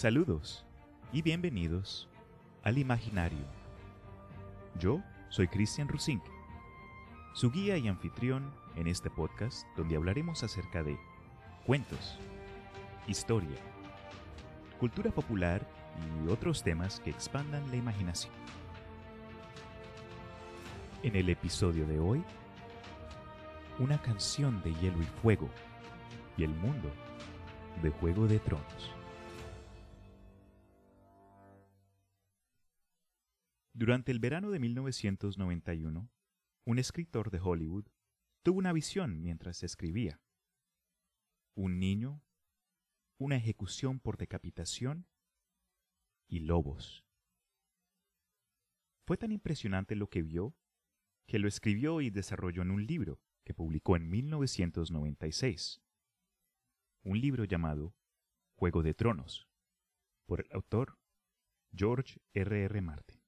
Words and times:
Saludos 0.00 0.64
y 1.12 1.20
bienvenidos 1.20 2.08
al 2.62 2.78
Imaginario. 2.78 3.44
Yo 4.78 5.02
soy 5.28 5.46
Cristian 5.46 5.88
Rusink, 5.88 6.22
su 7.34 7.50
guía 7.50 7.76
y 7.76 7.86
anfitrión 7.86 8.50
en 8.76 8.86
este 8.86 9.10
podcast 9.10 9.66
donde 9.76 9.96
hablaremos 9.96 10.42
acerca 10.42 10.82
de 10.82 10.98
cuentos, 11.66 12.16
historia, 13.08 13.58
cultura 14.78 15.10
popular 15.10 15.68
y 16.24 16.30
otros 16.30 16.62
temas 16.62 16.98
que 17.00 17.10
expandan 17.10 17.70
la 17.70 17.76
imaginación. 17.76 18.32
En 21.02 21.14
el 21.14 21.28
episodio 21.28 21.86
de 21.86 22.00
hoy, 22.00 22.24
una 23.78 24.00
canción 24.00 24.62
de 24.62 24.72
hielo 24.76 25.02
y 25.02 25.20
fuego 25.20 25.50
y 26.38 26.44
el 26.44 26.54
mundo 26.54 26.90
de 27.82 27.90
Juego 27.90 28.26
de 28.26 28.38
Tronos. 28.38 28.99
Durante 33.80 34.12
el 34.12 34.18
verano 34.18 34.50
de 34.50 34.58
1991, 34.58 36.10
un 36.66 36.78
escritor 36.78 37.30
de 37.30 37.40
Hollywood 37.40 37.86
tuvo 38.42 38.58
una 38.58 38.74
visión 38.74 39.22
mientras 39.22 39.62
escribía. 39.62 40.20
Un 41.54 41.78
niño, 41.78 42.22
una 43.16 43.36
ejecución 43.36 43.98
por 43.98 44.18
decapitación 44.18 45.06
y 46.28 46.40
lobos. 46.40 47.06
Fue 49.06 49.16
tan 49.16 49.32
impresionante 49.32 49.96
lo 49.96 50.10
que 50.10 50.20
vio 50.20 50.54
que 51.26 51.38
lo 51.38 51.48
escribió 51.48 52.02
y 52.02 52.10
desarrolló 52.10 52.60
en 52.60 52.72
un 52.72 52.86
libro 52.86 53.18
que 53.46 53.54
publicó 53.54 53.96
en 53.96 54.10
1996. 54.10 55.80
Un 57.02 57.18
libro 57.18 57.44
llamado 57.44 57.96
Juego 58.56 58.82
de 58.82 58.92
Tronos, 58.92 59.48
por 60.26 60.42
el 60.42 60.52
autor 60.52 60.98
George 61.74 62.20
R. 62.34 62.64
R. 62.64 62.80
Martin. 62.82 63.19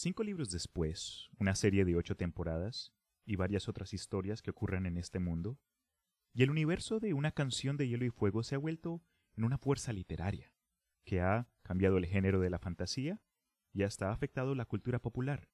Cinco 0.00 0.22
libros 0.22 0.52
después, 0.52 1.28
una 1.40 1.56
serie 1.56 1.84
de 1.84 1.96
ocho 1.96 2.16
temporadas 2.16 2.92
y 3.24 3.34
varias 3.34 3.68
otras 3.68 3.92
historias 3.92 4.42
que 4.42 4.50
ocurren 4.50 4.86
en 4.86 4.96
este 4.96 5.18
mundo, 5.18 5.58
y 6.32 6.44
el 6.44 6.52
universo 6.52 7.00
de 7.00 7.14
una 7.14 7.32
canción 7.32 7.76
de 7.76 7.88
hielo 7.88 8.04
y 8.04 8.10
fuego 8.10 8.44
se 8.44 8.54
ha 8.54 8.58
vuelto 8.58 9.02
en 9.36 9.42
una 9.42 9.58
fuerza 9.58 9.92
literaria, 9.92 10.54
que 11.04 11.20
ha 11.20 11.48
cambiado 11.62 11.98
el 11.98 12.06
género 12.06 12.38
de 12.38 12.48
la 12.48 12.60
fantasía 12.60 13.20
y 13.72 13.82
hasta 13.82 14.10
ha 14.10 14.12
afectado 14.12 14.54
la 14.54 14.66
cultura 14.66 15.00
popular. 15.00 15.48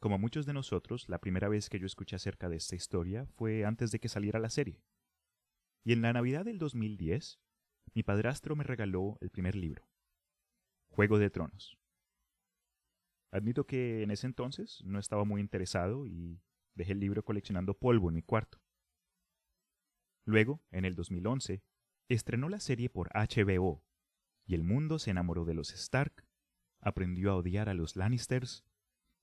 Como 0.00 0.18
muchos 0.18 0.44
de 0.44 0.52
nosotros, 0.52 1.08
la 1.08 1.20
primera 1.20 1.48
vez 1.48 1.70
que 1.70 1.78
yo 1.78 1.86
escuché 1.86 2.16
acerca 2.16 2.48
de 2.48 2.56
esta 2.56 2.74
historia 2.74 3.24
fue 3.36 3.64
antes 3.64 3.92
de 3.92 4.00
que 4.00 4.08
saliera 4.08 4.40
la 4.40 4.50
serie. 4.50 4.82
Y 5.84 5.92
en 5.92 6.02
la 6.02 6.12
Navidad 6.12 6.44
del 6.44 6.58
2010, 6.58 7.38
mi 7.94 8.02
padrastro 8.02 8.56
me 8.56 8.64
regaló 8.64 9.16
el 9.20 9.30
primer 9.30 9.54
libro, 9.54 9.88
Juego 10.88 11.20
de 11.20 11.30
Tronos. 11.30 11.78
Admito 13.32 13.66
que 13.66 14.02
en 14.02 14.10
ese 14.10 14.26
entonces 14.26 14.82
no 14.84 14.98
estaba 14.98 15.24
muy 15.24 15.40
interesado 15.40 16.06
y 16.06 16.38
dejé 16.74 16.92
el 16.92 17.00
libro 17.00 17.24
coleccionando 17.24 17.72
polvo 17.72 18.10
en 18.10 18.16
mi 18.16 18.22
cuarto. 18.22 18.60
Luego, 20.26 20.62
en 20.70 20.84
el 20.84 20.94
2011, 20.94 21.62
estrenó 22.08 22.50
la 22.50 22.60
serie 22.60 22.90
por 22.90 23.08
HBO 23.14 23.82
y 24.44 24.54
el 24.54 24.62
mundo 24.62 24.98
se 24.98 25.10
enamoró 25.10 25.46
de 25.46 25.54
los 25.54 25.72
Stark, 25.72 26.26
aprendió 26.80 27.30
a 27.30 27.36
odiar 27.36 27.70
a 27.70 27.74
los 27.74 27.96
Lannisters 27.96 28.66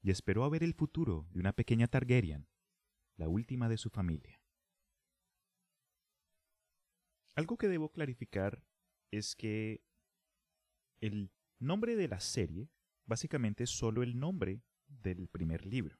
y 0.01 0.09
esperó 0.09 0.43
a 0.43 0.49
ver 0.49 0.63
el 0.63 0.73
futuro 0.73 1.27
de 1.29 1.39
una 1.39 1.53
pequeña 1.53 1.87
Targaryen, 1.87 2.47
la 3.15 3.27
última 3.27 3.69
de 3.69 3.77
su 3.77 3.91
familia. 3.91 4.41
Algo 7.35 7.57
que 7.57 7.67
debo 7.67 7.91
clarificar 7.91 8.63
es 9.11 9.35
que 9.35 9.83
el 10.99 11.31
nombre 11.59 11.95
de 11.95 12.07
la 12.07 12.19
serie 12.19 12.69
básicamente 13.09 13.63
es 13.63 13.71
solo 13.71 14.03
el 14.03 14.19
nombre 14.19 14.61
del 14.87 15.27
primer 15.27 15.65
libro. 15.65 15.99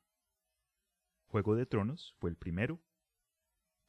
Juego 1.25 1.55
de 1.55 1.65
Tronos 1.65 2.15
fue 2.19 2.29
el 2.29 2.37
primero, 2.37 2.81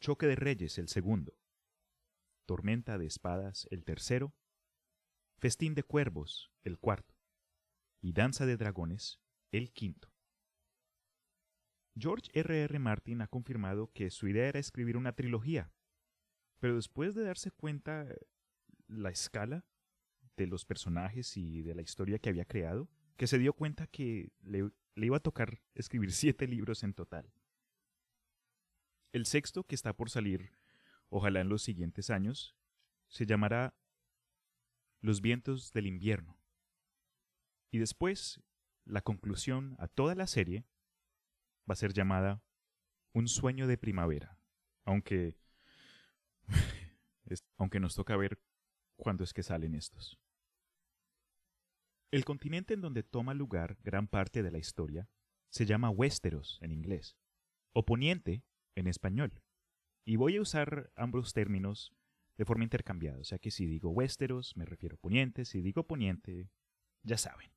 Choque 0.00 0.26
de 0.26 0.36
Reyes 0.36 0.78
el 0.78 0.88
segundo, 0.88 1.38
Tormenta 2.46 2.96
de 2.96 3.06
Espadas 3.06 3.68
el 3.70 3.84
tercero, 3.84 4.34
Festín 5.38 5.74
de 5.74 5.82
Cuervos 5.82 6.50
el 6.62 6.78
cuarto 6.78 7.14
y 8.00 8.12
Danza 8.12 8.46
de 8.46 8.56
Dragones 8.56 9.20
el 9.52 9.72
quinto. 9.72 10.10
George 11.96 12.30
R. 12.32 12.62
R. 12.62 12.78
Martin 12.78 13.20
ha 13.20 13.28
confirmado 13.28 13.92
que 13.92 14.10
su 14.10 14.28
idea 14.28 14.48
era 14.48 14.60
escribir 14.60 14.96
una 14.96 15.14
trilogía, 15.14 15.70
pero 16.58 16.76
después 16.76 17.14
de 17.14 17.24
darse 17.24 17.50
cuenta 17.50 18.06
la 18.86 19.10
escala 19.10 19.66
de 20.36 20.46
los 20.46 20.64
personajes 20.64 21.36
y 21.36 21.60
de 21.60 21.74
la 21.74 21.82
historia 21.82 22.18
que 22.18 22.30
había 22.30 22.46
creado, 22.46 22.88
que 23.16 23.26
se 23.26 23.38
dio 23.38 23.52
cuenta 23.52 23.86
que 23.86 24.32
le, 24.42 24.70
iba 24.96 25.16
a 25.16 25.20
tocar 25.20 25.60
escribir 25.74 26.12
siete 26.12 26.46
libros 26.46 26.82
en 26.82 26.94
total. 26.94 27.32
El 29.12 29.26
sexto, 29.26 29.64
que 29.64 29.74
está 29.74 29.92
por 29.92 30.10
salir, 30.10 30.52
ojalá 31.08 31.40
en 31.40 31.48
los 31.48 31.62
siguientes 31.62 32.10
años, 32.10 32.56
se 33.08 33.26
llamará 33.26 33.74
Los 35.00 35.20
vientos 35.20 35.72
del 35.72 35.86
invierno. 35.86 36.38
Y 37.72 37.78
después, 37.78 38.40
la 38.84 39.00
conclusión 39.00 39.76
a 39.78 39.88
toda 39.88 40.14
la 40.14 40.26
serie 40.26 40.64
va 41.68 41.72
a 41.72 41.76
ser 41.76 41.92
llamada 41.92 42.42
Un 43.12 43.26
sueño 43.26 43.66
de 43.66 43.78
primavera, 43.78 44.38
aunque 44.84 45.38
aunque 47.56 47.80
nos 47.80 47.94
toca 47.94 48.16
ver 48.16 48.40
cuándo 48.96 49.24
es 49.24 49.32
que 49.32 49.42
salen 49.42 49.74
estos. 49.74 50.18
El 52.10 52.24
continente 52.24 52.74
en 52.74 52.80
donde 52.80 53.04
toma 53.04 53.34
lugar 53.34 53.78
gran 53.84 54.08
parte 54.08 54.42
de 54.42 54.50
la 54.50 54.58
historia 54.58 55.08
se 55.48 55.64
llama 55.64 55.90
Westeros 55.90 56.58
en 56.60 56.72
inglés, 56.72 57.16
o 57.72 57.84
Poniente 57.84 58.42
en 58.74 58.88
español, 58.88 59.42
y 60.04 60.16
voy 60.16 60.36
a 60.36 60.42
usar 60.42 60.92
ambos 60.96 61.32
términos 61.32 61.94
de 62.36 62.44
forma 62.44 62.64
intercambiada, 62.64 63.20
o 63.20 63.24
sea 63.24 63.38
que 63.38 63.52
si 63.52 63.66
digo 63.66 63.90
Westeros 63.90 64.56
me 64.56 64.64
refiero 64.64 64.96
a 64.96 64.98
Poniente, 64.98 65.44
si 65.44 65.60
digo 65.60 65.86
Poniente, 65.86 66.50
ya 67.04 67.16
saben. 67.16 67.52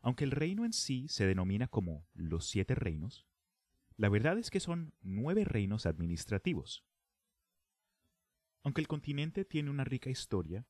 Aunque 0.00 0.24
el 0.24 0.30
reino 0.30 0.64
en 0.64 0.72
sí 0.72 1.06
se 1.08 1.26
denomina 1.26 1.68
como 1.68 2.06
los 2.14 2.46
siete 2.46 2.74
reinos, 2.74 3.26
la 3.96 4.08
verdad 4.08 4.38
es 4.38 4.50
que 4.50 4.60
son 4.60 4.94
nueve 5.02 5.44
reinos 5.44 5.84
administrativos. 5.84 6.84
Aunque 8.62 8.80
el 8.80 8.88
continente 8.88 9.44
tiene 9.44 9.70
una 9.70 9.84
rica 9.84 10.08
historia, 10.08 10.66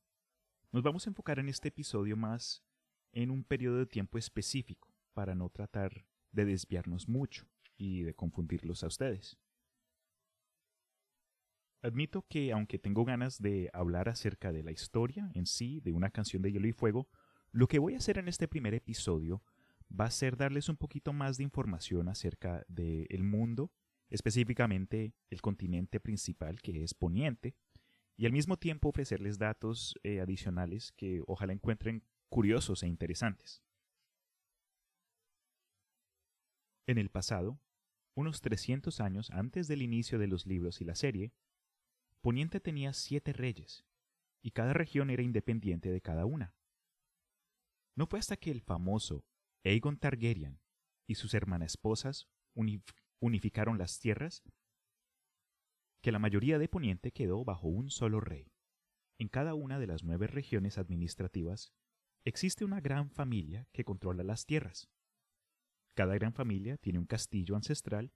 nos 0.71 0.83
vamos 0.83 1.05
a 1.05 1.09
enfocar 1.09 1.39
en 1.39 1.49
este 1.49 1.69
episodio 1.69 2.15
más 2.15 2.63
en 3.11 3.31
un 3.31 3.43
periodo 3.43 3.77
de 3.77 3.85
tiempo 3.85 4.17
específico, 4.17 4.93
para 5.13 5.35
no 5.35 5.49
tratar 5.49 6.05
de 6.31 6.45
desviarnos 6.45 7.09
mucho 7.09 7.47
y 7.75 8.03
de 8.03 8.13
confundirlos 8.13 8.83
a 8.83 8.87
ustedes. 8.87 9.37
Admito 11.81 12.25
que 12.27 12.51
aunque 12.51 12.77
tengo 12.77 13.05
ganas 13.05 13.41
de 13.41 13.69
hablar 13.73 14.09
acerca 14.09 14.51
de 14.51 14.63
la 14.63 14.71
historia 14.71 15.31
en 15.33 15.45
sí 15.45 15.79
de 15.79 15.93
una 15.93 16.09
canción 16.09 16.41
de 16.41 16.51
hielo 16.51 16.67
y 16.67 16.73
fuego, 16.73 17.09
lo 17.51 17.67
que 17.67 17.79
voy 17.79 17.95
a 17.95 17.97
hacer 17.97 18.17
en 18.17 18.27
este 18.27 18.47
primer 18.47 18.73
episodio 18.73 19.41
va 19.89 20.05
a 20.05 20.11
ser 20.11 20.37
darles 20.37 20.69
un 20.69 20.77
poquito 20.77 21.13
más 21.13 21.37
de 21.37 21.43
información 21.43 22.09
acerca 22.09 22.63
del 22.67 23.23
mundo, 23.23 23.71
específicamente 24.09 25.15
el 25.29 25.41
continente 25.41 25.99
principal 25.99 26.61
que 26.61 26.83
es 26.83 26.93
Poniente, 26.93 27.55
y 28.19 28.25
al 28.25 28.33
mismo 28.33 28.57
tiempo 28.57 28.89
ofrecerles 28.89 29.37
datos 29.39 29.97
eh, 30.03 30.19
adicionales 30.19 30.91
que 30.91 31.23
ojalá 31.25 31.53
encuentren 31.53 32.03
curiosos 32.27 32.83
e 32.83 32.87
interesantes. 32.87 33.63
En 36.85 36.97
el 36.97 37.09
pasado, 37.09 37.61
unos 38.15 38.41
300 38.41 38.99
años 38.99 39.29
antes 39.31 39.69
del 39.69 39.81
inicio 39.81 40.19
de 40.19 40.27
los 40.27 40.45
libros 40.45 40.81
y 40.81 40.83
la 40.83 40.95
serie, 40.95 41.31
Poniente 42.19 42.59
tenía 42.59 42.91
siete 42.91 43.31
reyes, 43.31 43.85
y 44.41 44.51
cada 44.51 44.73
región 44.73 45.09
era 45.09 45.23
independiente 45.23 45.89
de 45.89 46.01
cada 46.01 46.25
una. 46.25 46.53
No 47.95 48.05
fue 48.05 48.19
hasta 48.19 48.35
que 48.35 48.51
el 48.51 48.59
famoso 48.59 49.23
Aegon 49.63 49.97
Targaryen 49.97 50.59
y 51.07 51.15
sus 51.15 51.33
hermanas 51.33 51.71
esposas 51.71 52.27
unificaron 53.21 53.77
las 53.77 53.97
tierras 53.97 54.43
que 56.01 56.11
la 56.11 56.19
mayoría 56.19 56.57
de 56.59 56.69
Poniente 56.69 57.11
quedó 57.11 57.43
bajo 57.43 57.67
un 57.67 57.89
solo 57.89 58.19
rey. 58.21 58.51
En 59.17 59.27
cada 59.27 59.53
una 59.53 59.79
de 59.79 59.87
las 59.87 60.03
nueve 60.03 60.27
regiones 60.27 60.77
administrativas 60.77 61.73
existe 62.23 62.63
una 62.63 62.79
gran 62.79 63.09
familia 63.09 63.67
que 63.73 63.83
controla 63.83 64.23
las 64.23 64.45
tierras. 64.45 64.89
Cada 65.93 66.15
gran 66.15 66.33
familia 66.33 66.77
tiene 66.77 66.99
un 66.99 67.05
castillo 67.05 67.55
ancestral, 67.55 68.13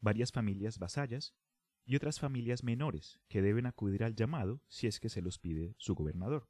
varias 0.00 0.32
familias 0.32 0.78
vasallas 0.78 1.34
y 1.84 1.94
otras 1.94 2.18
familias 2.18 2.64
menores 2.64 3.20
que 3.28 3.42
deben 3.42 3.66
acudir 3.66 4.02
al 4.02 4.16
llamado 4.16 4.60
si 4.66 4.88
es 4.88 4.98
que 4.98 5.08
se 5.08 5.22
los 5.22 5.38
pide 5.38 5.76
su 5.78 5.94
gobernador. 5.94 6.48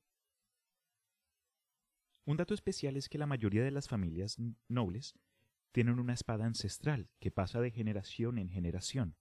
Un 2.24 2.38
dato 2.38 2.54
especial 2.54 2.96
es 2.96 3.08
que 3.08 3.18
la 3.18 3.26
mayoría 3.26 3.62
de 3.62 3.70
las 3.70 3.88
familias 3.88 4.38
nobles 4.68 5.14
tienen 5.72 6.00
una 6.00 6.14
espada 6.14 6.46
ancestral 6.46 7.10
que 7.20 7.30
pasa 7.30 7.60
de 7.60 7.70
generación 7.70 8.38
en 8.38 8.48
generación, 8.48 9.16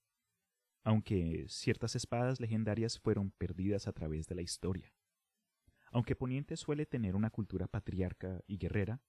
aunque 0.86 1.46
ciertas 1.50 1.96
espadas 1.96 2.40
legendarias 2.40 3.00
fueron 3.00 3.32
perdidas 3.32 3.88
a 3.88 3.92
través 3.92 4.28
de 4.28 4.36
la 4.36 4.44
historia. 4.44 4.94
Aunque 5.92 6.16
Poniente 6.16 6.56
suele 6.58 6.86
tener 6.86 7.16
una 7.16 7.32
cultura 7.32 7.68
patriarca 7.68 8.44
y 8.46 8.58
guerrera, 8.58 9.02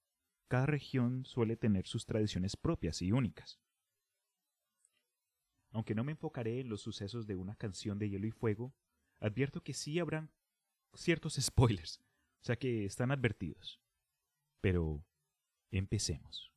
cada 0.49 0.65
región 0.65 1.27
suele 1.27 1.55
tener 1.55 1.87
sus 1.87 2.07
tradiciones 2.07 2.57
propias 2.57 3.03
y 3.03 3.13
únicas. 3.13 3.61
Aunque 5.71 5.95
no 5.95 6.03
me 6.03 6.13
enfocaré 6.13 6.61
en 6.61 6.71
los 6.71 6.81
sucesos 6.81 7.27
de 7.27 7.37
una 7.37 7.57
canción 7.57 7.99
de 7.99 8.09
hielo 8.09 8.27
y 8.27 8.31
fuego, 8.31 8.75
advierto 9.21 9.63
que 9.63 9.75
sí 9.75 9.99
habrán 9.99 10.33
ciertos 10.95 11.35
spoilers, 11.41 12.01
o 12.41 12.45
sea 12.45 12.57
que 12.57 12.87
están 12.87 13.11
advertidos. 13.11 13.83
Pero 14.63 15.05
empecemos. 15.71 16.56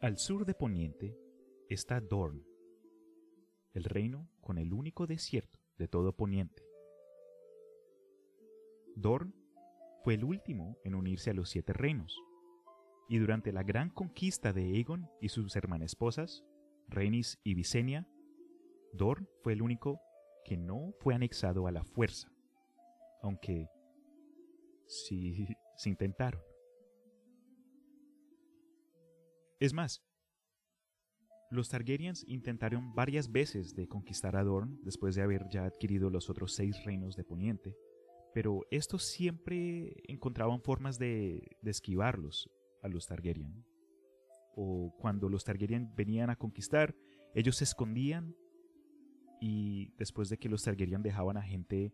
Al 0.00 0.16
sur 0.16 0.46
de 0.46 0.54
Poniente 0.54 1.14
está 1.68 2.00
Dorn, 2.00 2.42
el 3.74 3.84
reino 3.84 4.30
con 4.40 4.56
el 4.56 4.72
único 4.72 5.06
desierto 5.06 5.60
de 5.76 5.88
todo 5.88 6.16
Poniente. 6.16 6.62
Dorn 8.96 9.34
fue 10.02 10.14
el 10.14 10.24
último 10.24 10.78
en 10.84 10.94
unirse 10.94 11.28
a 11.28 11.34
los 11.34 11.50
siete 11.50 11.74
reinos, 11.74 12.18
y 13.10 13.18
durante 13.18 13.52
la 13.52 13.62
gran 13.62 13.90
conquista 13.90 14.54
de 14.54 14.62
Aegon 14.62 15.06
y 15.20 15.28
sus 15.28 15.54
hermanas 15.54 15.92
esposas, 15.92 16.46
Rhaenys 16.88 17.38
y 17.44 17.52
Visenya, 17.52 18.08
Dorn 18.94 19.28
fue 19.42 19.52
el 19.52 19.60
único 19.60 20.00
que 20.46 20.56
no 20.56 20.94
fue 21.00 21.14
anexado 21.14 21.66
a 21.66 21.72
la 21.72 21.84
fuerza, 21.84 22.32
aunque 23.20 23.68
sí 24.86 25.46
se 25.76 25.90
intentaron. 25.90 26.49
Es 29.60 29.74
más, 29.74 30.02
los 31.50 31.68
Targaryens 31.68 32.24
intentaron 32.26 32.94
varias 32.94 33.30
veces 33.30 33.74
de 33.74 33.88
conquistar 33.88 34.34
a 34.34 34.42
Dorn 34.42 34.80
después 34.82 35.14
de 35.14 35.22
haber 35.22 35.48
ya 35.50 35.66
adquirido 35.66 36.08
los 36.08 36.30
otros 36.30 36.54
seis 36.54 36.82
reinos 36.86 37.14
de 37.14 37.24
Poniente, 37.24 37.76
pero 38.32 38.62
estos 38.70 39.04
siempre 39.04 40.02
encontraban 40.08 40.62
formas 40.62 40.98
de, 40.98 41.58
esquivarlos 41.62 42.50
a 42.82 42.88
los 42.88 43.06
Targaryen. 43.06 43.66
O 44.56 44.96
cuando 44.98 45.28
los 45.28 45.44
Targaryen 45.44 45.94
venían 45.94 46.30
a 46.30 46.36
conquistar, 46.36 46.96
ellos 47.34 47.56
se 47.56 47.64
escondían 47.64 48.34
y 49.42 49.92
después 49.98 50.30
de 50.30 50.38
que 50.38 50.48
los 50.48 50.62
Targaryen 50.62 51.02
dejaban 51.02 51.36
a 51.36 51.42
gente 51.42 51.92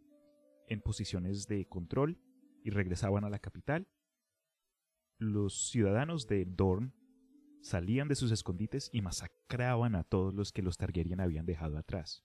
en 0.69 0.81
posiciones 0.83 1.49
de 1.49 1.67
control 1.67 2.21
y 2.63 2.71
regresaban 2.71 3.25
a 3.25 3.31
la 3.31 3.41
capital, 3.41 3.89
los 5.19 5.69
ciudadanos 5.71 6.29
de 6.29 6.45
Dorn 6.45 6.95
salían 7.61 8.09
de 8.09 8.15
sus 8.15 8.31
escondites 8.31 8.91
y 8.93 9.03
masacraban 9.03 9.95
a 9.95 10.05
todos 10.05 10.35
los 10.35 10.53
que 10.53 10.63
los 10.63 10.77
Targaryen 10.77 11.21
habían 11.21 11.47
dejado 11.47 11.79
atrás. 11.79 12.25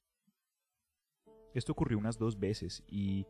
Esto 1.54 1.74
ocurrió 1.74 1.98
unas 1.98 2.18
dos 2.18 2.40
veces 2.40 2.84
y 2.88 3.26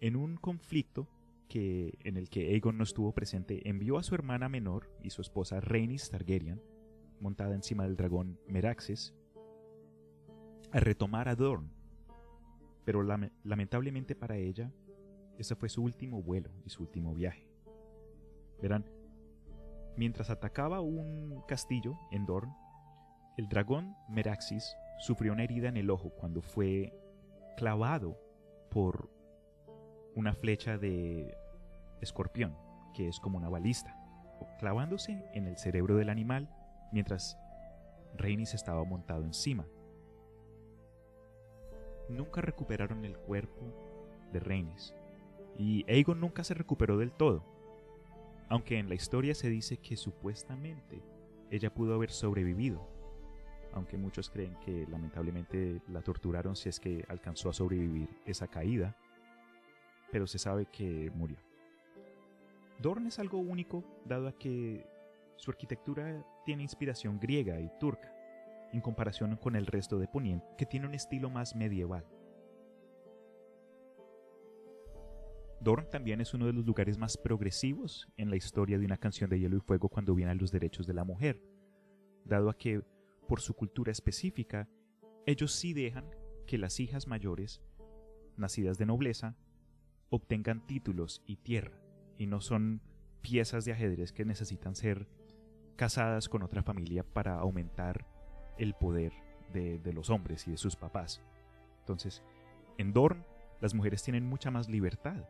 en 0.00 0.16
un 0.16 0.36
conflicto 0.36 1.08
que, 1.48 1.98
en 2.04 2.16
el 2.16 2.28
que 2.28 2.50
Aegon 2.50 2.78
no 2.78 2.84
estuvo 2.84 3.12
presente, 3.12 3.68
envió 3.68 3.98
a 3.98 4.02
su 4.02 4.14
hermana 4.14 4.48
menor 4.48 4.90
y 5.02 5.10
su 5.10 5.20
esposa 5.20 5.60
Rhaenys 5.60 6.10
Targaryen, 6.10 6.62
montada 7.20 7.54
encima 7.54 7.84
del 7.84 7.96
dragón 7.96 8.40
Meraxes, 8.48 9.14
a 10.72 10.80
retomar 10.80 11.28
a 11.28 11.36
Dorn. 11.36 11.70
Pero 12.84 13.02
lamentablemente 13.44 14.16
para 14.16 14.36
ella, 14.38 14.72
ese 15.38 15.54
fue 15.54 15.68
su 15.68 15.82
último 15.82 16.22
vuelo 16.22 16.50
y 16.64 16.70
su 16.70 16.82
último 16.82 17.14
viaje. 17.14 17.46
Verán, 18.60 18.84
Mientras 19.96 20.30
atacaba 20.30 20.80
un 20.80 21.42
castillo 21.46 21.98
en 22.10 22.24
Dorn, 22.24 22.54
el 23.36 23.48
dragón 23.48 23.94
Meraxis 24.08 24.76
sufrió 24.98 25.32
una 25.32 25.44
herida 25.44 25.68
en 25.68 25.76
el 25.76 25.90
ojo 25.90 26.10
cuando 26.10 26.40
fue 26.40 26.92
clavado 27.56 28.18
por 28.70 29.10
una 30.14 30.34
flecha 30.34 30.78
de 30.78 31.36
escorpión, 32.00 32.56
que 32.94 33.08
es 33.08 33.20
como 33.20 33.38
una 33.38 33.48
balista, 33.48 33.96
clavándose 34.58 35.24
en 35.34 35.46
el 35.46 35.56
cerebro 35.58 35.96
del 35.96 36.08
animal 36.08 36.48
mientras 36.90 37.38
Rhaenys 38.16 38.54
estaba 38.54 38.84
montado 38.84 39.24
encima. 39.24 39.66
Nunca 42.08 42.40
recuperaron 42.40 43.04
el 43.04 43.16
cuerpo 43.16 43.72
de 44.32 44.40
Rhaenys 44.40 44.94
y 45.58 45.84
Aegon 45.90 46.20
nunca 46.20 46.44
se 46.44 46.54
recuperó 46.54 46.96
del 46.98 47.12
todo 47.12 47.51
aunque 48.52 48.78
en 48.78 48.90
la 48.90 48.94
historia 48.94 49.34
se 49.34 49.48
dice 49.48 49.78
que 49.78 49.96
supuestamente 49.96 51.02
ella 51.50 51.72
pudo 51.72 51.94
haber 51.94 52.10
sobrevivido, 52.10 52.86
aunque 53.72 53.96
muchos 53.96 54.28
creen 54.28 54.58
que 54.62 54.86
lamentablemente 54.90 55.80
la 55.88 56.02
torturaron 56.02 56.54
si 56.54 56.68
es 56.68 56.78
que 56.78 57.02
alcanzó 57.08 57.48
a 57.48 57.54
sobrevivir 57.54 58.10
esa 58.26 58.48
caída, 58.48 58.94
pero 60.10 60.26
se 60.26 60.38
sabe 60.38 60.66
que 60.66 61.10
murió. 61.14 61.38
Dorn 62.78 63.06
es 63.06 63.18
algo 63.18 63.38
único 63.38 63.82
dado 64.04 64.28
a 64.28 64.32
que 64.32 64.84
su 65.36 65.50
arquitectura 65.50 66.22
tiene 66.44 66.62
inspiración 66.62 67.18
griega 67.18 67.58
y 67.58 67.70
turca, 67.80 68.14
en 68.70 68.82
comparación 68.82 69.34
con 69.36 69.56
el 69.56 69.64
resto 69.64 69.98
de 69.98 70.08
Poniente, 70.08 70.46
que 70.58 70.66
tiene 70.66 70.86
un 70.86 70.94
estilo 70.94 71.30
más 71.30 71.56
medieval. 71.56 72.04
Dorn 75.62 75.88
también 75.88 76.20
es 76.20 76.34
uno 76.34 76.46
de 76.46 76.52
los 76.52 76.66
lugares 76.66 76.98
más 76.98 77.16
progresivos 77.16 78.08
en 78.16 78.30
la 78.30 78.36
historia 78.36 78.78
de 78.78 78.84
una 78.84 78.96
canción 78.96 79.30
de 79.30 79.38
hielo 79.38 79.56
y 79.56 79.60
fuego 79.60 79.88
cuando 79.88 80.14
viene 80.14 80.32
a 80.32 80.34
los 80.34 80.50
derechos 80.50 80.88
de 80.88 80.94
la 80.94 81.04
mujer, 81.04 81.40
dado 82.24 82.50
a 82.50 82.58
que, 82.58 82.82
por 83.28 83.40
su 83.40 83.54
cultura 83.54 83.92
específica, 83.92 84.68
ellos 85.24 85.52
sí 85.52 85.72
dejan 85.72 86.04
que 86.46 86.58
las 86.58 86.80
hijas 86.80 87.06
mayores, 87.06 87.62
nacidas 88.36 88.76
de 88.76 88.86
nobleza, 88.86 89.36
obtengan 90.10 90.66
títulos 90.66 91.22
y 91.26 91.36
tierra, 91.36 91.78
y 92.18 92.26
no 92.26 92.40
son 92.40 92.82
piezas 93.20 93.64
de 93.64 93.72
ajedrez 93.72 94.12
que 94.12 94.24
necesitan 94.24 94.74
ser 94.74 95.06
casadas 95.76 96.28
con 96.28 96.42
otra 96.42 96.64
familia 96.64 97.04
para 97.04 97.38
aumentar 97.38 98.04
el 98.58 98.74
poder 98.74 99.12
de, 99.52 99.78
de 99.78 99.92
los 99.92 100.10
hombres 100.10 100.48
y 100.48 100.50
de 100.50 100.56
sus 100.56 100.74
papás. 100.74 101.22
Entonces, 101.78 102.24
en 102.78 102.92
Dorn, 102.92 103.24
las 103.60 103.74
mujeres 103.74 104.02
tienen 104.02 104.26
mucha 104.26 104.50
más 104.50 104.68
libertad 104.68 105.24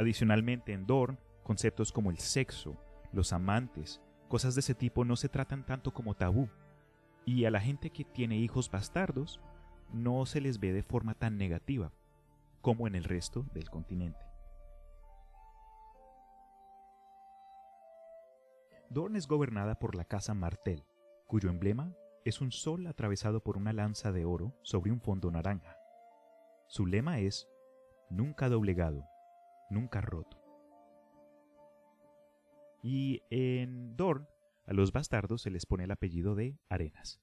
Adicionalmente, 0.00 0.72
en 0.72 0.86
Dorn, 0.86 1.18
conceptos 1.42 1.92
como 1.92 2.10
el 2.10 2.16
sexo, 2.16 2.74
los 3.12 3.34
amantes, 3.34 4.00
cosas 4.28 4.54
de 4.54 4.60
ese 4.60 4.74
tipo 4.74 5.04
no 5.04 5.14
se 5.14 5.28
tratan 5.28 5.66
tanto 5.66 5.92
como 5.92 6.14
tabú, 6.14 6.48
y 7.26 7.44
a 7.44 7.50
la 7.50 7.60
gente 7.60 7.90
que 7.90 8.06
tiene 8.06 8.38
hijos 8.38 8.70
bastardos 8.70 9.40
no 9.92 10.24
se 10.24 10.40
les 10.40 10.58
ve 10.58 10.72
de 10.72 10.82
forma 10.82 11.12
tan 11.12 11.36
negativa 11.36 11.92
como 12.62 12.86
en 12.86 12.94
el 12.94 13.04
resto 13.04 13.44
del 13.52 13.68
continente. 13.68 14.24
Dorn 18.88 19.16
es 19.16 19.28
gobernada 19.28 19.78
por 19.78 19.94
la 19.94 20.06
casa 20.06 20.32
Martel, 20.32 20.82
cuyo 21.26 21.50
emblema 21.50 21.92
es 22.24 22.40
un 22.40 22.52
sol 22.52 22.86
atravesado 22.86 23.42
por 23.42 23.58
una 23.58 23.74
lanza 23.74 24.12
de 24.12 24.24
oro 24.24 24.54
sobre 24.62 24.92
un 24.92 25.02
fondo 25.02 25.30
naranja. 25.30 25.76
Su 26.68 26.86
lema 26.86 27.18
es 27.18 27.50
Nunca 28.08 28.48
doblegado, 28.48 29.09
nunca 29.70 30.00
roto. 30.00 30.38
Y 32.82 33.22
en 33.30 33.96
Dorn, 33.96 34.26
a 34.66 34.72
los 34.72 34.92
bastardos 34.92 35.42
se 35.42 35.50
les 35.50 35.66
pone 35.66 35.84
el 35.84 35.90
apellido 35.90 36.34
de 36.34 36.58
Arenas. 36.68 37.20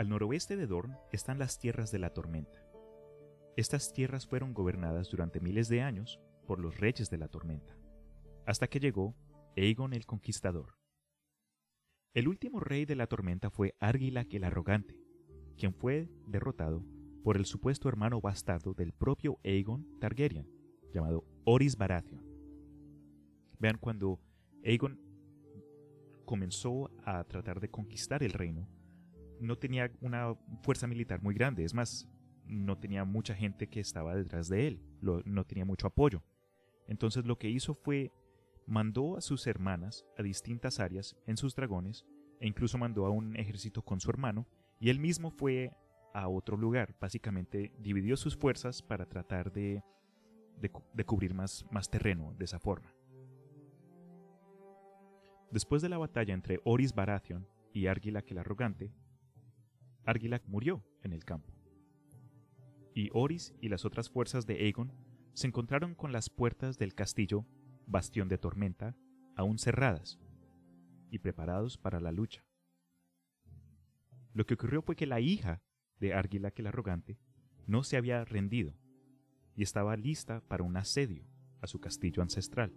Al 0.00 0.08
noroeste 0.08 0.56
de 0.56 0.66
Dorn 0.66 0.96
están 1.12 1.38
las 1.38 1.58
tierras 1.58 1.92
de 1.92 1.98
la 1.98 2.14
tormenta. 2.14 2.64
Estas 3.54 3.92
tierras 3.92 4.26
fueron 4.26 4.54
gobernadas 4.54 5.10
durante 5.10 5.40
miles 5.40 5.68
de 5.68 5.82
años 5.82 6.18
por 6.46 6.58
los 6.58 6.80
reyes 6.80 7.10
de 7.10 7.18
la 7.18 7.28
tormenta, 7.28 7.76
hasta 8.46 8.66
que 8.66 8.80
llegó 8.80 9.14
Aegon 9.58 9.92
el 9.92 10.06
Conquistador. 10.06 10.78
El 12.14 12.28
último 12.28 12.60
rey 12.60 12.86
de 12.86 12.96
la 12.96 13.08
tormenta 13.08 13.50
fue 13.50 13.74
Argilac 13.78 14.32
el 14.32 14.44
Arrogante, 14.44 14.98
quien 15.58 15.74
fue 15.74 16.08
derrotado 16.26 16.82
por 17.22 17.36
el 17.36 17.44
supuesto 17.44 17.90
hermano 17.90 18.22
bastardo 18.22 18.72
del 18.72 18.94
propio 18.94 19.38
Aegon 19.44 19.98
Targaryen, 20.00 20.48
llamado 20.94 21.26
Oris 21.44 21.76
Baratheon. 21.76 22.24
Vean 23.58 23.76
cuando 23.76 24.18
Aegon 24.64 24.98
comenzó 26.24 26.90
a 27.04 27.22
tratar 27.24 27.60
de 27.60 27.68
conquistar 27.68 28.22
el 28.22 28.32
reino, 28.32 28.66
no 29.40 29.56
tenía 29.58 29.90
una 30.00 30.34
fuerza 30.62 30.86
militar 30.86 31.22
muy 31.22 31.34
grande, 31.34 31.64
es 31.64 31.74
más, 31.74 32.08
no 32.46 32.78
tenía 32.78 33.04
mucha 33.04 33.34
gente 33.34 33.68
que 33.68 33.80
estaba 33.80 34.14
detrás 34.14 34.48
de 34.48 34.68
él, 34.68 34.82
no 35.00 35.44
tenía 35.44 35.64
mucho 35.64 35.86
apoyo. 35.86 36.22
Entonces 36.86 37.24
lo 37.24 37.38
que 37.38 37.48
hizo 37.48 37.74
fue 37.74 38.12
mandó 38.66 39.16
a 39.16 39.20
sus 39.20 39.46
hermanas 39.46 40.06
a 40.16 40.22
distintas 40.22 40.78
áreas 40.80 41.16
en 41.26 41.36
sus 41.36 41.54
dragones 41.54 42.06
e 42.40 42.46
incluso 42.46 42.78
mandó 42.78 43.04
a 43.06 43.10
un 43.10 43.36
ejército 43.36 43.82
con 43.82 44.00
su 44.00 44.10
hermano 44.10 44.46
y 44.78 44.90
él 44.90 44.98
mismo 44.98 45.30
fue 45.30 45.72
a 46.14 46.28
otro 46.28 46.56
lugar. 46.56 46.94
Básicamente 47.00 47.72
dividió 47.78 48.16
sus 48.16 48.36
fuerzas 48.36 48.82
para 48.82 49.06
tratar 49.06 49.52
de, 49.52 49.82
cubrir 51.04 51.34
más, 51.34 51.64
terreno 51.90 52.34
de 52.38 52.44
esa 52.44 52.58
forma. 52.58 52.94
Después 55.50 55.82
de 55.82 55.88
la 55.88 55.98
batalla 55.98 56.32
entre 56.32 56.60
Oris 56.64 56.94
Baratheon 56.94 57.46
y 57.72 57.86
Argilac 57.86 58.30
el 58.30 58.38
Arrogante, 58.38 58.92
Argilac 60.04 60.44
murió 60.46 60.84
en 61.02 61.12
el 61.12 61.24
campo. 61.24 61.52
Y 62.94 63.10
Oris 63.12 63.54
y 63.60 63.68
las 63.68 63.84
otras 63.84 64.10
fuerzas 64.10 64.46
de 64.46 64.54
Aegon 64.54 64.92
se 65.32 65.46
encontraron 65.46 65.94
con 65.94 66.12
las 66.12 66.28
puertas 66.28 66.78
del 66.78 66.94
castillo 66.94 67.46
Bastión 67.86 68.28
de 68.28 68.38
Tormenta 68.38 68.96
aún 69.36 69.58
cerradas 69.58 70.18
y 71.10 71.18
preparados 71.18 71.78
para 71.78 72.00
la 72.00 72.12
lucha. 72.12 72.44
Lo 74.32 74.46
que 74.46 74.54
ocurrió 74.54 74.82
fue 74.82 74.96
que 74.96 75.06
la 75.06 75.20
hija 75.20 75.62
de 75.98 76.14
Argilac 76.14 76.58
el 76.58 76.66
Arrogante 76.66 77.18
no 77.66 77.82
se 77.82 77.96
había 77.96 78.24
rendido 78.24 78.74
y 79.56 79.62
estaba 79.62 79.96
lista 79.96 80.40
para 80.48 80.62
un 80.62 80.76
asedio 80.76 81.24
a 81.60 81.66
su 81.66 81.80
castillo 81.80 82.22
ancestral. 82.22 82.72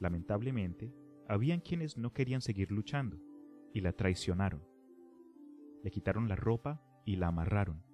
Lamentablemente, 0.00 0.92
habían 1.28 1.60
quienes 1.60 1.96
no 1.96 2.12
querían 2.12 2.40
seguir 2.40 2.70
luchando 2.72 3.20
y 3.72 3.80
la 3.80 3.92
traicionaron. 3.92 4.71
Le 5.82 5.90
quitaron 5.90 6.28
la 6.28 6.36
ropa 6.36 6.80
y 7.04 7.16
la 7.16 7.28
amarraron. 7.28 7.84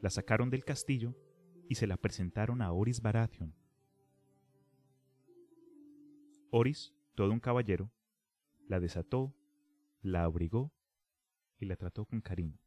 La 0.00 0.10
sacaron 0.10 0.50
del 0.50 0.64
castillo 0.64 1.16
y 1.68 1.74
se 1.74 1.86
la 1.86 1.96
presentaron 1.96 2.62
a 2.62 2.72
Oris 2.72 3.02
Baratheon. 3.02 3.54
Oris, 6.50 6.94
todo 7.14 7.30
un 7.32 7.40
caballero, 7.40 7.92
la 8.68 8.80
desató, 8.80 9.34
la 10.00 10.24
abrigó 10.24 10.72
y 11.58 11.66
la 11.66 11.76
trató 11.76 12.06
con 12.06 12.20
cariño, 12.20 12.58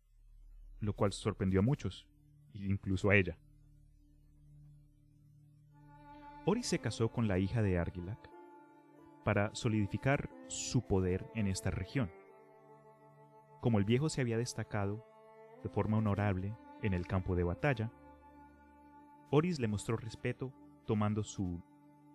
lo 0.79 0.93
cual 0.93 1.13
sorprendió 1.13 1.62
a 1.62 1.63
muchos, 1.63 2.08
incluso 2.53 3.10
a 3.10 3.15
ella. 3.15 3.39
Oris 6.46 6.67
se 6.67 6.79
casó 6.79 7.10
con 7.12 7.27
la 7.27 7.39
hija 7.39 7.62
de 7.62 7.77
Argilac 7.77 8.29
para 9.24 9.53
solidificar 9.55 10.29
su 10.48 10.86
poder 10.86 11.25
en 11.36 11.48
esta 11.48 11.72
región. 11.72 12.12
Como 13.62 13.77
el 13.77 13.86
viejo 13.86 14.10
se 14.10 14.22
había 14.22 14.39
destacado 14.39 15.06
de 15.63 15.70
forma 15.70 15.98
honorable 15.98 16.58
en 16.82 16.94
el 16.94 17.06
campo 17.06 17.36
de 17.36 17.44
batalla, 17.44 17.91
Oris 19.30 19.60
le 19.60 19.68
mostró 19.68 19.96
respeto 19.98 20.51
tomando 20.86 21.24
su 21.24 21.62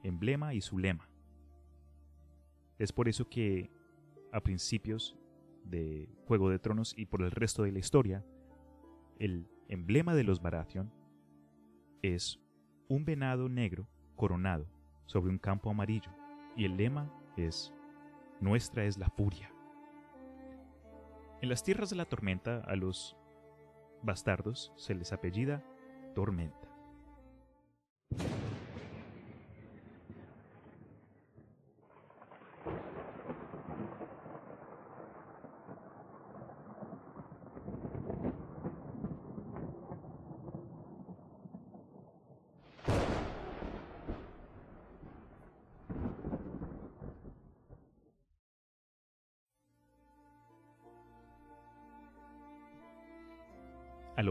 emblema 0.03 0.55
y 0.55 0.61
su 0.61 0.76
lema. 0.76 1.09
Es 2.79 2.93
por 2.93 3.09
eso 3.09 3.29
que 3.29 3.71
a 4.33 4.41
principios 4.41 5.17
de 5.65 6.09
Juego 6.26 6.50
de 6.50 6.59
Tronos 6.59 6.95
y 6.97 7.07
por 7.07 7.23
el 7.23 7.31
resto 7.31 7.62
de 7.62 7.71
la 7.73 7.79
historia, 7.79 8.25
el 9.21 9.49
emblema 9.69 10.17
de 10.17 10.25
los 10.25 10.43
Baratheon 10.43 10.93
es 12.03 12.41
un 12.88 13.05
venado 13.05 13.49
negro 13.49 13.88
coronado 14.17 14.67
sobre 15.07 15.31
un 15.31 15.38
campo 15.38 15.71
amarillo 15.71 16.11
y 16.57 16.65
el 16.65 16.76
lema 16.76 17.09
es 17.37 17.73
Nuestra 18.41 18.85
es 18.85 18.99
la 18.99 19.09
furia. 19.11 19.56
En 21.43 21.50
las 21.50 21.62
tierras 21.62 21.90
de 21.90 21.97
la 21.97 22.07
tormenta 22.07 22.62
a 22.66 22.76
los 22.76 23.16
bastardos 24.02 24.73
se 24.76 24.95
les 24.95 25.12
apellida 25.12 25.62
Tormenta. 26.14 26.69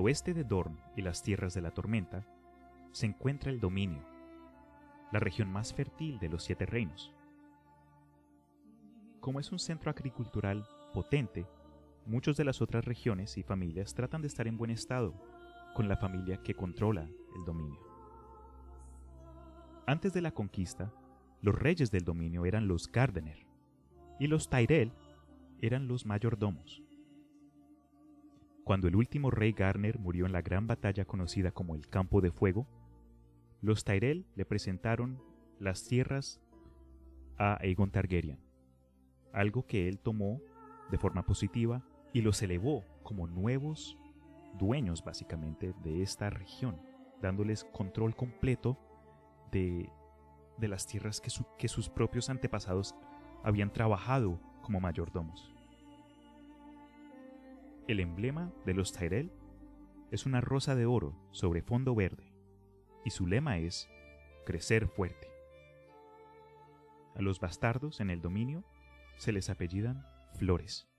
Oeste 0.05 0.35
de 0.35 0.43
Dorn 0.43 0.79
y 0.95 1.01
las 1.01 1.23
tierras 1.23 1.55
de 1.55 1.61
la 1.61 1.71
tormenta 1.71 2.27
se 2.91 3.07
encuentra 3.07 3.49
el 3.49 3.59
Dominio, 3.59 4.03
la 5.11 5.19
región 5.19 5.51
más 5.51 5.73
fértil 5.73 6.19
de 6.19 6.29
los 6.29 6.43
siete 6.43 6.67
reinos. 6.67 7.11
Como 9.19 9.39
es 9.39 9.51
un 9.51 9.57
centro 9.57 9.89
agricultural 9.89 10.63
potente, 10.93 11.47
muchas 12.05 12.37
de 12.37 12.43
las 12.43 12.61
otras 12.61 12.85
regiones 12.85 13.35
y 13.39 13.41
familias 13.41 13.95
tratan 13.95 14.21
de 14.21 14.27
estar 14.27 14.47
en 14.47 14.57
buen 14.57 14.69
estado 14.69 15.15
con 15.73 15.87
la 15.87 15.97
familia 15.97 16.37
que 16.43 16.53
controla 16.53 17.09
el 17.35 17.43
dominio. 17.43 17.79
Antes 19.87 20.13
de 20.13 20.21
la 20.21 20.31
conquista, 20.31 20.93
los 21.41 21.55
reyes 21.55 21.89
del 21.89 22.03
dominio 22.03 22.45
eran 22.45 22.67
los 22.67 22.91
Gardener 22.91 23.47
y 24.19 24.27
los 24.27 24.51
Tyrell 24.51 24.93
eran 25.61 25.87
los 25.87 26.05
mayordomos. 26.05 26.84
Cuando 28.65 28.87
el 28.87 28.95
último 28.95 29.29
rey 29.29 29.51
Garner 29.51 29.99
murió 29.99 30.25
en 30.25 30.31
la 30.31 30.41
gran 30.41 30.65
batalla 30.65 31.05
conocida 31.05 31.51
como 31.51 31.75
el 31.75 31.87
Campo 31.87 32.19
de 32.19 32.31
Fuego, 32.31 32.65
los 33.61 33.83
Tyrell 33.83 34.25
le 34.35 34.43
presentaron 34.43 35.21
las 35.59 35.87
tierras 35.87 36.41
a 37.37 37.59
Aegon 37.61 37.91
Targaryen, 37.91 38.39
algo 39.33 39.67
que 39.67 39.87
él 39.87 39.99
tomó 39.99 40.41
de 40.89 40.97
forma 40.97 41.23
positiva 41.27 41.83
y 42.11 42.21
los 42.21 42.41
elevó 42.41 42.83
como 43.03 43.27
nuevos 43.27 43.99
dueños 44.57 45.03
básicamente 45.03 45.75
de 45.83 46.01
esta 46.01 46.31
región, 46.31 46.81
dándoles 47.21 47.65
control 47.65 48.15
completo 48.15 48.79
de, 49.51 49.91
de 50.57 50.67
las 50.67 50.87
tierras 50.87 51.21
que, 51.21 51.29
que 51.59 51.67
sus 51.67 51.87
propios 51.87 52.31
antepasados 52.31 52.95
habían 53.43 53.71
trabajado 53.71 54.39
como 54.63 54.79
mayordomos. 54.79 55.54
El 57.87 57.99
emblema 57.99 58.51
de 58.65 58.73
los 58.73 58.93
Tyrell 58.93 59.31
es 60.09 60.25
una 60.25 60.41
rosa 60.41 60.73
de 60.73 60.87
oro 60.87 61.15
sobre 61.29 61.61
fondo 61.61 61.93
verde, 61.93 62.33
y 63.03 63.11
su 63.11 63.27
lema 63.27 63.59
es 63.59 63.87
crecer 64.43 64.87
fuerte. 64.87 65.27
A 67.13 67.21
los 67.21 67.39
bastardos 67.39 67.99
en 67.99 68.09
el 68.09 68.21
dominio 68.21 68.63
se 69.17 69.31
les 69.31 69.51
apellidan 69.51 70.03
Flores. 70.33 70.89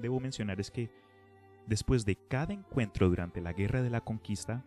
Debo 0.00 0.20
mencionar 0.20 0.60
es 0.60 0.70
que 0.70 0.90
después 1.66 2.04
de 2.04 2.16
cada 2.16 2.52
encuentro 2.52 3.08
durante 3.08 3.40
la 3.40 3.52
Guerra 3.52 3.82
de 3.82 3.90
la 3.90 4.00
Conquista, 4.00 4.64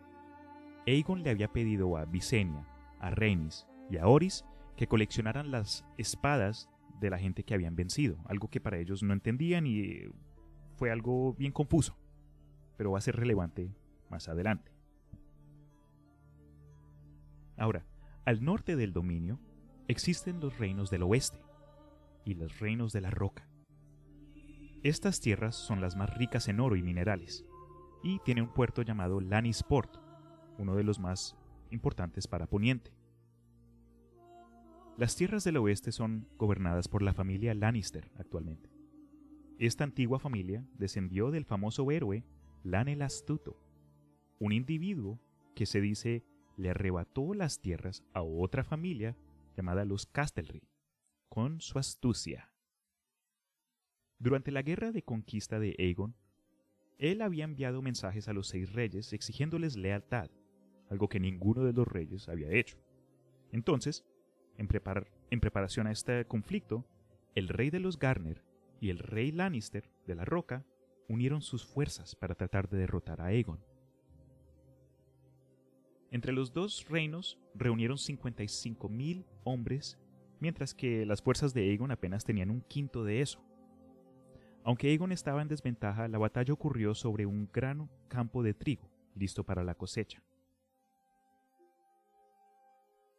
Aegon 0.86 1.22
le 1.22 1.30
había 1.30 1.52
pedido 1.52 1.96
a 1.96 2.04
Visenya, 2.04 2.66
a 3.00 3.10
Rhaenys 3.10 3.66
y 3.90 3.98
a 3.98 4.06
Oris 4.06 4.44
que 4.76 4.86
coleccionaran 4.86 5.50
las 5.50 5.84
espadas 5.98 6.68
de 7.00 7.10
la 7.10 7.18
gente 7.18 7.44
que 7.44 7.54
habían 7.54 7.76
vencido, 7.76 8.16
algo 8.26 8.48
que 8.48 8.60
para 8.60 8.78
ellos 8.78 9.02
no 9.02 9.12
entendían 9.12 9.66
y 9.66 10.04
fue 10.76 10.90
algo 10.90 11.34
bien 11.34 11.52
confuso, 11.52 11.96
pero 12.76 12.92
va 12.92 12.98
a 12.98 13.02
ser 13.02 13.16
relevante 13.16 13.70
más 14.10 14.28
adelante. 14.28 14.72
Ahora, 17.56 17.84
al 18.24 18.44
norte 18.44 18.76
del 18.76 18.92
dominio 18.92 19.38
existen 19.86 20.40
los 20.40 20.58
reinos 20.58 20.90
del 20.90 21.02
oeste 21.02 21.38
y 22.24 22.34
los 22.34 22.58
reinos 22.58 22.92
de 22.92 23.00
la 23.00 23.10
roca. 23.10 23.48
Estas 24.84 25.18
tierras 25.18 25.56
son 25.56 25.80
las 25.80 25.96
más 25.96 26.14
ricas 26.14 26.46
en 26.46 26.60
oro 26.60 26.76
y 26.76 26.82
minerales, 26.82 27.46
y 28.02 28.18
tiene 28.18 28.42
un 28.42 28.52
puerto 28.52 28.82
llamado 28.82 29.18
Lannisport, 29.18 29.96
uno 30.58 30.76
de 30.76 30.84
los 30.84 30.98
más 30.98 31.38
importantes 31.70 32.28
para 32.28 32.46
Poniente. 32.46 32.92
Las 34.98 35.16
tierras 35.16 35.42
del 35.42 35.56
oeste 35.56 35.90
son 35.90 36.28
gobernadas 36.36 36.88
por 36.88 37.00
la 37.00 37.14
familia 37.14 37.54
Lannister 37.54 38.10
actualmente. 38.18 38.68
Esta 39.58 39.84
antigua 39.84 40.18
familia 40.18 40.66
descendió 40.74 41.30
del 41.30 41.46
famoso 41.46 41.90
héroe 41.90 42.22
Lan 42.62 42.88
el 42.88 43.00
Astuto, 43.00 43.58
un 44.38 44.52
individuo 44.52 45.18
que 45.54 45.64
se 45.64 45.80
dice 45.80 46.26
le 46.58 46.68
arrebató 46.68 47.32
las 47.32 47.58
tierras 47.58 48.04
a 48.12 48.20
otra 48.20 48.64
familia 48.64 49.16
llamada 49.56 49.86
los 49.86 50.04
Castelry, 50.04 50.68
con 51.30 51.62
su 51.62 51.78
astucia. 51.78 52.53
Durante 54.18 54.50
la 54.50 54.62
guerra 54.62 54.92
de 54.92 55.02
conquista 55.02 55.58
de 55.58 55.74
Aegon, 55.78 56.14
él 56.98 57.22
había 57.22 57.44
enviado 57.44 57.82
mensajes 57.82 58.28
a 58.28 58.32
los 58.32 58.48
seis 58.48 58.72
reyes 58.72 59.12
exigiéndoles 59.12 59.76
lealtad, 59.76 60.30
algo 60.88 61.08
que 61.08 61.20
ninguno 61.20 61.64
de 61.64 61.72
los 61.72 61.86
reyes 61.86 62.28
había 62.28 62.50
hecho. 62.50 62.78
Entonces, 63.52 64.04
en, 64.56 65.40
preparación 65.40 65.86
a 65.86 65.92
este 65.92 66.24
conflicto, 66.26 66.86
el 67.34 67.48
rey 67.48 67.70
de 67.70 67.80
los 67.80 67.98
Garner 67.98 68.44
y 68.80 68.90
el 68.90 68.98
rey 68.98 69.32
Lannister 69.32 69.90
de 70.06 70.14
la 70.14 70.24
Roca 70.24 70.64
unieron 71.08 71.42
sus 71.42 71.64
fuerzas 71.64 72.14
para 72.14 72.34
tratar 72.34 72.68
de 72.68 72.78
derrotar 72.78 73.20
a 73.20 73.26
Aegon. 73.26 73.60
Entre 76.10 76.32
los 76.32 76.52
dos 76.52 76.86
reinos 76.88 77.40
reunieron 77.54 77.96
55.000 77.96 79.26
hombres, 79.42 79.98
mientras 80.38 80.72
que 80.72 81.04
las 81.04 81.22
fuerzas 81.22 81.52
de 81.54 81.62
Aegon 81.70 81.90
apenas 81.90 82.24
tenían 82.24 82.50
un 82.50 82.60
quinto 82.60 83.02
de 83.02 83.20
eso. 83.20 83.44
Aunque 84.64 84.88
Aegon 84.88 85.12
estaba 85.12 85.42
en 85.42 85.48
desventaja, 85.48 86.08
la 86.08 86.16
batalla 86.16 86.54
ocurrió 86.54 86.94
sobre 86.94 87.26
un 87.26 87.50
gran 87.52 87.90
campo 88.08 88.42
de 88.42 88.54
trigo, 88.54 88.88
listo 89.14 89.44
para 89.44 89.62
la 89.62 89.74
cosecha. 89.74 90.22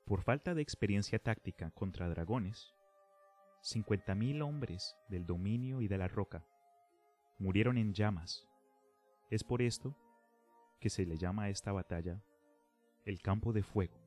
Por 0.05 0.23
falta 0.23 0.55
de 0.55 0.63
experiencia 0.63 1.19
táctica 1.19 1.69
contra 1.69 2.09
dragones, 2.09 2.73
50.000 3.61 4.43
hombres 4.43 4.97
del 5.07 5.27
dominio 5.27 5.81
y 5.81 5.87
de 5.87 5.99
la 5.99 6.07
roca 6.07 6.43
murieron 7.37 7.77
en 7.77 7.93
llamas. 7.93 8.47
Es 9.29 9.43
por 9.43 9.61
esto 9.61 9.95
que 10.79 10.89
se 10.89 11.05
le 11.05 11.17
llama 11.17 11.43
a 11.43 11.49
esta 11.49 11.71
batalla 11.71 12.23
el 13.05 13.21
campo 13.21 13.53
de 13.53 13.61
fuego. 13.61 13.99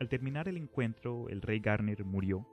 Al 0.00 0.08
terminar 0.10 0.48
el 0.48 0.58
encuentro, 0.58 1.30
el 1.30 1.40
rey 1.40 1.60
Garner 1.60 2.04
murió, 2.04 2.46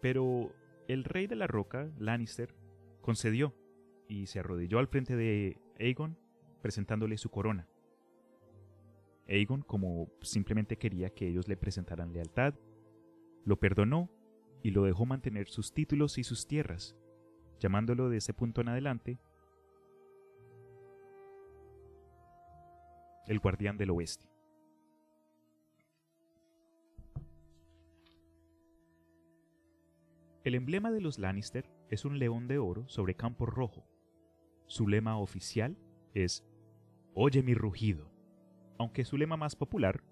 pero 0.00 0.54
el 0.88 1.04
rey 1.04 1.26
de 1.26 1.36
la 1.36 1.46
roca, 1.46 1.90
Lannister, 1.98 2.54
concedió 3.00 3.54
y 4.08 4.26
se 4.26 4.40
arrodilló 4.40 4.78
al 4.78 4.88
frente 4.88 5.16
de 5.16 5.58
Aegon 5.78 6.18
presentándole 6.62 7.18
su 7.18 7.30
corona. 7.30 7.68
Aegon, 9.28 9.62
como 9.62 10.10
simplemente 10.22 10.76
quería 10.76 11.10
que 11.10 11.28
ellos 11.28 11.48
le 11.48 11.56
presentaran 11.56 12.12
lealtad, 12.12 12.54
lo 13.44 13.58
perdonó 13.58 14.10
y 14.62 14.70
lo 14.70 14.84
dejó 14.84 15.06
mantener 15.06 15.48
sus 15.48 15.72
títulos 15.72 16.18
y 16.18 16.24
sus 16.24 16.46
tierras, 16.46 16.96
llamándolo 17.60 18.08
de 18.08 18.18
ese 18.18 18.34
punto 18.34 18.60
en 18.60 18.68
adelante 18.68 19.18
el 23.26 23.38
guardián 23.38 23.76
del 23.76 23.90
oeste. 23.90 24.33
El 30.44 30.54
emblema 30.54 30.90
de 30.90 31.00
los 31.00 31.18
Lannister 31.18 31.70
es 31.88 32.04
un 32.04 32.18
león 32.18 32.48
de 32.48 32.58
oro 32.58 32.86
sobre 32.86 33.16
campo 33.16 33.46
rojo. 33.46 33.88
Su 34.66 34.86
lema 34.86 35.16
oficial 35.18 35.78
es 36.12 36.46
Oye 37.14 37.42
mi 37.42 37.54
rugido, 37.54 38.12
aunque 38.78 39.06
su 39.06 39.16
lema 39.16 39.38
más 39.38 39.56
popular 39.56 40.04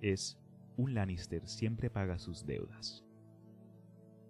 es 0.00 0.36
Un 0.76 0.94
Lannister 0.94 1.46
siempre 1.46 1.90
paga 1.90 2.18
sus 2.18 2.44
deudas. 2.44 3.06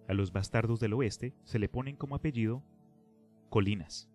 A 0.07 0.13
los 0.13 0.33
bastardos 0.33 0.81
del 0.81 0.93
oeste 0.93 1.35
se 1.45 1.59
le 1.59 1.71
ponen 1.71 1.97
como 1.97 2.15
apellido 2.15 2.63
colinas. 3.49 4.10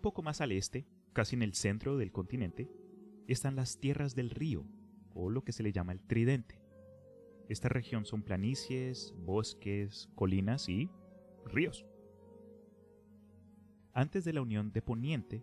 Poco 0.00 0.22
más 0.22 0.40
al 0.40 0.52
este, 0.52 0.86
casi 1.12 1.36
en 1.36 1.42
el 1.42 1.54
centro 1.54 1.96
del 1.96 2.12
continente, 2.12 2.70
están 3.26 3.56
las 3.56 3.78
tierras 3.78 4.14
del 4.14 4.30
río, 4.30 4.66
o 5.14 5.30
lo 5.30 5.44
que 5.44 5.52
se 5.52 5.62
le 5.62 5.72
llama 5.72 5.92
el 5.92 6.00
tridente. 6.00 6.60
Esta 7.48 7.68
región 7.68 8.04
son 8.06 8.22
planicies, 8.22 9.14
bosques, 9.18 10.08
colinas 10.14 10.68
y 10.68 10.88
ríos. 11.44 11.84
Antes 13.92 14.24
de 14.24 14.32
la 14.32 14.42
unión 14.42 14.72
de 14.72 14.82
Poniente, 14.82 15.42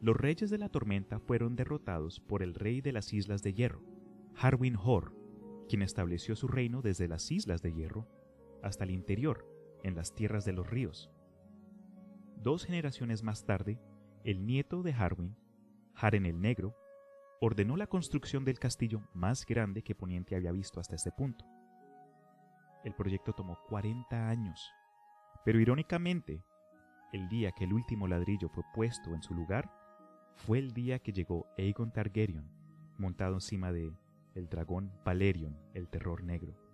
los 0.00 0.16
reyes 0.16 0.50
de 0.50 0.58
la 0.58 0.68
tormenta 0.68 1.20
fueron 1.20 1.56
derrotados 1.56 2.20
por 2.20 2.42
el 2.42 2.54
rey 2.54 2.80
de 2.80 2.92
las 2.92 3.12
Islas 3.12 3.42
de 3.42 3.54
Hierro, 3.54 3.82
Harwin 4.34 4.76
Hor, 4.76 5.14
quien 5.68 5.82
estableció 5.82 6.36
su 6.36 6.48
reino 6.48 6.82
desde 6.82 7.08
las 7.08 7.30
Islas 7.30 7.62
de 7.62 7.72
Hierro 7.72 8.08
hasta 8.62 8.84
el 8.84 8.90
interior, 8.90 9.46
en 9.82 9.94
las 9.94 10.14
tierras 10.14 10.44
de 10.44 10.52
los 10.52 10.68
ríos. 10.68 11.10
Dos 12.42 12.64
generaciones 12.64 13.22
más 13.22 13.44
tarde, 13.46 13.78
el 14.26 14.44
nieto 14.44 14.82
de 14.82 14.92
Harwin, 14.92 15.36
Haren 15.94 16.26
el 16.26 16.40
Negro, 16.40 16.74
ordenó 17.40 17.76
la 17.76 17.86
construcción 17.86 18.44
del 18.44 18.58
castillo 18.58 19.00
más 19.14 19.46
grande 19.46 19.82
que 19.82 19.94
Poniente 19.94 20.34
había 20.34 20.50
visto 20.50 20.80
hasta 20.80 20.96
ese 20.96 21.12
punto. 21.12 21.44
El 22.82 22.92
proyecto 22.92 23.32
tomó 23.34 23.56
40 23.68 24.28
años, 24.28 24.68
pero 25.44 25.60
irónicamente, 25.60 26.42
el 27.12 27.28
día 27.28 27.52
que 27.52 27.62
el 27.64 27.72
último 27.72 28.08
ladrillo 28.08 28.48
fue 28.48 28.64
puesto 28.74 29.14
en 29.14 29.22
su 29.22 29.32
lugar, 29.32 29.70
fue 30.34 30.58
el 30.58 30.72
día 30.72 30.98
que 30.98 31.12
llegó 31.12 31.46
Aegon 31.56 31.92
Targaryen, 31.92 32.50
montado 32.98 33.34
encima 33.34 33.70
de 33.70 33.96
el 34.34 34.48
dragón 34.48 34.90
Valerion, 35.04 35.56
el 35.72 35.88
terror 35.88 36.24
negro. 36.24 36.65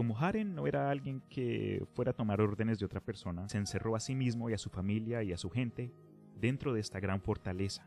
Como 0.00 0.16
Haren 0.16 0.54
no 0.54 0.66
era 0.66 0.90
alguien 0.90 1.20
que 1.28 1.86
fuera 1.92 2.12
a 2.12 2.14
tomar 2.14 2.40
órdenes 2.40 2.78
de 2.78 2.86
otra 2.86 3.02
persona, 3.02 3.46
se 3.50 3.58
encerró 3.58 3.94
a 3.94 4.00
sí 4.00 4.14
mismo 4.14 4.48
y 4.48 4.54
a 4.54 4.56
su 4.56 4.70
familia 4.70 5.22
y 5.22 5.30
a 5.34 5.36
su 5.36 5.50
gente 5.50 5.92
dentro 6.40 6.72
de 6.72 6.80
esta 6.80 7.00
gran 7.00 7.20
fortaleza, 7.20 7.86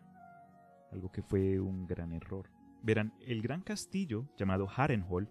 algo 0.91 1.11
que 1.11 1.23
fue 1.23 1.59
un 1.59 1.87
gran 1.87 2.13
error. 2.13 2.51
Verán, 2.83 3.15
el 3.19 3.41
gran 3.41 3.61
castillo 3.61 4.29
llamado 4.37 4.69
Harrenhal 4.69 5.27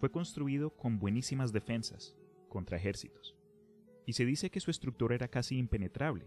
fue 0.00 0.10
construido 0.10 0.76
con 0.76 0.98
buenísimas 0.98 1.50
defensas 1.50 2.14
contra 2.50 2.76
ejércitos, 2.76 3.34
y 4.04 4.12
se 4.12 4.26
dice 4.26 4.50
que 4.50 4.60
su 4.60 4.70
estructura 4.70 5.14
era 5.14 5.28
casi 5.28 5.56
impenetrable. 5.56 6.26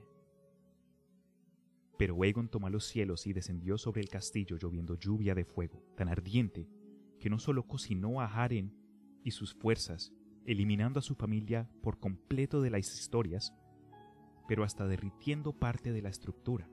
Pero 1.99 2.23
Aegon 2.23 2.49
tomó 2.49 2.71
los 2.71 2.87
cielos 2.87 3.27
y 3.27 3.33
descendió 3.33 3.77
sobre 3.77 4.01
el 4.01 4.09
castillo 4.09 4.57
lloviendo 4.57 4.95
lluvia 4.95 5.35
de 5.35 5.45
fuego 5.45 5.83
tan 5.95 6.09
ardiente 6.09 6.67
que 7.19 7.29
no 7.29 7.37
solo 7.37 7.67
cocinó 7.67 8.19
a 8.19 8.25
Haren 8.25 8.80
y 9.23 9.31
sus 9.31 9.53
fuerzas, 9.53 10.13
eliminando 10.45 10.99
a 10.99 11.03
su 11.03 11.15
familia 11.15 11.69
por 11.81 11.99
completo 11.99 12.61
de 12.61 12.69
las 12.69 12.99
historias, 12.99 13.53
pero 14.47 14.63
hasta 14.63 14.87
derritiendo 14.87 15.53
parte 15.53 15.91
de 15.91 16.01
la 16.01 16.09
estructura. 16.09 16.69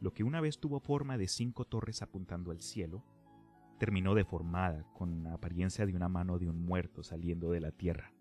Lo 0.00 0.12
que 0.12 0.24
una 0.24 0.40
vez 0.40 0.58
tuvo 0.58 0.80
forma 0.80 1.16
de 1.16 1.28
cinco 1.28 1.64
torres 1.64 2.02
apuntando 2.02 2.50
al 2.50 2.60
cielo, 2.60 3.04
terminó 3.78 4.14
deformada 4.14 4.84
con 4.94 5.22
la 5.22 5.34
apariencia 5.34 5.86
de 5.86 5.94
una 5.94 6.08
mano 6.08 6.38
de 6.38 6.48
un 6.48 6.64
muerto 6.64 7.02
saliendo 7.02 7.50
de 7.50 7.60
la 7.60 7.72
tierra. 7.72 8.12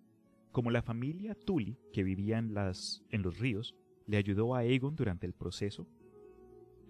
Como 0.52 0.72
la 0.72 0.82
familia 0.82 1.36
Tully, 1.36 1.78
que 1.92 2.04
vivía 2.04 2.38
en, 2.38 2.54
los 2.54 3.40
ríos, 3.40 3.76
le 4.08 4.18
ayudó 4.18 4.56
a 4.56 4.60
Aegon 4.60 4.96
durante 4.96 5.26
el 5.26 5.34
proceso, 5.34 5.88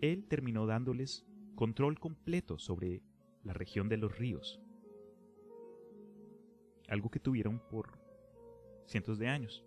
él 0.01 0.25
terminó 0.27 0.65
dándoles 0.65 1.25
control 1.55 1.99
completo 1.99 2.59
sobre 2.59 3.01
la 3.43 3.53
región 3.53 3.89
de 3.89 3.97
los 3.97 4.17
ríos, 4.17 4.61
algo 6.89 7.09
que 7.09 7.19
tuvieron 7.19 7.59
por 7.69 7.99
cientos 8.85 9.17
de 9.19 9.27
años, 9.27 9.63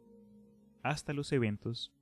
hasta 0.83 1.13
los 1.13 1.33
eventos 1.33 1.93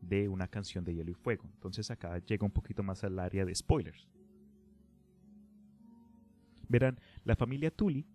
de 0.00 0.28
una 0.28 0.48
canción 0.48 0.84
de 0.84 0.94
hielo 0.94 1.10
y 1.10 1.14
fuego. 1.14 1.44
Entonces 1.54 1.90
acá 1.90 2.18
llega 2.18 2.44
un 2.44 2.52
poquito 2.52 2.82
más 2.82 3.04
al 3.04 3.18
área 3.18 3.44
de 3.44 3.54
spoilers. 3.54 4.08
Verán, 6.68 6.98
la 7.24 7.36
familia 7.36 7.70
Tully 7.70 8.06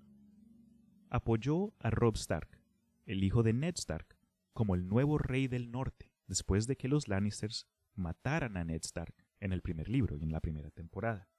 apoyó 1.10 1.74
a 1.80 1.90
Rob 1.90 2.16
Stark, 2.16 2.60
el 3.06 3.24
hijo 3.24 3.44
de 3.44 3.54
Ned 3.54 3.76
Stark, 3.78 4.18
como 4.54 4.76
el 4.76 4.88
nuevo 4.88 5.18
rey 5.18 5.48
del 5.48 5.72
norte, 5.72 6.12
después 6.28 6.68
de 6.68 6.76
que 6.76 6.88
los 6.88 7.08
Lannisters 7.08 7.68
mataran 7.96 8.58
a 8.58 8.64
Ned 8.64 8.82
Stark 8.84 9.14
en 9.40 9.54
el 9.54 9.62
primer 9.62 9.90
libro 9.90 10.18
y 10.18 10.24
en 10.24 10.32
la 10.32 10.42
primera 10.42 10.72
temporada. 10.72 11.30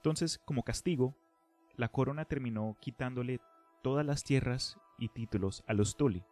Entonces, 0.00 0.38
como 0.46 0.62
castigo, 0.62 1.14
la 1.76 1.90
corona 1.90 2.24
terminó 2.24 2.78
quitándole 2.80 3.38
todas 3.82 4.06
las 4.06 4.24
tierras 4.24 4.78
y 4.96 5.10
títulos 5.10 5.62
a 5.66 5.74
los 5.74 5.98
Tully. 5.98 6.24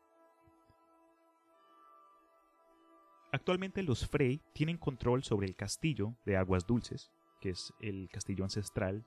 Actualmente 3.31 3.83
los 3.83 4.09
Frey 4.09 4.41
tienen 4.55 4.79
control 4.79 5.23
sobre 5.23 5.47
el 5.47 5.55
castillo 5.55 6.17
de 6.25 6.39
Aguas 6.39 6.67
Dulces, 6.67 7.13
que 7.43 7.51
es 7.51 7.75
el 7.79 8.09
castillo 8.11 8.43
ancestral 8.43 9.05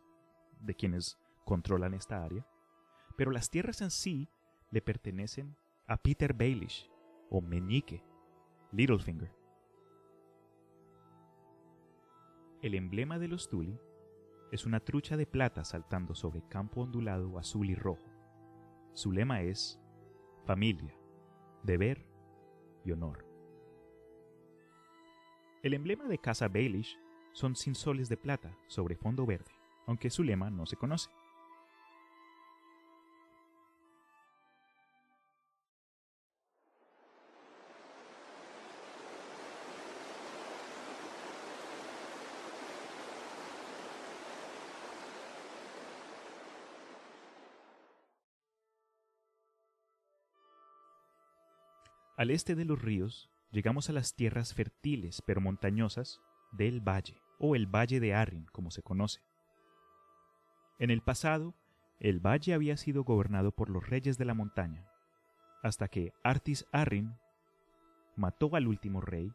de 0.59 0.75
quienes 0.75 1.17
controlan 1.43 1.95
esta 1.95 2.23
área, 2.23 2.45
pero 3.17 3.31
las 3.31 3.49
tierras 3.49 3.81
en 3.81 3.89
sí 3.89 4.29
le 4.69 4.83
pertenecen 4.83 5.55
a 5.87 5.97
Peter 5.97 6.35
Baelish 6.35 6.87
o 7.31 7.41
Meñique, 7.41 8.03
Littlefinger. 8.71 9.33
El 12.61 12.75
emblema 12.75 13.17
de 13.17 13.27
los 13.27 13.49
Tully 13.49 13.79
es 14.51 14.65
una 14.65 14.81
trucha 14.81 15.15
de 15.15 15.25
plata 15.25 15.63
saltando 15.63 16.13
sobre 16.13 16.43
campo 16.49 16.81
ondulado 16.81 17.39
azul 17.39 17.69
y 17.69 17.75
rojo. 17.75 18.05
Su 18.93 19.13
lema 19.13 19.41
es 19.41 19.79
familia, 20.45 20.93
deber 21.63 22.05
y 22.83 22.91
honor. 22.91 23.25
El 25.63 25.73
emblema 25.73 26.05
de 26.05 26.17
Casa 26.17 26.49
Baelish 26.49 26.99
son 27.31 27.55
cinsoles 27.55 28.09
de 28.09 28.17
plata 28.17 28.57
sobre 28.67 28.97
fondo 28.97 29.25
verde, 29.25 29.51
aunque 29.87 30.09
su 30.09 30.21
lema 30.21 30.49
no 30.49 30.65
se 30.65 30.75
conoce. 30.75 31.09
Al 52.21 52.29
este 52.29 52.53
de 52.53 52.65
los 52.65 52.79
ríos 52.79 53.31
llegamos 53.49 53.89
a 53.89 53.93
las 53.93 54.13
tierras 54.13 54.53
fértiles 54.53 55.23
pero 55.25 55.41
montañosas 55.41 56.21
del 56.51 56.79
valle, 56.79 57.19
o 57.39 57.55
el 57.55 57.65
Valle 57.65 57.99
de 57.99 58.13
Arryn, 58.13 58.45
como 58.51 58.69
se 58.69 58.83
conoce. 58.83 59.21
En 60.77 60.91
el 60.91 61.01
pasado, 61.01 61.55
el 61.99 62.19
valle 62.19 62.53
había 62.53 62.77
sido 62.77 63.03
gobernado 63.03 63.51
por 63.51 63.71
los 63.71 63.89
reyes 63.89 64.19
de 64.19 64.25
la 64.25 64.35
montaña, 64.35 64.87
hasta 65.63 65.87
que 65.87 66.13
Artis 66.23 66.67
Arryn 66.71 67.15
mató 68.15 68.55
al 68.55 68.67
último 68.67 69.01
rey 69.01 69.33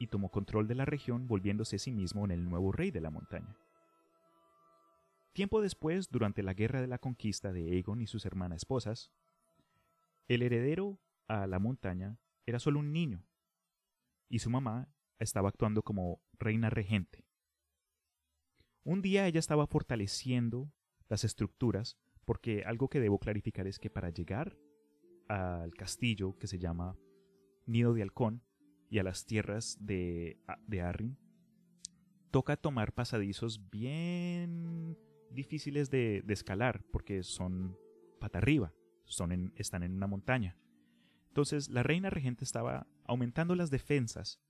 y 0.00 0.08
tomó 0.08 0.32
control 0.32 0.66
de 0.66 0.74
la 0.74 0.86
región 0.86 1.28
volviéndose 1.28 1.76
a 1.76 1.78
sí 1.78 1.92
mismo 1.92 2.24
en 2.24 2.32
el 2.32 2.44
nuevo 2.44 2.72
rey 2.72 2.90
de 2.90 3.02
la 3.02 3.10
montaña. 3.10 3.56
Tiempo 5.32 5.62
después, 5.62 6.10
durante 6.10 6.42
la 6.42 6.54
guerra 6.54 6.80
de 6.80 6.88
la 6.88 6.98
conquista 6.98 7.52
de 7.52 7.70
Aegon 7.70 8.00
y 8.00 8.08
sus 8.08 8.26
hermanas 8.26 8.56
esposas, 8.56 9.12
el 10.26 10.42
heredero 10.42 10.98
a 11.28 11.46
la 11.46 11.58
montaña 11.58 12.18
era 12.46 12.58
solo 12.58 12.80
un 12.80 12.92
niño 12.92 13.26
y 14.28 14.40
su 14.40 14.50
mamá 14.50 14.88
estaba 15.18 15.48
actuando 15.48 15.82
como 15.82 16.22
reina 16.38 16.70
regente. 16.70 17.24
Un 18.82 19.00
día 19.00 19.26
ella 19.26 19.40
estaba 19.40 19.66
fortaleciendo 19.66 20.72
las 21.08 21.24
estructuras 21.24 21.96
porque 22.24 22.64
algo 22.64 22.88
que 22.88 23.00
debo 23.00 23.18
clarificar 23.18 23.66
es 23.66 23.78
que 23.78 23.90
para 23.90 24.10
llegar 24.10 24.56
al 25.28 25.72
castillo 25.74 26.36
que 26.36 26.46
se 26.46 26.58
llama 26.58 26.98
Nido 27.66 27.94
de 27.94 28.02
Halcón 28.02 28.42
y 28.90 28.98
a 28.98 29.02
las 29.02 29.24
tierras 29.24 29.78
de, 29.80 30.38
de 30.66 30.82
Arryn, 30.82 31.18
toca 32.30 32.56
tomar 32.56 32.92
pasadizos 32.92 33.70
bien 33.70 34.98
difíciles 35.30 35.90
de, 35.90 36.24
escalar 36.28 36.84
porque 36.92 37.22
son 37.22 37.76
pata 38.18 38.38
arriba, 38.38 38.74
son 39.04 39.52
están 39.56 39.82
en 39.82 39.94
una 39.94 40.06
montaña. 40.06 40.58
Entonces 41.34 41.68
la 41.68 41.82
reina 41.82 42.10
regente 42.10 42.44
estaba 42.44 42.86
aumentando 43.06 43.56
las 43.56 43.68
defensas 43.68 44.40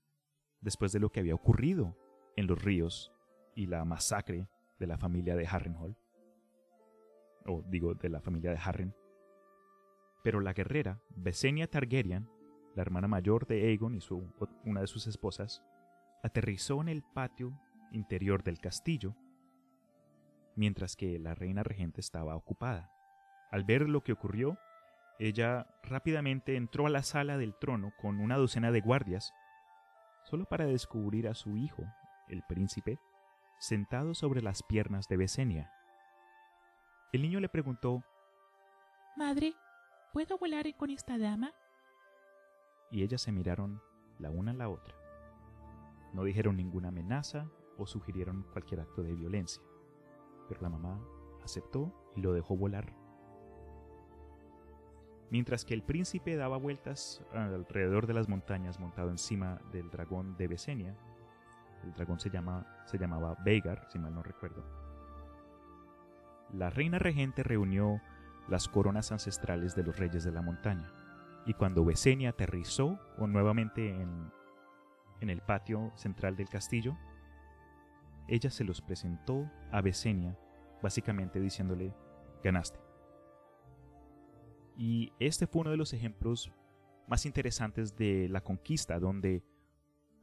después 0.61 0.91
de 0.91 0.99
lo 0.99 1.11
que 1.11 1.19
había 1.19 1.33
ocurrido 1.33 1.97
en 2.35 2.45
los 2.45 2.61
ríos 2.61 3.11
y 3.55 3.65
la 3.65 3.83
masacre 3.85 4.47
de 4.77 4.85
la 4.85 4.99
familia 4.99 5.35
de 5.35 5.47
Harrenhal. 5.47 5.97
O 7.47 7.63
digo, 7.67 7.95
de 7.95 8.07
la 8.07 8.21
familia 8.21 8.51
de 8.51 8.59
Harren. 8.63 8.95
Pero 10.23 10.41
la 10.41 10.53
guerrera, 10.53 11.01
Besenia 11.15 11.67
Targaryen, 11.67 12.29
la 12.75 12.83
hermana 12.83 13.07
mayor 13.07 13.47
de 13.47 13.63
Aegon 13.63 13.95
y 13.95 13.99
una 14.63 14.81
de 14.81 14.87
sus 14.87 15.07
esposas, 15.07 15.63
aterrizó 16.21 16.81
en 16.81 16.89
el 16.89 17.01
patio 17.01 17.59
interior 17.93 18.43
del 18.43 18.59
castillo, 18.59 19.15
mientras 20.55 20.95
que 20.95 21.17
la 21.17 21.33
reina 21.33 21.63
regente 21.63 21.99
estaba 21.99 22.35
ocupada. 22.35 22.91
Al 23.49 23.63
ver 23.63 23.89
lo 23.89 24.03
que 24.03 24.11
ocurrió, 24.11 24.59
ella 25.19 25.67
rápidamente 25.83 26.55
entró 26.55 26.87
a 26.87 26.89
la 26.89 27.03
sala 27.03 27.37
del 27.37 27.55
trono 27.55 27.91
con 28.01 28.19
una 28.19 28.37
docena 28.37 28.71
de 28.71 28.81
guardias, 28.81 29.33
solo 30.25 30.45
para 30.45 30.65
descubrir 30.65 31.27
a 31.27 31.35
su 31.35 31.55
hijo, 31.55 31.83
el 32.27 32.43
príncipe, 32.43 32.99
sentado 33.59 34.13
sobre 34.13 34.41
las 34.41 34.61
piernas 34.63 35.07
de 35.07 35.17
Besenia. 35.17 35.71
El 37.13 37.21
niño 37.21 37.39
le 37.39 37.47
preguntó 37.47 38.03
Madre, 39.15 39.53
¿puedo 40.11 40.37
volar 40.37 40.65
con 40.75 40.89
esta 40.89 41.17
dama? 41.17 41.53
Y 42.91 43.03
ellas 43.03 43.21
se 43.21 43.31
miraron 43.31 43.81
la 44.19 44.31
una 44.31 44.51
a 44.51 44.55
la 44.55 44.69
otra. 44.69 44.95
No 46.13 46.23
dijeron 46.23 46.57
ninguna 46.57 46.89
amenaza 46.89 47.49
o 47.77 47.85
sugirieron 47.85 48.43
cualquier 48.51 48.81
acto 48.81 49.01
de 49.01 49.13
violencia, 49.13 49.63
pero 50.49 50.61
la 50.61 50.69
mamá 50.69 50.99
aceptó 51.43 52.11
y 52.15 52.21
lo 52.21 52.33
dejó 52.33 52.57
volar 52.57 53.04
mientras 55.35 55.65
que 55.65 55.73
el 55.73 55.83
príncipe 55.83 56.37
daba 56.37 56.55
vueltas 56.55 57.21
alrededor 57.33 58.07
de 58.07 58.13
las 58.13 58.29
montañas 58.29 58.79
montado 58.79 59.09
encima 59.09 59.59
del 59.73 59.89
dragón 59.89 60.37
de 60.37 60.47
Besenia. 60.47 60.95
El 61.83 61.91
dragón 61.91 62.21
se, 62.21 62.29
llama, 62.29 62.65
se 62.85 62.97
llamaba 62.97 63.35
Veigar, 63.43 63.85
si 63.91 63.99
mal 63.99 64.15
no 64.15 64.23
recuerdo. 64.23 64.63
La 66.53 66.69
reina 66.69 66.99
regente 66.99 67.43
reunió 67.43 67.99
las 68.47 68.69
coronas 68.69 69.11
ancestrales 69.11 69.75
de 69.75 69.83
los 69.83 69.99
reyes 69.99 70.23
de 70.23 70.31
la 70.31 70.41
montaña, 70.41 70.89
y 71.45 71.53
cuando 71.53 71.83
Besenia 71.83 72.29
aterrizó 72.29 72.97
nuevamente 73.17 73.89
en, 73.89 74.31
en 75.19 75.29
el 75.29 75.41
patio 75.41 75.91
central 75.97 76.37
del 76.37 76.47
castillo, 76.47 76.97
ella 78.29 78.49
se 78.49 78.63
los 78.63 78.79
presentó 78.79 79.51
a 79.73 79.81
Besenia, 79.81 80.39
básicamente 80.81 81.41
diciéndole, 81.41 81.93
ganaste. 82.41 82.84
Y 84.77 85.13
este 85.19 85.47
fue 85.47 85.61
uno 85.61 85.71
de 85.71 85.77
los 85.77 85.93
ejemplos 85.93 86.51
más 87.07 87.25
interesantes 87.25 87.95
de 87.95 88.27
la 88.29 88.41
conquista, 88.41 88.99
donde 88.99 89.43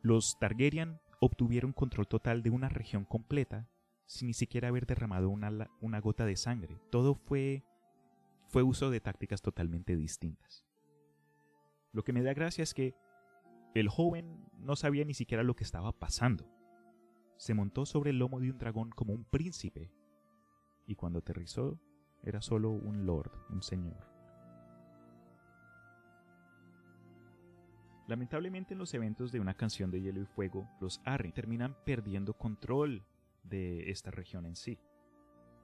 los 0.03 0.39
Targaryen 0.39 1.01
obtuvieron 1.21 1.73
control 1.73 2.09
total 2.09 2.43
de 2.43 2.51
una 2.51 2.69
región 2.69 3.05
completa 3.05 3.69
sin 4.07 4.29
ni 4.29 4.35
siquiera 4.35 4.69
haber 4.69 4.87
derramado 4.87 5.31
una, 5.31 5.71
una 5.81 6.01
gota 6.01 6.27
de 6.27 6.37
sangre. 6.37 6.79
Todo 6.91 7.15
fue, 7.15 7.65
fue 8.49 8.63
uso 8.63 8.91
de 8.91 9.01
tácticas 9.01 9.41
totalmente 9.41 9.97
distintas. 9.97 10.67
Lo 11.93 12.05
que 12.05 12.13
me 12.13 12.23
da 12.23 12.35
gracia 12.35 12.63
es 12.63 12.75
que 12.75 12.95
el 13.75 13.89
joven 13.89 14.45
no 14.59 14.77
sabía 14.77 15.05
ni 15.05 15.15
siquiera 15.15 15.43
lo 15.43 15.57
que 15.57 15.65
estaba 15.65 15.93
pasando. 15.93 16.47
Se 17.37 17.55
montó 17.55 17.87
sobre 17.87 18.11
el 18.11 18.19
lomo 18.19 18.41
de 18.41 18.51
un 18.51 18.59
dragón 18.59 18.91
como 18.91 19.15
un 19.15 19.25
príncipe, 19.25 19.91
y 20.87 20.95
cuando 20.95 21.21
aterrizó 21.21 21.81
era 22.23 22.43
solo 22.43 22.71
un 22.71 23.07
lord, 23.07 23.33
un 23.51 23.63
señor. 23.63 24.12
Lamentablemente 28.13 28.75
en 28.75 28.79
los 28.79 28.93
eventos 28.93 29.33
de 29.33 29.41
una 29.41 29.55
canción 29.55 29.91
de 29.91 30.03
Hielo 30.03 30.21
y 30.21 30.27
Fuego, 30.27 30.69
los 30.83 31.01
Arryn 31.07 31.33
terminan 31.33 31.75
perdiendo 31.87 32.35
control 32.35 33.07
de 33.43 33.91
esta 33.91 34.11
región 34.11 34.45
en 34.45 34.55
sí. 34.55 34.79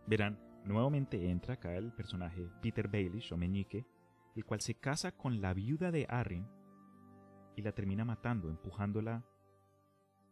Verán, 0.07 0.41
nuevamente 0.65 1.29
entra 1.29 1.57
acá 1.57 1.77
el 1.77 1.93
personaje 1.93 2.49
Peter 2.63 2.89
Baelish 2.89 3.35
o 3.35 3.37
Meñique, 3.37 3.85
el 4.35 4.47
cual 4.47 4.63
se 4.63 4.73
casa 4.77 5.13
con 5.13 5.43
la 5.43 5.53
viuda 5.53 5.91
de 5.91 6.07
Arryn 6.09 6.49
y 7.55 7.61
la 7.61 7.73
termina 7.73 8.07
matando, 8.07 8.49
empujándola 8.49 9.27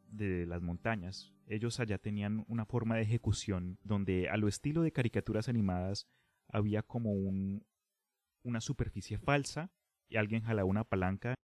de 0.09 0.46
las 0.46 0.62
montañas. 0.62 1.35
Ellos 1.48 1.81
allá 1.81 1.98
tenían 1.98 2.46
una 2.48 2.64
forma 2.64 2.96
de 2.96 3.02
ejecución 3.02 3.79
donde 3.85 4.31
a 4.31 4.38
lo 4.38 4.48
estilo 4.48 4.81
de 4.81 4.92
caricaturas 4.92 5.50
animadas 5.50 6.09
había 6.48 6.83
como 6.83 7.12
un, 7.12 7.66
una 8.42 8.62
superficie 8.62 9.18
falsa 9.18 9.70
y 10.09 10.16
alguien 10.16 10.44
jalaba 10.44 10.64
una 10.64 10.85
palanca 10.85 11.37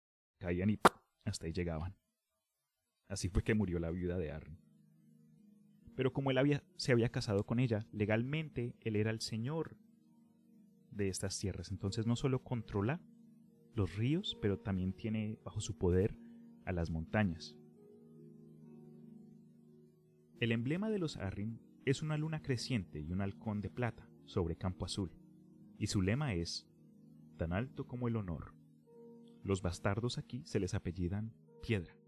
caían 0.42 0.70
y 0.70 0.81
hasta 1.24 1.46
ahí 1.46 1.52
llegaban. 1.52 1.94
Así 3.09 3.28
fue 3.28 3.44
que 3.44 3.55
murió 3.55 3.78
la 3.78 3.90
viuda 3.90 4.18
de 4.18 4.33
Arryn. 4.33 4.59
Pero 5.94 6.12
como 6.12 6.31
él 6.31 6.38
había, 6.38 6.64
se 6.76 6.90
había 6.90 7.11
casado 7.11 7.44
con 7.46 7.61
ella, 7.61 7.87
legalmente 7.92 8.74
él 8.81 8.96
era 8.96 9.11
el 9.11 9.20
señor 9.20 9.76
de 10.90 11.09
estas 11.09 11.38
tierras. 11.38 11.70
Entonces 11.70 12.07
no 12.07 12.16
solo 12.16 12.42
controla 12.42 13.00
los 13.74 13.96
ríos, 13.96 14.37
pero 14.42 14.59
también 14.59 14.92
tiene 14.94 15.38
bajo 15.44 15.61
su 15.61 15.78
poder 15.78 16.16
a 16.64 16.72
las 16.72 16.90
montañas. 16.90 17.55
El 20.40 20.50
emblema 20.50 20.90
de 20.90 20.98
los 20.98 21.16
Arryn 21.18 21.61
es 21.85 22.02
una 22.02 22.16
luna 22.16 22.42
creciente 22.42 23.00
y 23.00 23.12
un 23.12 23.20
halcón 23.20 23.61
de 23.61 23.70
plata 23.70 24.09
sobre 24.24 24.57
campo 24.57 24.87
azul, 24.87 25.12
y 25.78 25.87
su 25.87 26.02
lema 26.02 26.35
es 26.35 26.66
tan 27.37 27.52
alto 27.52 27.87
como 27.87 28.09
el 28.09 28.16
honor. 28.16 28.55
Los 29.44 29.62
bastardos 29.62 30.18
aquí 30.18 30.42
se 30.44 30.61
les 30.61 30.74
apellidan 30.74 31.33
Piedra. 31.62 32.01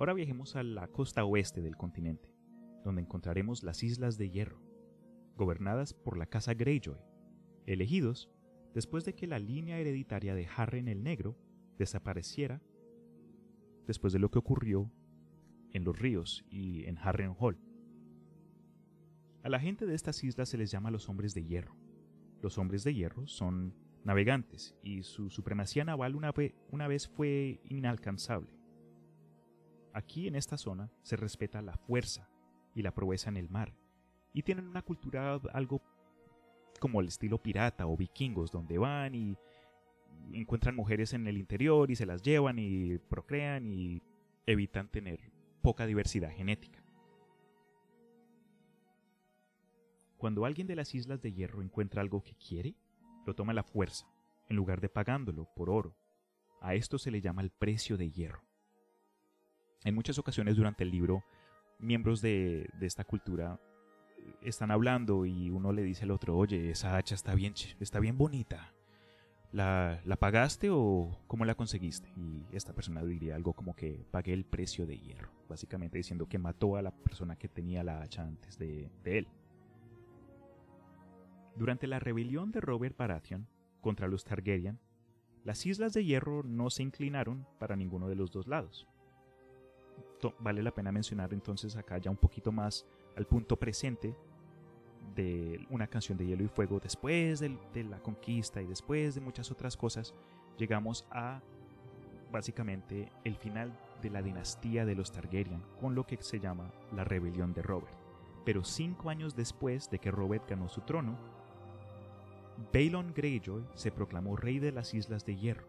Ahora 0.00 0.14
viajemos 0.14 0.56
a 0.56 0.62
la 0.62 0.88
costa 0.88 1.26
oeste 1.26 1.60
del 1.60 1.76
continente, 1.76 2.34
donde 2.84 3.02
encontraremos 3.02 3.62
las 3.62 3.82
Islas 3.82 4.16
de 4.16 4.30
Hierro, 4.30 4.62
gobernadas 5.36 5.92
por 5.92 6.16
la 6.16 6.24
Casa 6.24 6.54
Greyjoy, 6.54 6.96
elegidos 7.66 8.30
después 8.72 9.04
de 9.04 9.14
que 9.14 9.26
la 9.26 9.38
línea 9.38 9.78
hereditaria 9.78 10.34
de 10.34 10.48
Harren 10.56 10.88
el 10.88 11.02
Negro 11.02 11.36
desapareciera 11.76 12.62
después 13.86 14.14
de 14.14 14.20
lo 14.20 14.30
que 14.30 14.38
ocurrió 14.38 14.90
en 15.72 15.84
los 15.84 15.98
ríos 15.98 16.46
y 16.48 16.86
en 16.86 16.96
Harrenhal. 16.96 17.58
A 19.42 19.50
la 19.50 19.60
gente 19.60 19.84
de 19.84 19.94
estas 19.94 20.24
islas 20.24 20.48
se 20.48 20.56
les 20.56 20.70
llama 20.70 20.90
los 20.90 21.10
hombres 21.10 21.34
de 21.34 21.44
hierro. 21.44 21.76
Los 22.40 22.56
hombres 22.56 22.84
de 22.84 22.94
hierro 22.94 23.26
son 23.26 23.74
navegantes 24.02 24.74
y 24.82 25.02
su 25.02 25.28
supremacía 25.28 25.84
naval 25.84 26.16
una, 26.16 26.32
una 26.70 26.88
vez 26.88 27.06
fue 27.06 27.60
inalcanzable. 27.64 28.59
Aquí 29.92 30.28
en 30.28 30.36
esta 30.36 30.56
zona 30.56 30.90
se 31.02 31.16
respeta 31.16 31.62
la 31.62 31.76
fuerza 31.76 32.28
y 32.74 32.82
la 32.82 32.94
proeza 32.94 33.28
en 33.30 33.36
el 33.36 33.48
mar, 33.48 33.74
y 34.32 34.42
tienen 34.42 34.68
una 34.68 34.82
cultura 34.82 35.40
algo 35.52 35.82
como 36.78 37.00
el 37.00 37.08
estilo 37.08 37.38
pirata 37.38 37.86
o 37.86 37.96
vikingos, 37.96 38.52
donde 38.52 38.78
van 38.78 39.14
y 39.14 39.36
encuentran 40.32 40.76
mujeres 40.76 41.12
en 41.12 41.26
el 41.26 41.36
interior 41.36 41.90
y 41.90 41.96
se 41.96 42.06
las 42.06 42.22
llevan 42.22 42.58
y 42.58 42.98
procrean 42.98 43.66
y 43.66 44.02
evitan 44.46 44.88
tener 44.88 45.20
poca 45.62 45.86
diversidad 45.86 46.30
genética. 46.30 46.82
Cuando 50.16 50.44
alguien 50.44 50.66
de 50.66 50.76
las 50.76 50.94
Islas 50.94 51.22
de 51.22 51.32
Hierro 51.32 51.62
encuentra 51.62 52.02
algo 52.02 52.22
que 52.22 52.34
quiere, 52.34 52.74
lo 53.26 53.34
toma 53.34 53.52
a 53.52 53.54
la 53.54 53.62
fuerza, 53.62 54.06
en 54.48 54.56
lugar 54.56 54.80
de 54.80 54.88
pagándolo 54.88 55.48
por 55.56 55.70
oro. 55.70 55.96
A 56.60 56.74
esto 56.74 56.98
se 56.98 57.10
le 57.10 57.20
llama 57.20 57.42
el 57.42 57.50
precio 57.50 57.96
de 57.96 58.10
hierro. 58.10 58.49
En 59.84 59.94
muchas 59.94 60.18
ocasiones 60.18 60.56
durante 60.56 60.84
el 60.84 60.90
libro, 60.90 61.24
miembros 61.78 62.20
de, 62.20 62.68
esta 62.80 63.04
cultura 63.04 63.58
eh, 64.18 64.34
están 64.42 64.70
hablando 64.70 65.24
y 65.24 65.48
uno 65.48 65.72
le 65.72 65.82
dice 65.82 66.04
al 66.04 66.10
otro, 66.10 66.36
oye, 66.36 66.70
esa 66.70 66.96
hacha 66.96 67.14
está 67.14 67.34
bien, 67.34 67.54
está 67.80 67.98
bien 67.98 68.18
bonita. 68.18 68.74
¿La, 69.52 70.00
¿La 70.04 70.16
pagaste 70.16 70.68
o 70.70 71.18
cómo 71.26 71.44
la 71.44 71.56
conseguiste? 71.56 72.12
Y 72.16 72.44
esta 72.52 72.72
persona 72.72 73.02
diría 73.02 73.34
algo 73.34 73.54
como 73.54 73.74
que 73.74 74.04
pagué 74.10 74.32
el 74.32 74.44
precio 74.44 74.86
de 74.86 74.98
hierro, 74.98 75.32
básicamente 75.48 75.98
diciendo 75.98 76.28
que 76.28 76.38
mató 76.38 76.76
a 76.76 76.82
la 76.82 76.92
persona 76.92 77.36
que 77.36 77.48
tenía 77.48 77.82
la 77.82 78.02
hacha 78.02 78.22
antes 78.22 78.58
de, 78.58 78.90
de 79.02 79.18
él. 79.18 79.28
Durante 81.56 81.88
la 81.88 81.98
rebelión 81.98 82.52
de 82.52 82.60
Robert 82.60 82.96
Baratheon 82.96 83.48
contra 83.80 84.06
los 84.06 84.24
Targaryen, 84.24 84.78
las 85.42 85.66
Islas 85.66 85.94
de 85.94 86.04
Hierro 86.04 86.42
no 86.44 86.70
se 86.70 86.82
inclinaron 86.82 87.46
para 87.58 87.74
ninguno 87.74 88.08
de 88.08 88.14
los 88.14 88.30
dos 88.30 88.46
lados 88.46 88.89
vale 90.38 90.62
la 90.62 90.70
pena 90.72 90.92
mencionar 90.92 91.32
entonces 91.32 91.76
acá 91.76 91.98
ya 91.98 92.10
un 92.10 92.16
poquito 92.16 92.52
más 92.52 92.86
al 93.16 93.26
punto 93.26 93.56
presente 93.56 94.14
de 95.14 95.66
una 95.70 95.86
canción 95.86 96.16
de 96.16 96.26
hielo 96.26 96.44
y 96.44 96.48
fuego 96.48 96.78
después 96.78 97.40
de, 97.40 97.84
la 97.84 97.98
conquista 98.02 98.62
y 98.62 98.66
después 98.66 99.14
de 99.14 99.20
muchas 99.20 99.50
otras 99.50 99.76
cosas 99.76 100.14
llegamos 100.56 101.04
a 101.10 101.40
básicamente 102.30 103.10
el 103.24 103.36
final 103.36 103.76
de 104.02 104.10
la 104.10 104.22
dinastía 104.22 104.84
de 104.84 104.94
los 104.94 105.10
Targaryen 105.12 105.62
con 105.80 105.94
lo 105.94 106.06
que 106.06 106.16
se 106.20 106.38
llama 106.38 106.70
la 106.94 107.04
rebelión 107.04 107.52
de 107.52 107.62
Robert. 107.62 107.92
Pero 108.44 108.64
cinco 108.64 109.10
años 109.10 109.34
después 109.34 109.90
de 109.90 109.98
que 109.98 110.10
Robert 110.10 110.48
ganó 110.48 110.68
su 110.68 110.80
trono 110.82 111.18
Balon 112.72 113.12
Greyjoy 113.14 113.64
se 113.74 113.90
proclamó 113.90 114.36
rey 114.36 114.58
de 114.58 114.72
las 114.72 114.94
Islas 114.94 115.24
de 115.24 115.36
Hierro. 115.36 115.66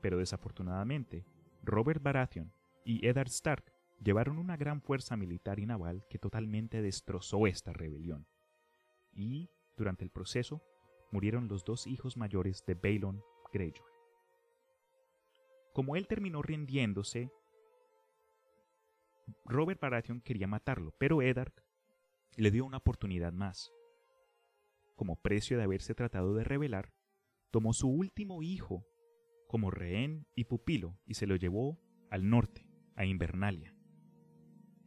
Pero 0.00 0.18
desafortunadamente 0.18 1.24
Robert 1.62 2.02
Baratheon 2.02 2.52
y 2.86 3.04
Eddard 3.06 3.28
Stark 3.28 3.72
llevaron 4.02 4.38
una 4.38 4.56
gran 4.56 4.80
fuerza 4.80 5.16
militar 5.16 5.58
y 5.58 5.66
naval 5.66 6.06
que 6.08 6.18
totalmente 6.18 6.80
destrozó 6.80 7.46
esta 7.48 7.72
rebelión. 7.72 8.26
Y, 9.12 9.50
durante 9.76 10.04
el 10.04 10.10
proceso, 10.10 10.62
murieron 11.10 11.48
los 11.48 11.64
dos 11.64 11.86
hijos 11.88 12.16
mayores 12.16 12.64
de 12.64 12.74
Balon 12.74 13.22
Greyjoy. 13.52 13.90
Como 15.72 15.96
él 15.96 16.06
terminó 16.06 16.42
rindiéndose, 16.42 17.30
Robert 19.44 19.80
Baratheon 19.80 20.20
quería 20.20 20.46
matarlo, 20.46 20.94
pero 20.98 21.20
Eddard 21.22 21.52
le 22.36 22.50
dio 22.52 22.64
una 22.64 22.78
oportunidad 22.78 23.32
más. 23.32 23.72
Como 24.94 25.20
precio 25.20 25.58
de 25.58 25.64
haberse 25.64 25.94
tratado 25.94 26.34
de 26.34 26.44
rebelar, 26.44 26.94
tomó 27.50 27.72
su 27.72 27.88
último 27.88 28.42
hijo 28.42 28.86
como 29.48 29.70
rehén 29.70 30.26
y 30.34 30.44
pupilo 30.44 30.98
y 31.04 31.14
se 31.14 31.26
lo 31.26 31.36
llevó 31.36 31.80
al 32.10 32.28
norte, 32.28 32.65
a 32.96 33.04
Invernalia. 33.04 33.74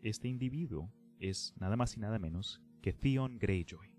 Este 0.02 0.28
individuo 0.28 0.92
es 1.20 1.54
nada 1.60 1.76
más 1.76 1.96
y 1.96 2.00
nada 2.00 2.20
menos 2.20 2.62
que 2.82 2.94
Theon 2.94 3.38
Greyjoy. 3.40 3.90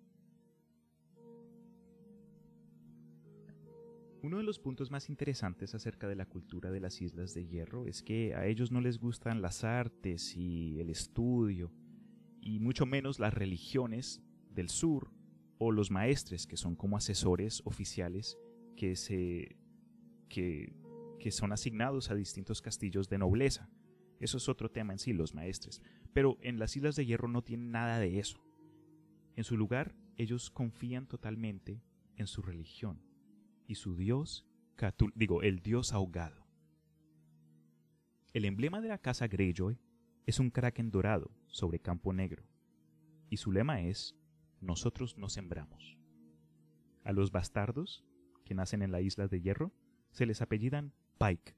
Uno 4.22 4.36
de 4.36 4.42
los 4.42 4.58
puntos 4.58 4.90
más 4.90 5.08
interesantes 5.08 5.74
acerca 5.74 6.06
de 6.06 6.14
la 6.14 6.26
cultura 6.26 6.70
de 6.70 6.80
las 6.80 7.00
Islas 7.00 7.32
de 7.32 7.46
Hierro 7.46 7.86
es 7.86 8.02
que 8.02 8.34
a 8.34 8.46
ellos 8.46 8.70
no 8.70 8.82
les 8.82 8.98
gustan 8.98 9.40
las 9.40 9.64
artes 9.64 10.36
y 10.36 10.78
el 10.78 10.90
estudio, 10.90 11.72
y 12.40 12.60
mucho 12.60 12.84
menos 12.84 13.18
las 13.18 13.32
religiones 13.32 14.22
del 14.50 14.68
sur 14.68 15.10
o 15.58 15.72
los 15.72 15.90
maestres, 15.90 16.46
que 16.46 16.56
son 16.56 16.76
como 16.76 16.96
asesores 16.98 17.62
oficiales 17.64 18.38
que, 18.76 18.96
se, 18.96 19.56
que, 20.28 20.74
que 21.18 21.30
son 21.30 21.52
asignados 21.52 22.10
a 22.10 22.14
distintos 22.14 22.60
castillos 22.60 23.08
de 23.08 23.18
nobleza. 23.18 23.70
Eso 24.20 24.36
es 24.36 24.48
otro 24.48 24.70
tema 24.70 24.92
en 24.92 24.98
sí, 24.98 25.12
los 25.12 25.34
maestres. 25.34 25.82
Pero 26.12 26.38
en 26.42 26.58
las 26.58 26.76
Islas 26.76 26.94
de 26.94 27.06
Hierro 27.06 27.26
no 27.26 27.42
tienen 27.42 27.72
nada 27.72 27.98
de 27.98 28.20
eso. 28.20 28.44
En 29.34 29.44
su 29.44 29.56
lugar, 29.56 29.96
ellos 30.16 30.50
confían 30.50 31.06
totalmente 31.06 31.82
en 32.16 32.26
su 32.26 32.42
religión 32.42 33.02
y 33.66 33.76
su 33.76 33.96
dios, 33.96 34.46
digo, 35.14 35.42
el 35.42 35.60
dios 35.60 35.92
ahogado. 35.92 36.46
El 38.32 38.44
emblema 38.44 38.80
de 38.80 38.88
la 38.88 38.98
casa 38.98 39.26
Greyjoy 39.26 39.78
es 40.26 40.38
un 40.38 40.50
kraken 40.50 40.90
dorado 40.90 41.30
sobre 41.46 41.80
campo 41.80 42.12
negro, 42.12 42.44
y 43.30 43.38
su 43.38 43.52
lema 43.52 43.80
es, 43.80 44.16
nosotros 44.60 45.16
no 45.16 45.28
sembramos. 45.28 45.96
A 47.04 47.12
los 47.12 47.32
bastardos, 47.32 48.04
que 48.44 48.54
nacen 48.54 48.82
en 48.82 48.92
la 48.92 49.00
isla 49.00 49.26
de 49.26 49.40
Hierro, 49.40 49.72
se 50.10 50.26
les 50.26 50.42
apellidan 50.42 50.92
Pike, 51.18 51.56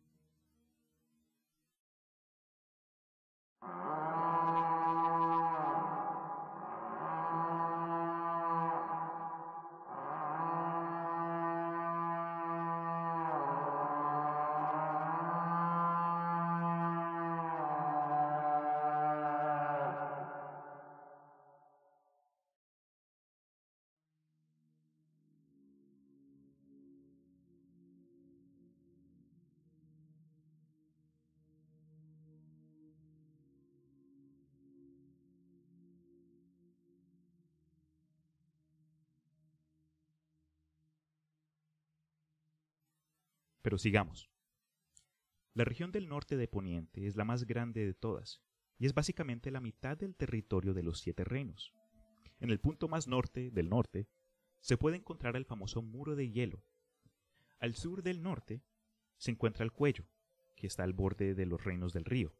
Pero 43.62 43.78
sigamos. 43.78 44.28
La 45.54 45.64
región 45.64 45.92
del 45.92 46.08
norte 46.08 46.36
de 46.36 46.48
Poniente 46.48 47.06
es 47.06 47.16
la 47.16 47.24
más 47.24 47.44
grande 47.44 47.84
de 47.84 47.94
todas, 47.94 48.42
y 48.78 48.86
es 48.86 48.94
básicamente 48.94 49.50
la 49.50 49.60
mitad 49.60 49.96
del 49.96 50.16
territorio 50.16 50.74
de 50.74 50.82
los 50.82 50.98
siete 50.98 51.24
reinos. 51.24 51.72
En 52.40 52.50
el 52.50 52.58
punto 52.58 52.88
más 52.88 53.06
norte 53.06 53.50
del 53.50 53.68
norte 53.68 54.08
se 54.60 54.76
puede 54.76 54.96
encontrar 54.96 55.36
el 55.36 55.44
famoso 55.44 55.82
muro 55.82 56.16
de 56.16 56.30
hielo. 56.30 56.64
Al 57.60 57.74
sur 57.76 58.02
del 58.02 58.22
norte 58.22 58.62
se 59.18 59.30
encuentra 59.30 59.64
el 59.64 59.72
cuello, 59.72 60.08
que 60.56 60.66
está 60.66 60.82
al 60.82 60.92
borde 60.92 61.34
de 61.34 61.46
los 61.46 61.62
reinos 61.62 61.92
del 61.92 62.04
río. 62.04 62.34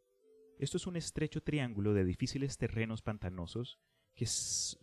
Esto 0.59 0.77
es 0.77 0.87
un 0.87 0.97
estrecho 0.97 1.43
triángulo 1.43 1.95
de 1.95 2.05
difíciles 2.05 2.57
terrenos 2.57 3.03
pantanosos 3.03 3.79
que, 4.15 4.27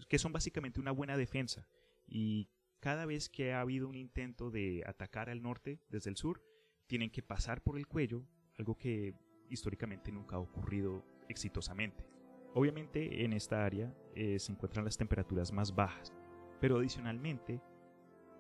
que 0.08 0.20
son 0.20 0.32
básicamente 0.32 0.80
una 0.80 0.92
buena 0.92 1.18
defensa 1.18 1.68
y 2.08 2.50
cada 2.80 3.06
vez 3.06 3.30
que 3.30 3.54
ha 3.54 3.62
habido 3.62 3.88
un 3.88 3.96
intento 3.96 4.52
de 4.52 4.84
atacar 4.86 5.30
al 5.30 5.42
norte 5.42 5.80
desde 5.90 6.10
el 6.10 6.18
sur, 6.18 6.42
tienen 6.88 7.10
que 7.10 7.22
pasar 7.22 7.62
por 7.62 7.78
el 7.78 7.88
cuello, 7.88 8.26
algo 8.58 8.78
que 8.78 9.14
históricamente 9.50 10.12
nunca 10.12 10.38
ha 10.38 10.40
ocurrido 10.40 11.04
exitosamente. 11.28 12.06
Obviamente 12.54 13.24
en 13.24 13.34
esta 13.34 13.66
área 13.66 13.94
eh, 14.16 14.40
se 14.40 14.52
encuentran 14.52 14.86
las 14.86 14.98
temperaturas 14.98 15.52
más 15.52 15.76
bajas, 15.76 16.14
pero 16.60 16.78
adicionalmente 16.78 17.62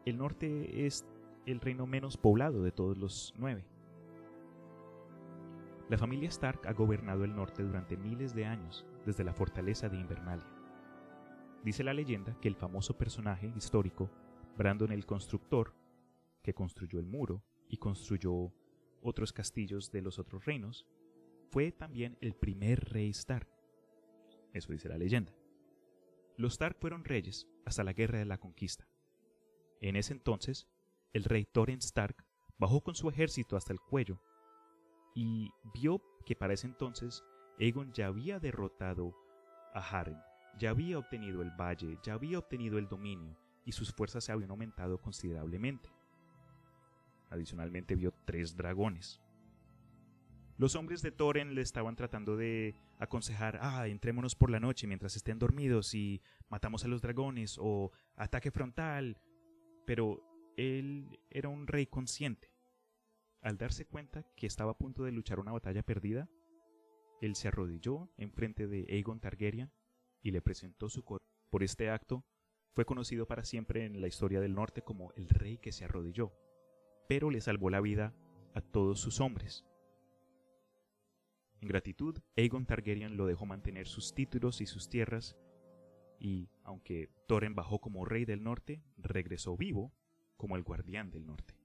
el 0.05 0.17
norte 0.17 0.85
es 0.85 1.05
el 1.45 1.59
reino 1.59 1.85
menos 1.85 2.17
poblado 2.17 2.63
de 2.63 2.71
todos 2.71 2.97
los 2.97 3.33
nueve. 3.37 3.65
La 5.89 5.97
familia 5.97 6.29
Stark 6.29 6.67
ha 6.67 6.73
gobernado 6.73 7.23
el 7.23 7.35
norte 7.35 7.63
durante 7.63 7.97
miles 7.97 8.35
de 8.35 8.45
años, 8.45 8.85
desde 9.05 9.23
la 9.23 9.33
fortaleza 9.33 9.89
de 9.89 9.97
Invernalia. 9.97 10.47
Dice 11.63 11.83
la 11.83 11.93
leyenda 11.93 12.37
que 12.39 12.47
el 12.47 12.55
famoso 12.55 12.97
personaje 12.97 13.51
histórico, 13.55 14.09
Brandon 14.57 14.91
el 14.91 15.05
Constructor, 15.05 15.73
que 16.41 16.53
construyó 16.53 16.99
el 16.99 17.05
muro 17.05 17.43
y 17.69 17.77
construyó 17.77 18.53
otros 19.01 19.31
castillos 19.31 19.91
de 19.91 20.01
los 20.01 20.19
otros 20.19 20.45
reinos, 20.45 20.85
fue 21.51 21.71
también 21.71 22.17
el 22.21 22.35
primer 22.35 22.83
rey 22.91 23.09
Stark. 23.09 23.47
Eso 24.53 24.71
dice 24.71 24.89
la 24.89 24.97
leyenda. 24.97 25.33
Los 26.37 26.53
Stark 26.53 26.77
fueron 26.79 27.03
reyes 27.03 27.47
hasta 27.65 27.83
la 27.83 27.93
Guerra 27.93 28.19
de 28.19 28.25
la 28.25 28.37
Conquista. 28.37 28.87
En 29.81 29.95
ese 29.95 30.13
entonces, 30.13 30.67
el 31.13 31.23
rey 31.23 31.45
Thorin 31.45 31.79
Stark 31.79 32.25
bajó 32.57 32.81
con 32.81 32.95
su 32.95 33.09
ejército 33.09 33.55
hasta 33.55 33.73
el 33.73 33.79
cuello 33.79 34.21
y 35.15 35.51
vio 35.73 36.01
que 36.25 36.35
para 36.35 36.53
ese 36.53 36.67
entonces 36.67 37.23
Aegon 37.59 37.93
ya 37.93 38.07
había 38.07 38.39
derrotado 38.39 39.15
a 39.73 39.79
Harren, 39.79 40.19
ya 40.57 40.71
había 40.71 40.99
obtenido 40.99 41.41
el 41.41 41.51
valle, 41.51 41.97
ya 42.03 42.13
había 42.13 42.39
obtenido 42.39 42.77
el 42.77 42.87
dominio 42.87 43.37
y 43.69 43.71
sus 43.71 43.93
fuerzas 43.93 44.23
se 44.23 44.31
habían 44.31 44.49
aumentado 44.49 44.99
considerablemente. 44.99 45.89
Adicionalmente 47.29 47.93
vio 47.93 48.11
tres 48.25 48.57
dragones. 48.57 49.21
Los 50.57 50.75
hombres 50.75 51.03
de 51.03 51.11
Thorin 51.11 51.53
le 51.53 51.61
estaban 51.61 51.95
tratando 51.95 52.35
de 52.35 52.75
aconsejar, 52.97 53.59
ah, 53.61 53.87
entrémonos 53.87 54.33
por 54.33 54.49
la 54.49 54.59
noche 54.59 54.87
mientras 54.87 55.15
estén 55.15 55.37
dormidos 55.37 55.93
y 55.93 56.23
matamos 56.49 56.83
a 56.83 56.87
los 56.87 57.03
dragones 57.03 57.57
o 57.59 57.91
ataque 58.15 58.49
frontal. 58.49 59.21
Pero 59.85 60.23
él 60.57 61.19
era 61.29 61.47
un 61.47 61.67
rey 61.67 61.85
consciente. 61.85 62.51
Al 63.41 63.59
darse 63.59 63.85
cuenta 63.85 64.25
que 64.35 64.47
estaba 64.47 64.71
a 64.71 64.77
punto 64.79 65.03
de 65.03 65.11
luchar 65.11 65.39
una 65.39 65.51
batalla 65.51 65.83
perdida, 65.83 66.27
él 67.21 67.35
se 67.35 67.49
arrodilló 67.49 68.09
en 68.17 68.31
frente 68.33 68.65
de 68.65 68.87
Aegon 68.89 69.19
Targaryen 69.19 69.71
y 70.23 70.31
le 70.31 70.41
presentó 70.41 70.89
su 70.89 71.03
cuerpo. 71.03 71.23
Por 71.51 71.61
este 71.61 71.91
acto, 71.91 72.25
fue 72.73 72.85
conocido 72.85 73.27
para 73.27 73.43
siempre 73.43 73.85
en 73.85 74.01
la 74.01 74.07
historia 74.07 74.39
del 74.39 74.55
norte 74.55 74.81
como 74.81 75.11
el 75.13 75.29
rey 75.29 75.57
que 75.57 75.71
se 75.71 75.85
arrodilló, 75.85 76.33
pero 77.07 77.29
le 77.29 77.41
salvó 77.41 77.69
la 77.69 77.81
vida 77.81 78.13
a 78.53 78.61
todos 78.61 78.99
sus 78.99 79.19
hombres. 79.19 79.65
En 81.61 81.67
gratitud, 81.67 82.17
Aegon 82.37 82.65
Targaryen 82.65 83.17
lo 83.17 83.25
dejó 83.25 83.45
mantener 83.45 83.87
sus 83.87 84.13
títulos 84.13 84.61
y 84.61 84.65
sus 84.65 84.89
tierras, 84.89 85.35
y, 86.19 86.49
aunque 86.63 87.09
Thorin 87.27 87.55
bajó 87.55 87.79
como 87.79 88.05
rey 88.05 88.25
del 88.25 88.43
norte, 88.43 88.81
regresó 88.97 89.57
vivo 89.57 89.93
como 90.37 90.55
el 90.55 90.63
guardián 90.63 91.11
del 91.11 91.25
norte. 91.25 91.57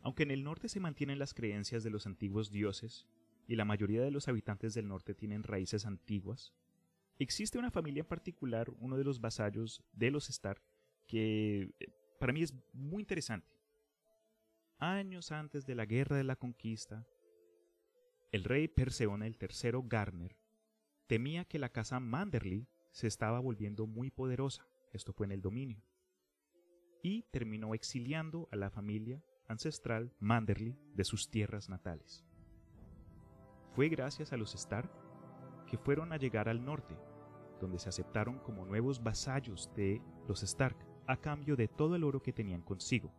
Aunque 0.00 0.22
en 0.22 0.30
el 0.30 0.44
norte 0.44 0.68
se 0.68 0.78
mantienen 0.78 1.18
las 1.18 1.34
creencias 1.34 1.82
de 1.82 1.90
los 1.90 2.06
antiguos 2.06 2.50
dioses, 2.50 3.08
y 3.48 3.56
la 3.56 3.64
mayoría 3.64 4.02
de 4.02 4.10
los 4.10 4.28
habitantes 4.28 4.74
del 4.74 4.88
norte 4.88 5.14
tienen 5.14 5.42
raíces 5.42 5.86
antiguas, 5.86 6.54
existe 7.18 7.58
una 7.58 7.70
familia 7.70 8.00
en 8.00 8.06
particular, 8.06 8.70
uno 8.78 8.96
de 8.96 9.04
los 9.04 9.20
vasallos 9.20 9.82
de 9.92 10.10
los 10.10 10.28
Stark, 10.28 10.62
que 11.06 11.74
eh, 11.80 11.88
para 12.18 12.32
mí 12.32 12.42
es 12.42 12.54
muy 12.72 13.02
interesante. 13.02 13.56
Años 14.78 15.32
antes 15.32 15.64
de 15.66 15.74
la 15.74 15.86
guerra 15.86 16.16
de 16.16 16.24
la 16.24 16.36
conquista, 16.36 17.06
el 18.32 18.44
rey 18.44 18.68
Perseone 18.68 19.26
el 19.26 19.38
III 19.40 19.80
Garner 19.84 20.36
temía 21.06 21.44
que 21.44 21.58
la 21.58 21.70
casa 21.70 22.00
Manderly 22.00 22.68
se 22.92 23.06
estaba 23.06 23.40
volviendo 23.40 23.86
muy 23.86 24.10
poderosa, 24.10 24.66
esto 24.92 25.12
fue 25.12 25.26
en 25.26 25.32
el 25.32 25.40
dominio, 25.40 25.82
y 27.02 27.22
terminó 27.30 27.74
exiliando 27.74 28.48
a 28.50 28.56
la 28.56 28.70
familia 28.70 29.22
ancestral 29.48 30.12
Manderly 30.18 30.76
de 30.94 31.04
sus 31.04 31.30
tierras 31.30 31.68
natales. 31.68 32.24
Fue 33.74 33.88
gracias 33.88 34.32
a 34.32 34.36
los 34.36 34.54
Stark 34.54 34.90
que 35.66 35.78
fueron 35.78 36.12
a 36.12 36.16
llegar 36.16 36.48
al 36.48 36.64
norte, 36.64 36.96
donde 37.60 37.78
se 37.78 37.88
aceptaron 37.88 38.38
como 38.38 38.64
nuevos 38.64 39.02
vasallos 39.02 39.70
de 39.74 40.00
los 40.28 40.42
Stark 40.42 40.76
a 41.06 41.16
cambio 41.16 41.56
de 41.56 41.68
todo 41.68 41.96
el 41.96 42.04
oro 42.04 42.22
que 42.22 42.32
tenían 42.32 42.62
consigo. 42.62 43.12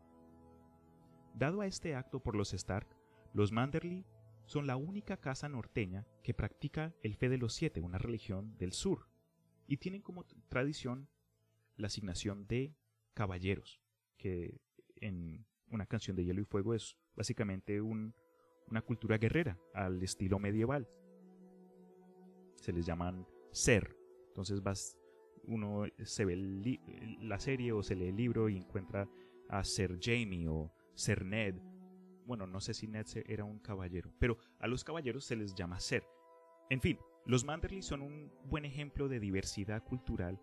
Dado 1.33 1.61
a 1.61 1.67
este 1.67 1.95
acto 1.95 2.19
por 2.19 2.35
los 2.35 2.53
Stark, 2.53 2.87
los 3.33 3.51
Manderly 3.51 4.05
son 4.45 4.65
la 4.65 4.77
única 4.77 5.17
casa 5.17 5.49
norteña 5.49 6.07
que 6.23 6.33
practica 6.33 6.93
el 7.03 7.15
fe 7.15 7.29
de 7.29 7.37
los 7.37 7.53
siete, 7.53 7.81
una 7.81 7.97
religión 7.97 8.57
del 8.57 8.71
sur, 8.71 9.07
y 9.67 9.77
tienen 9.77 10.01
como 10.01 10.25
tradición 10.49 11.09
la 11.75 11.87
asignación 11.87 12.47
de 12.47 12.73
caballeros, 13.13 13.81
que 14.17 14.61
en 14.95 15.45
una 15.69 15.85
canción 15.85 16.15
de 16.15 16.23
hielo 16.23 16.41
y 16.41 16.45
fuego 16.45 16.73
es 16.73 16.97
básicamente 17.15 17.81
una 17.81 18.81
cultura 18.85 19.17
guerrera 19.17 19.59
al 19.73 20.01
estilo 20.01 20.39
medieval. 20.39 20.87
Se 22.67 22.73
les 22.73 22.85
llaman 22.85 23.25
ser. 23.51 23.95
Entonces 24.27 24.61
vas, 24.61 24.97
uno 25.45 25.85
se 26.03 26.25
ve 26.25 26.35
la 27.21 27.39
serie 27.39 27.71
o 27.71 27.81
se 27.81 27.95
lee 27.95 28.09
el 28.09 28.17
libro 28.17 28.49
y 28.49 28.57
encuentra 28.57 29.09
a 29.47 29.63
Ser 29.63 29.97
Jamie 30.01 30.49
o 30.49 30.73
Ser 30.93 31.23
Ned 31.23 31.55
bueno, 32.27 32.45
no 32.45 32.59
sé 32.59 32.73
si 32.73 32.87
Ned 32.87 33.05
era 33.25 33.45
un 33.45 33.59
caballero, 33.59 34.11
pero 34.19 34.37
a 34.59 34.67
los 34.67 34.83
caballeros 34.83 35.23
se 35.23 35.37
les 35.37 35.55
llama 35.55 35.79
ser. 35.79 36.03
En 36.69 36.81
fin, 36.81 36.99
los 37.25 37.45
Manderly 37.45 37.81
son 37.81 38.01
un 38.01 38.29
buen 38.43 38.65
ejemplo 38.65 39.07
de 39.07 39.21
diversidad 39.21 39.81
cultural 39.81 40.41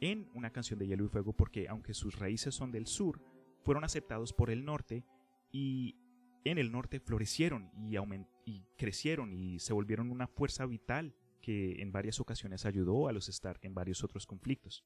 en 0.00 0.30
una 0.34 0.52
canción 0.52 0.78
de 0.78 0.86
Hielo 0.86 1.04
y 1.04 1.08
Fuego 1.08 1.32
porque 1.32 1.68
aunque 1.68 1.94
sus 1.94 2.16
raíces 2.20 2.54
son 2.54 2.70
del 2.70 2.86
sur, 2.86 3.20
fueron 3.64 3.82
aceptados 3.82 4.32
por 4.32 4.50
el 4.50 4.64
norte 4.64 5.04
y 5.50 5.96
en 6.44 6.58
el 6.58 6.70
norte 6.70 7.00
florecieron 7.00 7.72
y, 7.74 7.96
y 8.44 8.64
crecieron 8.78 9.32
y 9.32 9.58
se 9.58 9.72
volvieron 9.72 10.12
una 10.12 10.28
fuerza 10.28 10.64
vital 10.64 11.12
que 11.40 11.80
en 11.82 11.92
varias 11.92 12.20
ocasiones 12.20 12.66
ayudó 12.66 13.08
a 13.08 13.12
los 13.12 13.28
Stark 13.28 13.60
en 13.62 13.74
varios 13.74 14.04
otros 14.04 14.26
conflictos. 14.26 14.84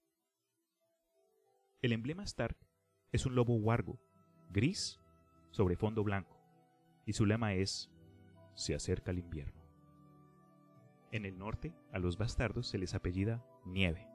El 1.82 1.92
emblema 1.92 2.24
Stark 2.24 2.56
es 3.12 3.26
un 3.26 3.34
lobo 3.34 3.56
huargo, 3.56 4.00
gris 4.50 4.98
sobre 5.50 5.76
fondo 5.76 6.02
blanco, 6.02 6.40
y 7.06 7.12
su 7.12 7.26
lema 7.26 7.54
es 7.54 7.90
Se 8.54 8.74
acerca 8.74 9.10
el 9.10 9.18
invierno. 9.18 9.62
En 11.12 11.24
el 11.24 11.38
norte, 11.38 11.74
a 11.92 11.98
los 11.98 12.16
bastardos 12.16 12.68
se 12.68 12.78
les 12.78 12.94
apellida 12.94 13.44
Nieve. 13.64 14.13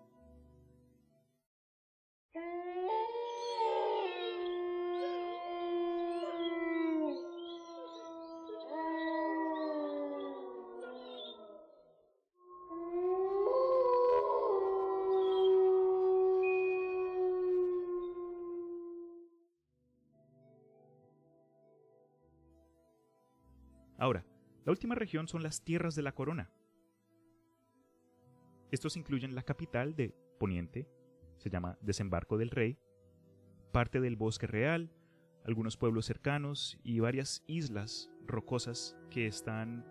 La 24.70 24.74
última 24.74 24.94
región 24.94 25.28
son 25.28 25.42
las 25.42 25.64
tierras 25.64 25.96
de 25.96 26.04
la 26.04 26.12
corona. 26.12 26.52
Estos 28.70 28.98
incluyen 28.98 29.34
la 29.34 29.42
capital 29.42 29.96
de 29.96 30.14
Poniente, 30.38 30.88
se 31.38 31.50
llama 31.50 31.80
Desembarco 31.82 32.38
del 32.38 32.52
Rey, 32.52 32.78
parte 33.72 34.00
del 34.00 34.16
bosque 34.16 34.46
real, 34.46 34.92
algunos 35.44 35.76
pueblos 35.76 36.06
cercanos 36.06 36.78
y 36.84 37.00
varias 37.00 37.44
islas 37.48 38.12
rocosas 38.28 38.96
que 39.10 39.26
están 39.26 39.84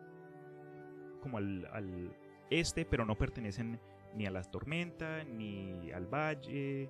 como 1.23 1.39
al, 1.39 2.17
este, 2.49 2.85
pero 2.85 3.05
no 3.05 3.19
pertenecen 3.19 3.81
ni 4.15 4.27
a 4.27 4.31
la 4.31 4.45
tormenta, 4.45 5.25
ni 5.25 5.91
al 5.91 6.07
valle, 6.07 6.89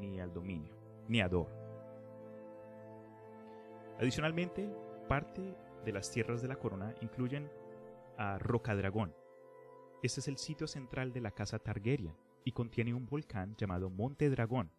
ni 0.00 0.18
al 0.18 0.34
dominio, 0.34 0.76
ni 1.06 1.20
a 1.20 1.28
Dor. 1.28 1.46
Adicionalmente, 4.00 4.74
parte 5.08 5.56
de 5.84 5.92
las 5.92 6.10
tierras 6.10 6.42
de 6.42 6.48
la 6.48 6.56
corona 6.56 6.94
incluyen 7.00 7.50
a 8.16 8.38
Rocadragón. 8.38 9.14
Este 10.02 10.20
es 10.20 10.28
el 10.28 10.38
sitio 10.38 10.66
central 10.66 11.12
de 11.12 11.20
la 11.20 11.30
casa 11.30 11.58
Targaryen 11.58 12.14
y 12.44 12.52
contiene 12.52 12.94
un 12.94 13.06
volcán 13.06 13.54
llamado 13.56 13.90
Monte 13.90 14.28
Dragón. 14.30 14.72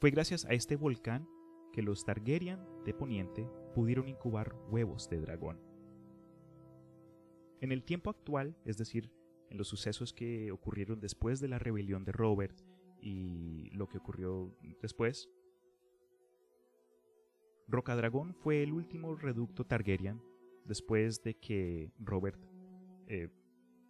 Fue 0.00 0.10
gracias 0.10 0.44
a 0.44 0.52
este 0.52 0.76
volcán 0.76 1.28
que 1.72 1.82
los 1.82 2.04
Targaryen 2.04 2.60
de 2.84 2.92
Poniente 2.92 3.48
pudieron 3.74 4.08
incubar 4.08 4.54
huevos 4.68 5.08
de 5.08 5.20
dragón. 5.20 5.60
En 7.60 7.72
el 7.72 7.84
tiempo 7.84 8.10
actual, 8.10 8.56
es 8.64 8.76
decir, 8.76 9.10
en 9.48 9.56
los 9.56 9.68
sucesos 9.68 10.12
que 10.12 10.50
ocurrieron 10.50 11.00
después 11.00 11.40
de 11.40 11.48
la 11.48 11.58
rebelión 11.58 12.04
de 12.04 12.12
Robert 12.12 12.60
y 13.00 13.70
lo 13.70 13.88
que 13.88 13.98
ocurrió 13.98 14.54
después, 14.80 15.30
Rocadragón 17.72 18.34
fue 18.34 18.62
el 18.62 18.72
último 18.74 19.16
reducto 19.16 19.64
Targaryen 19.64 20.20
después 20.66 21.22
de 21.22 21.38
que 21.38 21.90
Robert 21.98 22.38
eh, 23.06 23.30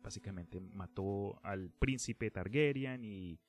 básicamente 0.00 0.60
mató 0.60 1.44
al 1.44 1.68
príncipe 1.68 2.30
Targaryen 2.30 3.04
y, 3.04 3.40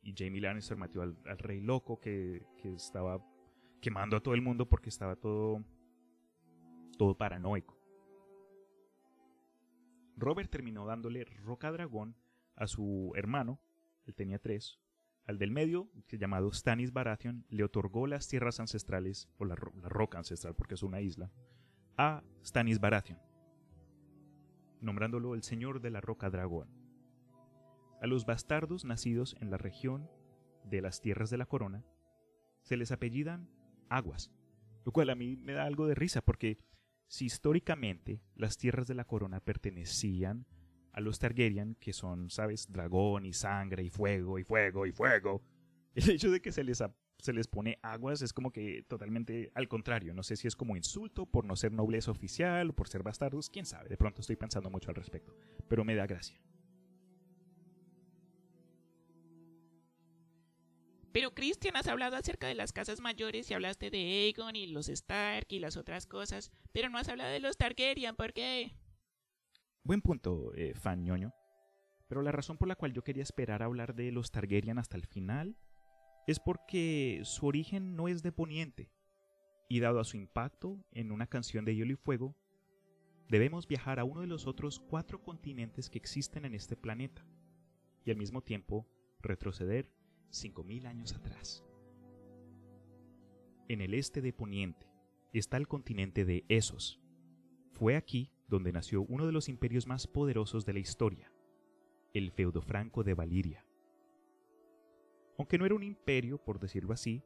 y 0.00 0.14
Jamie 0.16 0.40
Lannister 0.40 0.76
mató 0.76 1.02
al, 1.02 1.16
rey 1.38 1.60
loco 1.60 1.98
que, 1.98 2.46
que, 2.62 2.72
estaba 2.72 3.20
quemando 3.80 4.16
a 4.16 4.20
todo 4.20 4.34
el 4.34 4.42
mundo 4.42 4.68
porque 4.68 4.90
estaba 4.90 5.16
todo, 5.16 5.64
todo 6.96 7.16
paranoico. 7.16 7.76
Robert 10.16 10.50
terminó 10.50 10.86
dándole 10.86 11.24
Roca 11.24 11.72
Dragón 11.72 12.14
a 12.54 12.68
su 12.68 13.12
hermano, 13.16 13.60
él 14.06 14.14
tenía 14.14 14.38
tres, 14.38 14.78
al 15.28 15.38
del 15.38 15.50
medio, 15.50 15.90
llamado 16.10 16.50
Stannis 16.50 16.90
Baratheon, 16.90 17.44
le 17.50 17.62
otorgó 17.62 18.06
las 18.06 18.28
tierras 18.28 18.60
ancestrales, 18.60 19.28
o 19.36 19.44
la, 19.44 19.56
roca 19.56 20.16
ancestral 20.16 20.56
porque 20.56 20.74
es 20.74 20.82
una 20.82 21.02
isla, 21.02 21.30
a 21.98 22.24
Stannis 22.42 22.80
Baratheon, 22.80 23.20
nombrándolo 24.80 25.34
el 25.34 25.42
Señor 25.42 25.82
de 25.82 25.90
la 25.90 26.00
Roca 26.00 26.30
Dragón. 26.30 26.70
A 28.00 28.06
los 28.06 28.24
bastardos 28.24 28.86
nacidos 28.86 29.36
en 29.40 29.50
la 29.50 29.58
región 29.58 30.10
de 30.64 30.80
las 30.80 31.02
tierras 31.02 31.28
de 31.28 31.36
la 31.36 31.46
corona 31.46 31.84
se 32.62 32.78
les 32.78 32.90
apellidan 32.90 33.50
Aguas, 33.90 34.32
lo 34.86 34.92
cual 34.92 35.10
a 35.10 35.14
mí 35.14 35.36
me 35.36 35.52
da 35.52 35.64
algo 35.64 35.86
de 35.86 35.94
risa 35.94 36.22
porque 36.22 36.58
si 37.06 37.26
históricamente 37.26 38.22
las 38.34 38.56
tierras 38.56 38.86
de 38.86 38.94
la 38.94 39.04
corona 39.04 39.40
pertenecían 39.40 40.46
a 40.98 41.00
los 41.00 41.20
Targaryen, 41.20 41.76
que 41.76 41.92
son, 41.92 42.28
sabes, 42.28 42.72
dragón 42.72 43.24
y 43.24 43.32
sangre 43.32 43.84
y 43.84 43.88
fuego 43.88 44.36
y 44.40 44.42
fuego 44.42 44.84
y 44.84 44.90
fuego, 44.90 45.42
el 45.94 46.10
hecho 46.10 46.28
de 46.28 46.40
que 46.42 46.50
se 46.50 46.64
les, 46.64 46.82
se 47.18 47.32
les 47.32 47.46
pone 47.46 47.78
aguas 47.82 48.20
es 48.20 48.32
como 48.32 48.50
que 48.50 48.84
totalmente 48.88 49.52
al 49.54 49.68
contrario. 49.68 50.12
No 50.12 50.24
sé 50.24 50.34
si 50.34 50.48
es 50.48 50.56
como 50.56 50.76
insulto 50.76 51.24
por 51.24 51.44
no 51.44 51.54
ser 51.54 51.70
nobleza 51.70 52.10
oficial 52.10 52.70
o 52.70 52.72
por 52.72 52.88
ser 52.88 53.04
bastardos, 53.04 53.48
quién 53.48 53.64
sabe. 53.64 53.88
De 53.88 53.96
pronto 53.96 54.22
estoy 54.22 54.34
pensando 54.34 54.70
mucho 54.70 54.90
al 54.90 54.96
respecto, 54.96 55.32
pero 55.68 55.84
me 55.84 55.94
da 55.94 56.04
gracia. 56.06 56.40
Pero 61.12 61.32
Christian, 61.32 61.76
has 61.76 61.86
hablado 61.86 62.16
acerca 62.16 62.48
de 62.48 62.56
las 62.56 62.72
casas 62.72 63.00
mayores 63.00 63.48
y 63.50 63.54
hablaste 63.54 63.90
de 63.90 63.98
Aegon 63.98 64.56
y 64.56 64.66
los 64.66 64.88
Stark 64.88 65.46
y 65.48 65.60
las 65.60 65.76
otras 65.76 66.06
cosas, 66.06 66.50
pero 66.72 66.90
no 66.90 66.98
has 66.98 67.08
hablado 67.08 67.30
de 67.30 67.40
los 67.40 67.56
Targaryen, 67.56 68.16
¿por 68.16 68.32
qué? 68.32 68.74
Buen 69.84 70.02
punto, 70.02 70.52
eh, 70.54 70.74
fan 70.74 71.04
ñoño. 71.04 71.32
Pero 72.08 72.22
la 72.22 72.32
razón 72.32 72.56
por 72.56 72.68
la 72.68 72.76
cual 72.76 72.92
yo 72.92 73.04
quería 73.04 73.22
esperar 73.22 73.62
a 73.62 73.66
hablar 73.66 73.94
de 73.94 74.10
los 74.12 74.30
Targaryen 74.30 74.78
hasta 74.78 74.96
el 74.96 75.06
final 75.06 75.56
es 76.26 76.40
porque 76.40 77.20
su 77.24 77.46
origen 77.46 77.96
no 77.96 78.08
es 78.08 78.22
de 78.22 78.32
Poniente, 78.32 78.90
y 79.68 79.80
dado 79.80 80.00
a 80.00 80.04
su 80.04 80.16
impacto 80.16 80.84
en 80.92 81.12
una 81.12 81.26
canción 81.26 81.64
de 81.64 81.74
hielo 81.74 81.92
y 81.92 81.96
fuego, 81.96 82.34
debemos 83.28 83.68
viajar 83.68 83.98
a 83.98 84.04
uno 84.04 84.22
de 84.22 84.26
los 84.26 84.46
otros 84.46 84.80
cuatro 84.80 85.22
continentes 85.22 85.90
que 85.90 85.98
existen 85.98 86.44
en 86.44 86.54
este 86.54 86.76
planeta, 86.76 87.26
y 88.04 88.10
al 88.10 88.16
mismo 88.16 88.42
tiempo 88.42 88.86
retroceder 89.20 89.90
5.000 90.30 90.86
años 90.86 91.14
atrás. 91.14 91.64
En 93.68 93.82
el 93.82 93.92
este 93.92 94.22
de 94.22 94.32
Poniente 94.32 94.86
está 95.34 95.58
el 95.58 95.68
continente 95.68 96.24
de 96.24 96.44
Esos. 96.48 97.00
Fue 97.72 97.96
aquí 97.96 98.32
donde 98.48 98.72
nació 98.72 99.02
uno 99.02 99.26
de 99.26 99.32
los 99.32 99.48
imperios 99.48 99.86
más 99.86 100.06
poderosos 100.06 100.64
de 100.66 100.72
la 100.72 100.78
historia, 100.78 101.32
el 102.14 102.30
feudo 102.32 102.62
franco 102.62 103.04
de 103.04 103.14
Valiria. 103.14 103.64
Aunque 105.38 105.58
no 105.58 105.66
era 105.66 105.74
un 105.74 105.82
imperio, 105.82 106.38
por 106.38 106.58
decirlo 106.58 106.92
así, 106.92 107.22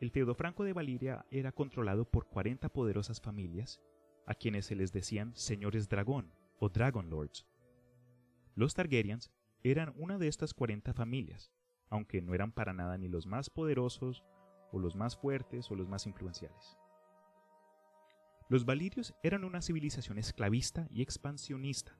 el 0.00 0.10
feudo 0.10 0.34
franco 0.34 0.64
de 0.64 0.72
Valiria 0.72 1.24
era 1.30 1.52
controlado 1.52 2.04
por 2.04 2.26
40 2.28 2.68
poderosas 2.70 3.20
familias, 3.20 3.80
a 4.26 4.34
quienes 4.34 4.66
se 4.66 4.74
les 4.74 4.92
decían 4.92 5.34
señores 5.36 5.88
dragón 5.88 6.32
o 6.58 6.68
dragon 6.68 7.08
lords. 7.08 7.46
Los 8.54 8.74
Targaryens 8.74 9.30
eran 9.62 9.94
una 9.96 10.18
de 10.18 10.28
estas 10.28 10.54
40 10.54 10.92
familias, 10.94 11.52
aunque 11.88 12.22
no 12.22 12.34
eran 12.34 12.52
para 12.52 12.72
nada 12.72 12.98
ni 12.98 13.08
los 13.08 13.26
más 13.26 13.50
poderosos, 13.50 14.24
o 14.72 14.78
los 14.78 14.96
más 14.96 15.16
fuertes, 15.16 15.70
o 15.70 15.74
los 15.76 15.88
más 15.88 16.06
influenciales. 16.06 16.76
Los 18.48 18.64
valirios 18.64 19.12
eran 19.24 19.42
una 19.42 19.60
civilización 19.60 20.18
esclavista 20.18 20.86
y 20.90 21.02
expansionista, 21.02 21.98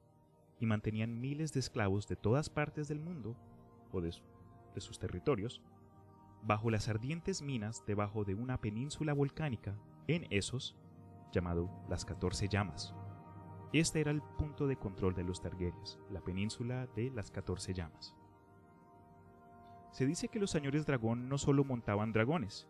y 0.60 0.66
mantenían 0.66 1.20
miles 1.20 1.52
de 1.52 1.60
esclavos 1.60 2.06
de 2.06 2.14
todas 2.14 2.50
partes 2.50 2.86
del 2.86 3.00
mundo, 3.00 3.36
o 3.90 4.00
de, 4.00 4.12
sus 4.80 4.98
territorios, 5.00 5.60
bajo 6.42 6.70
las 6.70 6.88
ardientes 6.88 7.42
minas 7.42 7.84
debajo 7.84 8.24
de 8.24 8.34
una 8.34 8.60
península 8.60 9.12
volcánica 9.12 9.76
en 10.06 10.26
Esos, 10.30 10.76
llamado 11.32 11.68
las 11.88 12.04
Catorce 12.04 12.46
Llamas. 12.48 12.94
Este 13.72 14.00
era 14.00 14.12
el 14.12 14.22
punto 14.22 14.68
de 14.68 14.76
control 14.76 15.14
de 15.14 15.24
los 15.24 15.40
Targaryens, 15.40 15.98
la 16.10 16.20
península 16.20 16.86
de 16.94 17.10
las 17.10 17.32
Catorce 17.32 17.74
Llamas. 17.74 18.14
Se 19.90 20.06
dice 20.06 20.28
que 20.28 20.38
los 20.38 20.50
señores 20.50 20.86
dragón 20.86 21.28
no 21.28 21.38
solo 21.38 21.64
montaban 21.64 22.12
dragones, 22.12 22.68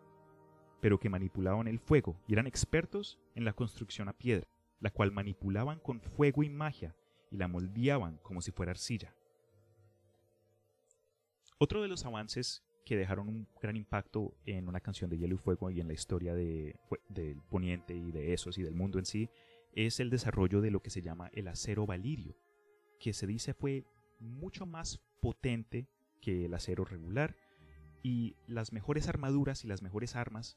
pero 0.80 0.98
que 0.98 1.08
manipulaban 1.08 1.68
el 1.68 1.78
fuego 1.78 2.16
y 2.26 2.34
eran 2.34 2.46
expertos 2.46 3.18
en 3.34 3.44
la 3.44 3.52
construcción 3.52 4.08
a 4.08 4.12
piedra, 4.12 4.46
la 4.80 4.90
cual 4.90 5.12
manipulaban 5.12 5.78
con 5.78 6.00
fuego 6.00 6.42
y 6.42 6.48
magia 6.48 6.94
y 7.30 7.36
la 7.36 7.48
moldeaban 7.48 8.18
como 8.22 8.40
si 8.42 8.52
fuera 8.52 8.72
arcilla. 8.72 9.14
Otro 11.58 11.82
de 11.82 11.88
los 11.88 12.04
avances 12.04 12.62
que 12.84 12.96
dejaron 12.96 13.28
un 13.28 13.48
gran 13.60 13.76
impacto 13.76 14.34
en 14.44 14.68
una 14.68 14.80
canción 14.80 15.10
de 15.10 15.18
Hielo 15.18 15.34
y 15.34 15.38
Fuego 15.38 15.70
y 15.70 15.80
en 15.80 15.88
la 15.88 15.94
historia 15.94 16.34
del 16.34 17.42
Poniente 17.48 17.96
y 17.96 18.12
de 18.12 18.32
esos 18.32 18.58
y 18.58 18.62
del 18.62 18.74
mundo 18.74 18.98
en 18.98 19.06
sí 19.06 19.28
es 19.72 20.00
el 20.00 20.08
desarrollo 20.08 20.60
de 20.60 20.70
lo 20.70 20.80
que 20.80 20.90
se 20.90 21.02
llama 21.02 21.30
el 21.32 21.48
acero 21.48 21.84
valirio, 21.84 22.36
que 23.00 23.12
se 23.12 23.26
dice 23.26 23.54
fue 23.54 23.84
mucho 24.20 24.66
más 24.66 25.00
potente 25.20 25.88
que 26.20 26.44
el 26.44 26.54
acero 26.54 26.84
regular 26.84 27.36
y 28.02 28.36
las 28.46 28.72
mejores 28.72 29.08
armaduras 29.08 29.64
y 29.64 29.68
las 29.68 29.82
mejores 29.82 30.14
armas 30.14 30.56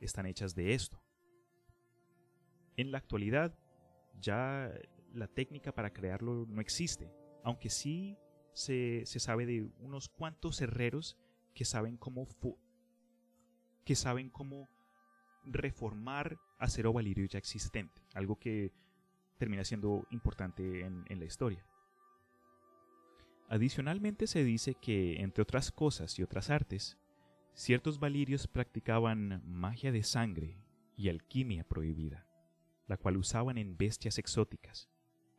están 0.00 0.26
hechas 0.26 0.54
de 0.54 0.74
esto. 0.74 1.02
En 2.76 2.92
la 2.92 2.98
actualidad 2.98 3.58
ya 4.20 4.72
la 5.12 5.26
técnica 5.28 5.72
para 5.72 5.92
crearlo 5.92 6.46
no 6.46 6.60
existe, 6.60 7.12
aunque 7.42 7.70
sí 7.70 8.18
se, 8.52 9.04
sabe 9.06 9.46
de 9.46 9.70
unos 9.78 10.08
cuantos 10.08 10.60
herreros 10.60 11.16
que 11.54 11.64
saben 11.64 11.96
cómo 11.96 12.26
que 13.84 13.94
saben 13.94 14.28
cómo 14.28 14.68
reformar 15.44 16.38
acero 16.58 16.92
valirio 16.92 17.26
ya 17.26 17.38
existente, 17.38 18.02
algo 18.14 18.38
que 18.38 18.72
termina 19.38 19.64
siendo 19.64 20.06
importante 20.10 20.84
en 20.84 21.18
la 21.18 21.24
historia. 21.24 21.64
Adicionalmente 23.48 24.26
se 24.26 24.44
dice 24.44 24.74
que, 24.74 25.22
entre 25.22 25.42
otras 25.42 25.72
cosas 25.72 26.18
y 26.18 26.22
otras 26.22 26.50
artes, 26.50 26.98
ciertos 27.58 27.98
valirios 27.98 28.46
practicaban 28.46 29.42
magia 29.44 29.90
de 29.90 30.04
sangre 30.04 30.62
y 30.96 31.08
alquimia 31.08 31.64
prohibida, 31.64 32.24
la 32.86 32.96
cual 32.96 33.16
usaban 33.16 33.58
en 33.58 33.76
bestias 33.76 34.18
exóticas 34.18 34.88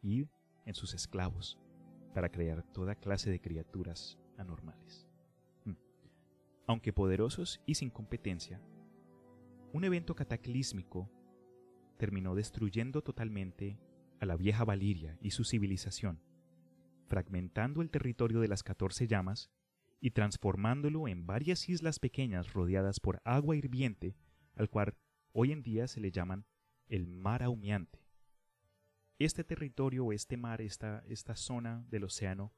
y 0.01 0.27
en 0.65 0.73
sus 0.73 0.93
esclavos 0.93 1.57
para 2.13 2.27
crear 2.27 2.61
toda 2.73 2.95
clase 2.95 3.31
de 3.31 3.39
criaturas 3.39 4.19
anormales. 4.37 5.07
Hmm. 5.63 5.75
Aunque 6.67 6.91
poderosos 6.91 7.61
y 7.65 7.75
sin 7.75 7.89
competencia, 7.89 8.61
un 9.71 9.85
evento 9.85 10.13
cataclísmico 10.13 11.09
terminó 11.97 12.35
destruyendo 12.35 13.01
totalmente 13.01 13.79
a 14.19 14.25
la 14.25 14.35
vieja 14.35 14.65
Valiria 14.65 15.17
y 15.21 15.31
su 15.31 15.45
civilización 15.45 16.19
fragmentando 17.07 17.81
el 17.81 17.89
territorio 17.89 18.41
de 18.41 18.49
las 18.49 18.61
catorce 18.61 19.07
llamas 19.07 19.49
y 19.99 20.11
transformándolo 20.11 21.07
en 21.07 21.25
varias 21.25 21.67
islas 21.69 21.99
pequeñas 21.99 22.53
rodeadas 22.53 22.99
por 22.99 23.21
agua 23.25 23.55
hirviente, 23.55 24.15
al 24.55 24.69
cual 24.69 24.95
hoy 25.33 25.51
en 25.51 25.61
día 25.63 25.87
se 25.87 25.99
le 25.99 26.11
llaman 26.11 26.45
el 26.87 27.07
mar 27.07 27.43
ahumeante. 27.43 27.99
Este 29.19 29.43
territorio 29.43 30.13
este 30.13 30.37
mar, 30.37 30.61
esta, 30.61 31.03
esta 31.07 31.35
zona 31.35 31.85
del 31.89 32.05
océano, 32.05 32.53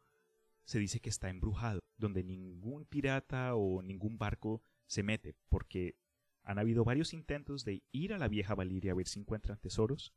se 0.64 0.78
dice 0.78 1.00
que 1.00 1.10
está 1.10 1.30
embrujado, 1.30 1.80
donde 1.98 2.24
ningún 2.24 2.86
pirata 2.86 3.56
o 3.56 3.82
ningún 3.82 4.18
barco 4.18 4.64
se 4.86 5.04
mete, 5.04 5.36
porque 5.50 5.98
Han 6.44 6.58
habido 6.58 6.84
varios 6.84 7.14
intentos 7.14 7.66
de 7.66 7.84
ir 7.92 8.14
a 8.14 8.18
la 8.18 8.28
vieja 8.28 8.56
Valiria 8.56 8.94
a 8.94 8.96
ver 8.96 9.08
si 9.08 9.20
encuentran 9.20 9.60
tesoros, 9.60 10.12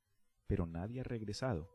pero 0.47 0.67
nadie 0.67 1.01
ha 1.01 1.05
regresado. 1.05 1.71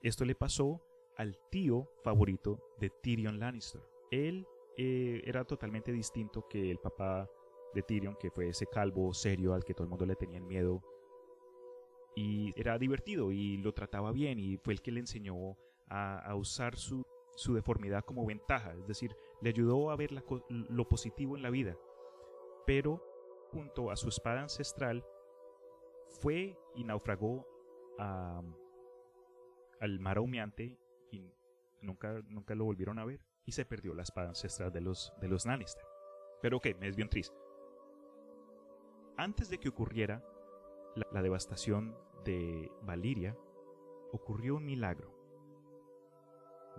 Esto 0.00 0.26
le 0.26 0.34
pasó 0.34 0.82
al 1.16 1.38
tío 1.50 1.88
favorito 2.02 2.62
de 2.78 2.90
Tyrion 3.02 3.38
Lannister. 3.38 3.80
Él 4.10 4.46
eh, 4.76 5.22
era 5.24 5.44
totalmente 5.44 5.92
distinto 5.92 6.46
que 6.48 6.70
el 6.70 6.78
papá 6.78 7.28
de 7.74 7.82
Tyrion, 7.82 8.16
que 8.16 8.30
fue 8.30 8.48
ese 8.48 8.66
calvo 8.66 9.12
serio 9.14 9.54
al 9.54 9.64
que 9.64 9.74
todo 9.74 9.84
el 9.84 9.90
mundo 9.90 10.06
le 10.06 10.16
tenía 10.16 10.40
miedo. 10.40 10.82
Y 12.16 12.58
era 12.58 12.78
divertido 12.78 13.32
y 13.32 13.56
lo 13.58 13.72
trataba 13.72 14.12
bien 14.12 14.38
y 14.38 14.56
fue 14.56 14.74
el 14.74 14.82
que 14.82 14.92
le 14.92 15.00
enseñó 15.00 15.56
a, 15.88 16.34
usar 16.36 16.76
su, 16.76 17.04
deformidad 17.48 18.04
como 18.04 18.24
ventaja. 18.24 18.74
Es 18.74 18.86
decir, 18.86 19.16
le 19.40 19.50
ayudó 19.50 19.90
a 19.90 19.96
ver 19.96 20.10
lo 20.48 20.88
positivo 20.88 21.36
en 21.36 21.42
la 21.42 21.50
vida. 21.50 21.76
Pero 22.66 23.02
junto 23.50 23.90
a 23.90 23.96
su 23.96 24.08
espada 24.08 24.42
ancestral 24.42 25.04
fue 26.20 26.56
y 26.74 26.84
naufragó 26.84 27.46
al 27.98 30.00
mar 30.00 30.18
humeante 30.18 30.78
y 31.10 31.32
nunca, 31.80 32.20
nunca 32.28 32.54
lo 32.54 32.64
volvieron 32.64 32.98
a 32.98 33.04
ver 33.04 33.20
y 33.46 33.52
se 33.52 33.64
perdió 33.64 33.94
la 33.94 34.02
espada 34.02 34.28
ancestral 34.28 34.72
de 34.72 34.80
los, 34.80 35.12
de 35.20 35.28
los 35.28 35.46
Lannister. 35.46 35.84
Pero 36.40 36.58
ok, 36.58 36.66
me 36.78 36.86
desvió 36.86 37.08
triste. 37.08 37.36
Antes 39.16 39.48
de 39.48 39.58
que 39.58 39.68
ocurriera 39.68 40.24
la, 41.12 41.22
devastación 41.22 41.96
de 42.24 42.70
Valiria, 42.82 43.36
ocurrió 44.12 44.56
un 44.56 44.64
milagro. 44.64 45.12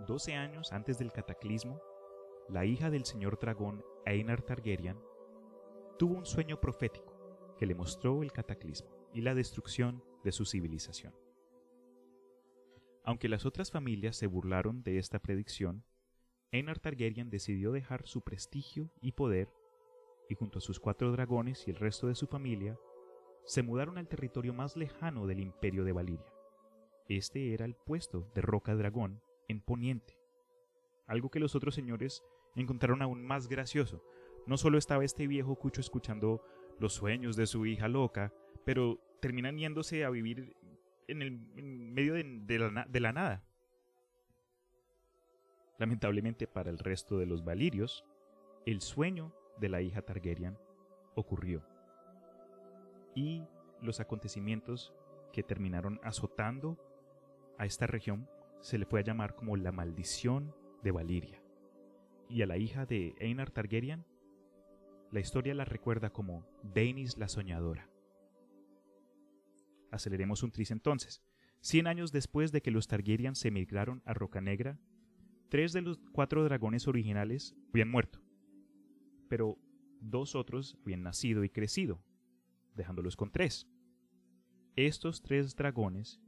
Doce 0.06 0.34
años 0.34 0.74
antes 0.74 0.98
del 0.98 1.12
cataclismo, 1.12 1.82
la 2.50 2.66
hija 2.66 2.90
del 2.90 3.06
señor 3.06 3.40
dragón 3.40 3.84
Einar 4.06 4.42
Targaryen 4.42 5.00
tuvo 5.98 6.16
un 6.16 6.26
sueño 6.26 6.60
profético 6.60 7.56
que 7.58 7.66
le 7.66 7.76
mostró 7.76 8.22
el 8.22 8.32
cataclismo 8.32 8.90
y 9.14 9.22
la 9.22 9.34
destrucción 9.34 10.04
de 10.24 10.32
su 10.32 10.46
civilización. 10.46 11.16
Aunque 13.04 13.30
las 13.30 13.46
otras 13.46 13.72
familias 13.72 14.18
se 14.18 14.28
burlaron 14.28 14.84
de 14.84 14.98
esta 14.98 15.20
predicción, 15.20 15.86
Einar 16.52 16.80
Targaryen 16.80 17.30
decidió 17.30 17.72
dejar 17.72 18.08
su 18.08 18.22
prestigio 18.22 18.90
y 19.02 19.12
poder, 19.12 19.50
y 20.30 20.36
junto 20.36 20.60
a 20.60 20.62
sus 20.62 20.80
cuatro 20.80 21.12
dragones 21.12 21.68
y 21.68 21.72
el 21.72 21.78
resto 21.78 22.08
de 22.08 22.16
su 22.16 22.28
familia, 22.28 22.78
se 23.46 23.62
mudaron 23.62 23.98
al 23.98 24.08
territorio 24.08 24.54
más 24.54 24.76
lejano 24.76 25.28
del 25.28 25.40
imperio 25.40 25.84
de 25.84 25.92
Valiria. 25.92 26.34
Este 27.08 27.54
era 27.54 27.66
el 27.66 27.76
puesto 27.76 28.32
de 28.34 28.42
Roca 28.42 28.76
Dragón 28.76 29.22
en 29.48 29.62
Poniente, 29.62 30.18
algo 31.06 31.30
que 31.30 31.40
los 31.40 31.56
otros 31.56 31.76
señores 31.76 32.24
encontraron 32.56 33.02
aún 33.02 33.24
más 33.24 33.48
gracioso. 33.48 34.04
No 34.48 34.58
solo 34.58 34.78
estaba 34.78 35.06
este 35.06 35.28
viejo 35.28 35.56
cucho 35.56 35.82
escuchando 35.82 36.42
los 36.80 36.94
sueños 36.94 37.36
de 37.36 37.46
su 37.46 37.66
hija 37.66 37.88
loca, 37.88 38.34
pero 38.64 39.00
terminan 39.22 39.58
yéndose 39.58 40.04
a 40.04 40.10
vivir 40.10 40.56
en 41.08 41.22
el 41.22 41.32
medio 41.32 42.14
de 42.16 43.00
la 43.00 43.12
nada. 43.12 43.44
Lamentablemente 45.78 46.48
para 46.48 46.70
el 46.70 46.80
resto 46.80 47.18
de 47.18 47.26
los 47.26 47.44
valirios, 47.44 48.06
el 48.66 48.82
sueño 48.82 49.34
de 49.60 49.70
la 49.70 49.82
hija 49.82 50.02
Targaryen 50.02 50.58
ocurrió. 51.16 51.66
Y 53.14 53.44
los 53.82 54.00
acontecimientos 54.00 54.94
que 55.32 55.44
terminaron 55.44 56.00
azotando 56.04 56.78
a 57.58 57.66
esta 57.66 57.88
región 57.88 58.30
se 58.62 58.78
le 58.78 58.86
fue 58.86 59.02
a 59.02 59.04
llamar 59.04 59.36
como 59.36 59.58
la 59.58 59.72
maldición 59.72 60.56
de 60.82 60.92
Valiria. 60.92 61.42
Y 62.30 62.42
a 62.42 62.48
la 62.48 62.58
hija 62.58 62.86
de 62.86 63.16
Einar 63.20 63.52
Targaryen, 63.52 64.06
la 65.12 65.20
historia 65.20 65.54
la 65.54 65.66
recuerda 65.66 66.12
como 66.12 66.48
Daenis 66.64 67.18
la 67.18 67.28
Soñadora. 67.28 67.90
Aceleremos 69.92 70.42
un 70.44 70.52
tris 70.52 70.72
entonces. 70.72 71.22
Cien 71.62 71.88
años 71.88 72.12
después 72.12 72.52
de 72.52 72.62
que 72.62 72.72
los 72.72 72.88
Targaryen 72.88 73.36
se 73.36 73.50
emigraron 73.50 74.02
a 74.06 74.14
Roca 74.14 74.42
Negra, 74.42 74.80
Tres 75.50 75.74
de 75.74 75.82
los 75.82 76.00
cuatro 76.12 76.44
dragones 76.44 76.88
originales 76.88 77.56
habían 77.70 77.90
muerto, 77.90 78.20
pero 79.30 79.58
dos 80.02 80.36
otros 80.36 80.78
habían 80.84 81.04
nacido 81.04 81.44
y 81.44 81.50
crecido, 81.50 82.02
dejándolos 82.76 83.16
con 83.16 83.32
tres. 83.32 83.68
Estos 84.76 85.22
tres 85.22 85.56
dragones 85.56 86.20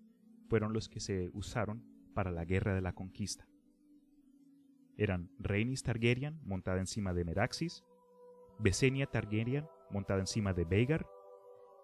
fueron 0.50 0.72
los 0.72 0.88
que 0.88 1.00
se 1.00 1.30
usaron 1.34 1.84
para 2.14 2.32
la 2.32 2.46
guerra 2.46 2.76
de 2.76 2.82
la 2.82 2.94
conquista. 2.94 3.48
Eran 4.98 5.30
Rhaenys 5.40 5.84
Targaryen 5.84 6.40
montada 6.44 6.80
encima 6.80 7.14
de 7.14 7.26
Meraxis, 7.26 7.84
Besenia 8.60 9.08
Targaryen 9.08 9.66
montada 9.92 10.20
encima 10.20 10.54
de 10.54 10.66
Veigar 10.66 11.06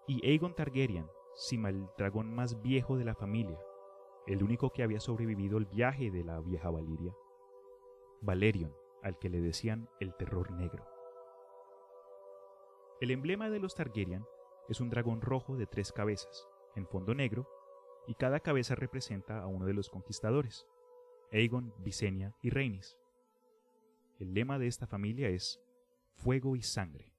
y 0.08 0.24
Aegon 0.26 0.54
Targaryen, 0.54 1.06
cima 1.36 1.68
el 1.68 1.86
dragón 1.98 2.34
más 2.34 2.62
viejo 2.62 2.96
de 2.96 3.04
la 3.04 3.14
familia, 3.14 3.58
el 4.26 4.42
único 4.42 4.70
que 4.70 4.82
había 4.82 5.00
sobrevivido 5.00 5.58
el 5.58 5.66
viaje 5.66 6.10
de 6.10 6.24
la 6.24 6.40
vieja 6.40 6.70
Valiria. 6.70 7.12
Valerion, 8.24 8.74
al 9.02 9.18
que 9.18 9.28
le 9.28 9.40
decían 9.40 9.88
el 10.00 10.14
terror 10.14 10.50
negro. 10.50 10.86
El 13.00 13.10
emblema 13.10 13.50
de 13.50 13.58
los 13.58 13.74
Targaryen 13.74 14.24
es 14.68 14.80
un 14.80 14.88
dragón 14.88 15.20
rojo 15.20 15.56
de 15.56 15.66
tres 15.66 15.92
cabezas, 15.92 16.48
en 16.74 16.86
fondo 16.86 17.14
negro, 17.14 17.46
y 18.06 18.14
cada 18.14 18.40
cabeza 18.40 18.74
representa 18.74 19.42
a 19.42 19.46
uno 19.46 19.66
de 19.66 19.74
los 19.74 19.90
conquistadores, 19.90 20.66
Aegon, 21.32 21.74
Visenya 21.78 22.34
y 22.40 22.50
Rhaenys. 22.50 22.98
El 24.18 24.32
lema 24.32 24.58
de 24.58 24.68
esta 24.68 24.86
familia 24.86 25.28
es 25.28 25.60
Fuego 26.14 26.56
y 26.56 26.62
Sangre. 26.62 27.13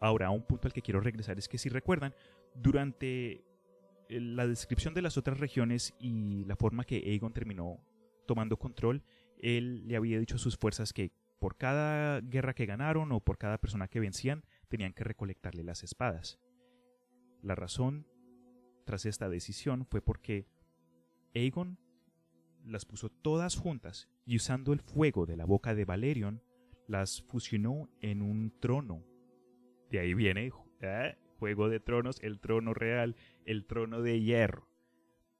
Ahora, 0.00 0.30
un 0.30 0.42
punto 0.42 0.68
al 0.68 0.72
que 0.72 0.82
quiero 0.82 1.00
regresar 1.00 1.38
es 1.38 1.48
que 1.48 1.58
si 1.58 1.68
recuerdan, 1.68 2.14
durante 2.54 3.44
la 4.08 4.46
descripción 4.46 4.94
de 4.94 5.02
las 5.02 5.16
otras 5.16 5.38
regiones 5.38 5.94
y 5.98 6.44
la 6.44 6.56
forma 6.56 6.84
que 6.84 6.96
Aegon 6.96 7.32
terminó 7.32 7.80
tomando 8.26 8.58
control, 8.58 9.02
él 9.38 9.86
le 9.86 9.96
había 9.96 10.18
dicho 10.18 10.36
a 10.36 10.38
sus 10.38 10.56
fuerzas 10.56 10.92
que 10.92 11.12
por 11.38 11.56
cada 11.56 12.20
guerra 12.20 12.54
que 12.54 12.66
ganaron 12.66 13.12
o 13.12 13.20
por 13.20 13.38
cada 13.38 13.58
persona 13.58 13.88
que 13.88 14.00
vencían, 14.00 14.44
tenían 14.68 14.92
que 14.92 15.04
recolectarle 15.04 15.62
las 15.62 15.84
espadas. 15.84 16.40
La 17.42 17.54
razón 17.54 18.06
tras 18.84 19.06
esta 19.06 19.28
decisión 19.28 19.86
fue 19.86 20.00
porque 20.00 20.48
Aegon 21.34 21.78
las 22.64 22.84
puso 22.84 23.08
todas 23.08 23.56
juntas 23.56 24.08
y 24.26 24.36
usando 24.36 24.72
el 24.72 24.80
fuego 24.80 25.26
de 25.26 25.36
la 25.36 25.44
boca 25.44 25.74
de 25.74 25.84
Valerion, 25.84 26.42
las 26.86 27.22
fusionó 27.22 27.88
en 28.00 28.22
un 28.22 28.52
trono 28.60 29.04
de 29.90 29.98
ahí 30.00 30.14
viene 30.14 30.52
¿eh? 30.80 31.16
Juego 31.38 31.68
de 31.68 31.80
Tronos, 31.80 32.18
el 32.22 32.40
trono 32.40 32.74
real, 32.74 33.16
el 33.44 33.66
trono 33.66 34.02
de 34.02 34.20
hierro. 34.20 34.68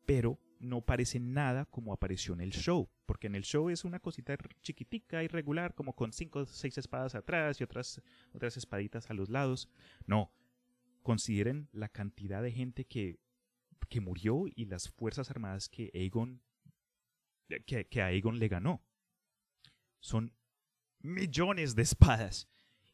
Pero 0.06 0.38
no 0.60 0.80
parece 0.80 1.20
nada 1.20 1.66
como 1.66 1.92
apareció 1.92 2.34
en 2.34 2.40
el 2.40 2.52
show, 2.52 2.88
porque 3.06 3.26
en 3.26 3.34
el 3.34 3.42
show 3.42 3.68
es 3.70 3.84
una 3.84 4.00
cosita 4.00 4.36
chiquitica, 4.62 5.22
irregular, 5.22 5.74
como 5.74 5.94
con 5.94 6.12
cinco 6.12 6.40
o 6.40 6.46
seis 6.46 6.78
espadas 6.78 7.14
atrás 7.14 7.60
y 7.60 7.64
otras, 7.64 8.02
otras 8.32 8.56
espaditas 8.56 9.10
a 9.10 9.14
los 9.14 9.28
lados. 9.28 9.68
No, 10.06 10.32
consideren 11.02 11.68
la 11.72 11.88
cantidad 11.88 12.42
de 12.42 12.52
gente 12.52 12.84
que, 12.84 13.18
que 13.88 14.00
murió 14.00 14.44
y 14.46 14.66
las 14.66 14.88
fuerzas 14.88 15.30
armadas 15.30 15.68
que 15.68 15.90
Aegon 15.94 16.42
que, 17.64 17.86
que 17.86 18.02
a 18.02 18.06
Aegon 18.06 18.38
le 18.38 18.48
ganó. 18.48 18.82
son 20.00 20.34
millones 21.00 21.74
de 21.74 21.82
espadas. 21.82 22.48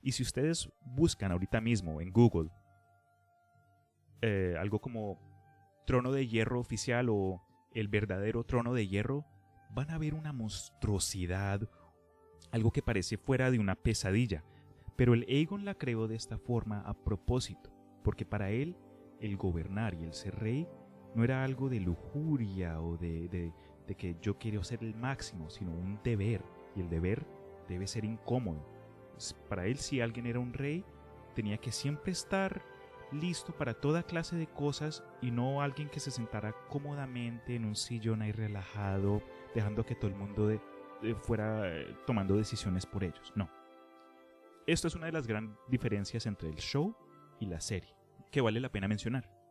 Y 0.05 0.13
si 0.13 0.23
ustedes 0.23 0.71
buscan 0.85 1.33
ahorita 1.33 1.63
mismo 1.63 2.03
en 2.03 2.13
Google 2.13 2.51
eh, 4.21 4.55
algo 4.61 4.79
como 4.79 5.19
trono 5.87 6.13
de 6.13 6.29
hierro 6.29 6.61
oficial 6.61 7.09
o 7.09 7.43
el 7.73 7.89
verdadero 7.89 8.45
trono 8.45 8.75
de 8.75 8.87
hierro, 8.87 9.25
van 9.71 9.91
a 9.91 9.99
ver 9.99 10.13
una 10.13 10.35
monstruosidad, 10.35 11.69
algo 12.53 12.71
que 12.71 12.83
parece 12.83 13.17
fuera 13.17 13.51
de 13.51 13.59
una 13.59 13.77
pesadilla. 13.77 14.45
Pero 14.95 15.15
el 15.15 15.25
Aegon 15.27 15.65
la 15.65 15.75
creó 15.75 16.07
de 16.07 16.17
esta 16.17 16.37
forma 16.37 16.81
a 16.83 16.93
propósito, 16.93 17.73
porque 18.05 18.27
para 18.27 18.51
él 18.51 18.77
el 19.21 19.39
gobernar 19.39 19.95
y 19.95 20.05
el 20.05 20.13
ser 20.13 20.37
rey 20.37 20.69
no 21.15 21.25
era 21.25 21.45
algo 21.45 21.71
de 21.71 21.81
lujuria 21.81 22.81
o 22.81 22.99
de, 22.99 23.29
de 23.29 23.95
que 23.95 24.17
yo 24.21 24.39
quiero 24.39 24.65
ser 24.65 24.85
el 24.85 24.95
máximo, 24.95 25.49
sino 25.49 25.73
un 25.73 25.99
deber, 26.05 26.45
y 26.77 26.81
el 26.81 26.91
deber 26.91 27.27
debe 27.69 27.87
ser 27.87 28.05
incómodo. 28.05 28.74
Para 29.49 29.67
él 29.67 29.79
si 29.79 30.01
alguien 30.01 30.27
era 30.27 30.39
un 30.39 30.53
rey, 30.53 30.85
tenía 31.35 31.59
que 31.59 31.73
siempre 31.73 32.13
estar 32.13 32.63
listo 33.13 33.53
para 33.53 33.75
toda 33.75 34.03
clase 34.03 34.37
de 34.37 34.47
cosas 34.47 35.05
y 35.21 35.31
no 35.31 35.63
alguien 35.63 35.89
que 35.89 36.01
se 36.01 36.11
sentara 36.11 36.55
cómodamente 36.69 37.55
en 37.55 37.65
un 37.65 37.77
sillón 37.77 38.23
ahí 38.23 38.33
relajado, 38.33 39.23
dejando 39.55 39.85
que 39.85 39.95
todo 39.95 40.09
el 40.09 40.17
mundo 40.17 40.61
fuera 41.23 41.69
eh, 41.69 41.97
tomando 42.07 42.37
decisiones 42.37 42.87
por 42.87 43.05
ellos. 43.05 43.33
No. 43.35 43.49
Esto 44.67 44.89
es 44.89 44.95
una 44.95 45.07
de 45.07 45.13
las 45.13 45.27
grandes 45.27 45.59
diferencias 45.69 46.27
entre 46.27 46.49
el 46.49 46.57
show 46.57 46.97
y 47.39 47.47
la 47.47 47.61
serie, 47.61 47.95
que 48.31 48.41
vale 48.41 48.61
la 48.61 48.73
pena 48.73 48.89
mencionar. 48.89 49.44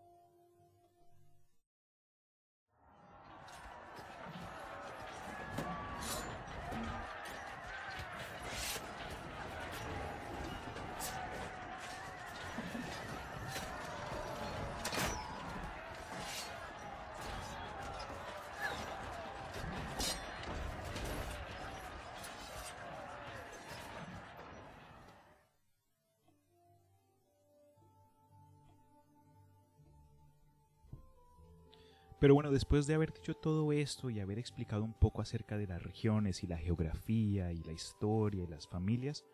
Después 32.53 32.87
de 32.87 32.93
haber 32.93 33.13
dicho 33.13 33.33
todo 33.33 33.71
esto 33.73 34.09
y 34.09 34.19
haber 34.19 34.39
explicado 34.39 34.83
un 34.83 34.93
poco 34.93 35.21
acerca 35.21 35.57
de 35.57 35.67
las 35.67 35.83
regiones 35.83 36.43
y 36.43 36.47
la 36.47 36.57
geografía 36.57 37.51
y 37.51 37.63
la 37.63 37.73
historia 37.73 38.43
y 38.43 38.47
las 38.47 38.67
familias, 38.67 39.25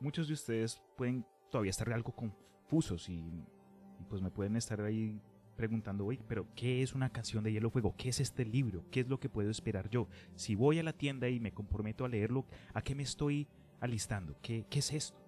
muchos 0.00 0.26
de 0.28 0.34
ustedes 0.34 0.82
pueden 0.96 1.24
todavía 1.50 1.70
estar 1.70 1.92
algo 1.92 2.12
confusos 2.12 3.08
y, 3.08 3.44
pues 4.08 4.22
me 4.22 4.30
pueden 4.30 4.56
estar 4.56 4.80
ahí 4.80 5.20
preguntando, 5.56 6.06
oye, 6.06 6.20
pero 6.26 6.48
¿qué 6.54 6.82
es 6.82 6.94
una 6.94 7.10
canción 7.10 7.44
de 7.44 7.52
Hielo 7.52 7.70
Fuego? 7.70 7.94
¿Qué 7.96 8.08
es 8.08 8.18
este 8.18 8.44
libro? 8.44 8.84
¿Qué 8.90 9.00
es 9.00 9.08
lo 9.08 9.20
que 9.20 9.28
puedo 9.28 9.50
esperar 9.50 9.90
yo? 9.90 10.08
Si 10.34 10.54
voy 10.54 10.78
a 10.78 10.82
la 10.82 10.94
tienda 10.94 11.28
y 11.28 11.38
me 11.38 11.52
comprometo 11.52 12.04
a 12.04 12.08
leerlo, 12.08 12.46
¿a 12.72 12.82
qué 12.82 12.94
me 12.94 13.02
estoy 13.02 13.46
alistando? 13.78 14.36
¿Qué, 14.40 14.66
qué 14.70 14.78
es 14.78 14.92
esto? 14.92 15.20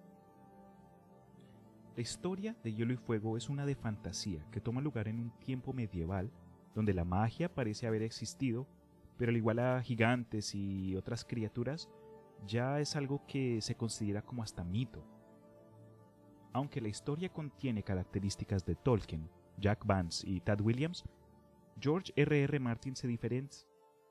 La 1.95 2.01
historia 2.01 2.57
de 2.63 2.73
Hielo 2.73 2.93
y 2.93 2.97
Fuego 2.97 3.37
es 3.37 3.49
una 3.49 3.67
de 3.67 3.75
fantasía 3.75 4.43
que 4.51 4.59
toma 4.59 4.81
lugar 4.81 5.07
en 5.07 5.19
un 5.19 5.39
tiempo 5.39 5.73
medieval 5.73 6.31
donde 6.75 6.93
la 6.93 7.05
magia 7.05 7.53
parece 7.53 7.87
haber 7.87 8.01
existido, 8.01 8.67
pero 9.17 9.29
al 9.29 9.37
igual 9.37 9.59
a 9.59 9.81
gigantes 9.81 10.55
y 10.55 10.95
otras 10.95 11.23
criaturas, 11.25 11.89
ya 12.47 12.79
es 12.79 12.95
algo 12.95 13.25
que 13.27 13.61
se 13.61 13.75
considera 13.75 14.21
como 14.21 14.43
hasta 14.43 14.63
mito. 14.63 15.05
Aunque 16.51 16.81
la 16.81 16.89
historia 16.89 17.29
contiene 17.29 17.83
características 17.83 18.65
de 18.65 18.75
Tolkien, 18.75 19.29
Jack 19.57 19.85
Vance 19.85 20.27
y 20.29 20.39
Tad 20.41 20.61
Williams, 20.61 21.03
George 21.79 22.13
R. 22.15 22.43
R. 22.43 22.59
Martin 22.59 22.95
se, 22.95 23.07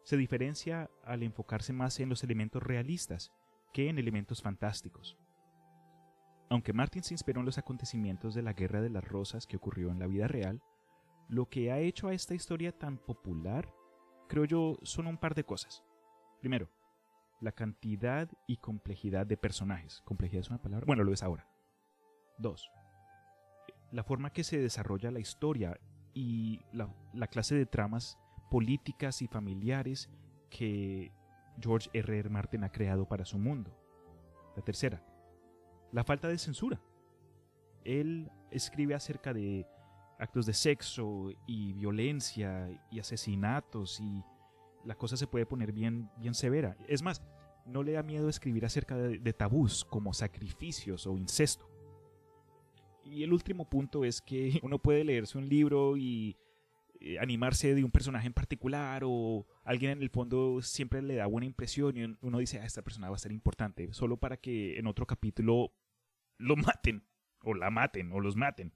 se 0.02 0.16
diferencia 0.16 0.90
al 1.04 1.22
enfocarse 1.22 1.72
más 1.72 2.00
en 2.00 2.08
los 2.08 2.24
elementos 2.24 2.62
realistas 2.62 3.32
que 3.72 3.88
en 3.88 3.98
elementos 3.98 4.42
fantásticos. 4.42 5.16
Aunque 6.50 6.72
Martin 6.72 7.02
se 7.02 7.14
inspiró 7.14 7.40
en 7.40 7.46
los 7.46 7.58
acontecimientos 7.58 8.34
de 8.34 8.42
la 8.42 8.52
Guerra 8.52 8.82
de 8.82 8.90
las 8.90 9.04
Rosas 9.04 9.46
que 9.46 9.56
ocurrió 9.56 9.90
en 9.90 9.98
la 9.98 10.06
vida 10.06 10.28
real, 10.28 10.60
lo 11.28 11.48
que 11.48 11.72
ha 11.72 11.78
hecho 11.78 12.08
a 12.08 12.14
esta 12.14 12.34
historia 12.34 12.72
tan 12.72 12.98
popular, 12.98 13.72
creo 14.28 14.44
yo, 14.44 14.78
son 14.82 15.06
un 15.06 15.18
par 15.18 15.34
de 15.34 15.44
cosas. 15.44 15.84
Primero, 16.40 16.68
la 17.40 17.52
cantidad 17.52 18.30
y 18.46 18.58
complejidad 18.58 19.26
de 19.26 19.36
personajes. 19.36 20.02
¿Complejidad 20.04 20.40
es 20.40 20.50
una 20.50 20.62
palabra? 20.62 20.86
Bueno, 20.86 21.04
lo 21.04 21.12
es 21.12 21.22
ahora. 21.22 21.48
Dos, 22.38 22.70
la 23.90 24.04
forma 24.04 24.32
que 24.32 24.42
se 24.42 24.58
desarrolla 24.58 25.10
la 25.10 25.20
historia 25.20 25.78
y 26.14 26.60
la, 26.72 26.92
la 27.12 27.26
clase 27.26 27.54
de 27.54 27.66
tramas 27.66 28.18
políticas 28.50 29.22
y 29.22 29.28
familiares 29.28 30.10
que 30.50 31.12
George 31.60 31.90
R. 31.92 32.18
R. 32.18 32.28
Martin 32.28 32.64
ha 32.64 32.72
creado 32.72 33.06
para 33.06 33.24
su 33.24 33.38
mundo. 33.38 33.76
La 34.56 34.62
tercera, 34.62 35.04
la 35.92 36.04
falta 36.04 36.28
de 36.28 36.38
censura. 36.38 36.80
Él 37.84 38.30
escribe 38.50 38.94
acerca 38.94 39.32
de 39.32 39.66
actos 40.22 40.46
de 40.46 40.54
sexo 40.54 41.30
y 41.46 41.72
violencia 41.72 42.68
y 42.90 43.00
asesinatos 43.00 44.00
y 44.00 44.22
la 44.84 44.94
cosa 44.94 45.16
se 45.16 45.26
puede 45.26 45.46
poner 45.46 45.72
bien, 45.72 46.10
bien 46.16 46.34
severa. 46.34 46.76
Es 46.86 47.02
más, 47.02 47.22
no 47.66 47.82
le 47.82 47.92
da 47.92 48.02
miedo 48.02 48.28
escribir 48.28 48.64
acerca 48.64 48.96
de, 48.96 49.32
tabús 49.32 49.84
como 49.84 50.12
sacrificios 50.12 51.06
o 51.06 51.16
incesto. 51.16 51.68
Y 53.04 53.24
el 53.24 53.32
último 53.32 53.68
punto 53.68 54.04
es 54.04 54.20
que 54.20 54.60
uno 54.62 54.78
puede 54.78 55.04
leerse 55.04 55.38
un 55.38 55.48
libro 55.48 55.96
y 55.96 56.36
eh, 57.00 57.18
animarse 57.18 57.74
de 57.74 57.82
un 57.82 57.90
personaje 57.90 58.28
en 58.28 58.32
particular 58.32 59.02
o 59.04 59.46
alguien 59.64 59.92
en 59.92 60.02
el 60.02 60.10
fondo 60.10 60.62
siempre 60.62 61.02
le 61.02 61.16
da 61.16 61.26
buena 61.26 61.46
impresión 61.46 61.96
y 61.96 62.16
uno 62.20 62.38
dice, 62.38 62.60
ah, 62.60 62.64
esta 62.64 62.82
persona 62.82 63.10
va 63.10 63.16
a 63.16 63.18
ser 63.18 63.32
importante, 63.32 63.92
solo 63.92 64.18
para 64.18 64.36
que 64.36 64.78
en 64.78 64.86
otro 64.86 65.04
capítulo 65.04 65.72
lo 66.38 66.54
maten 66.56 67.04
o 67.40 67.54
la 67.54 67.70
maten 67.70 68.12
o 68.12 68.20
los 68.20 68.36
maten. 68.36 68.72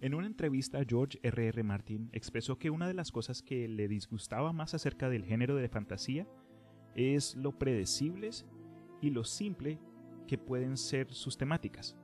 En 0.00 0.14
una 0.14 0.28
entrevista, 0.28 0.80
George 0.86 1.18
R. 1.22 1.48
R. 1.48 1.62
Martin 1.64 2.08
expresó 2.12 2.56
que 2.56 2.70
una 2.70 2.86
de 2.86 2.94
las 2.94 3.10
cosas 3.10 3.42
que 3.42 3.66
le 3.66 3.88
disgustaba 3.88 4.52
más 4.52 4.72
acerca 4.74 5.08
del 5.08 5.24
género 5.24 5.56
de 5.56 5.68
fantasía 5.68 6.28
es 6.94 7.34
lo 7.34 7.58
predecibles 7.58 8.46
y 9.00 9.10
lo 9.10 9.24
simple 9.24 9.80
que 10.28 10.38
pueden 10.38 10.76
ser 10.76 11.12
sus 11.12 11.36
temáticas. 11.36 11.96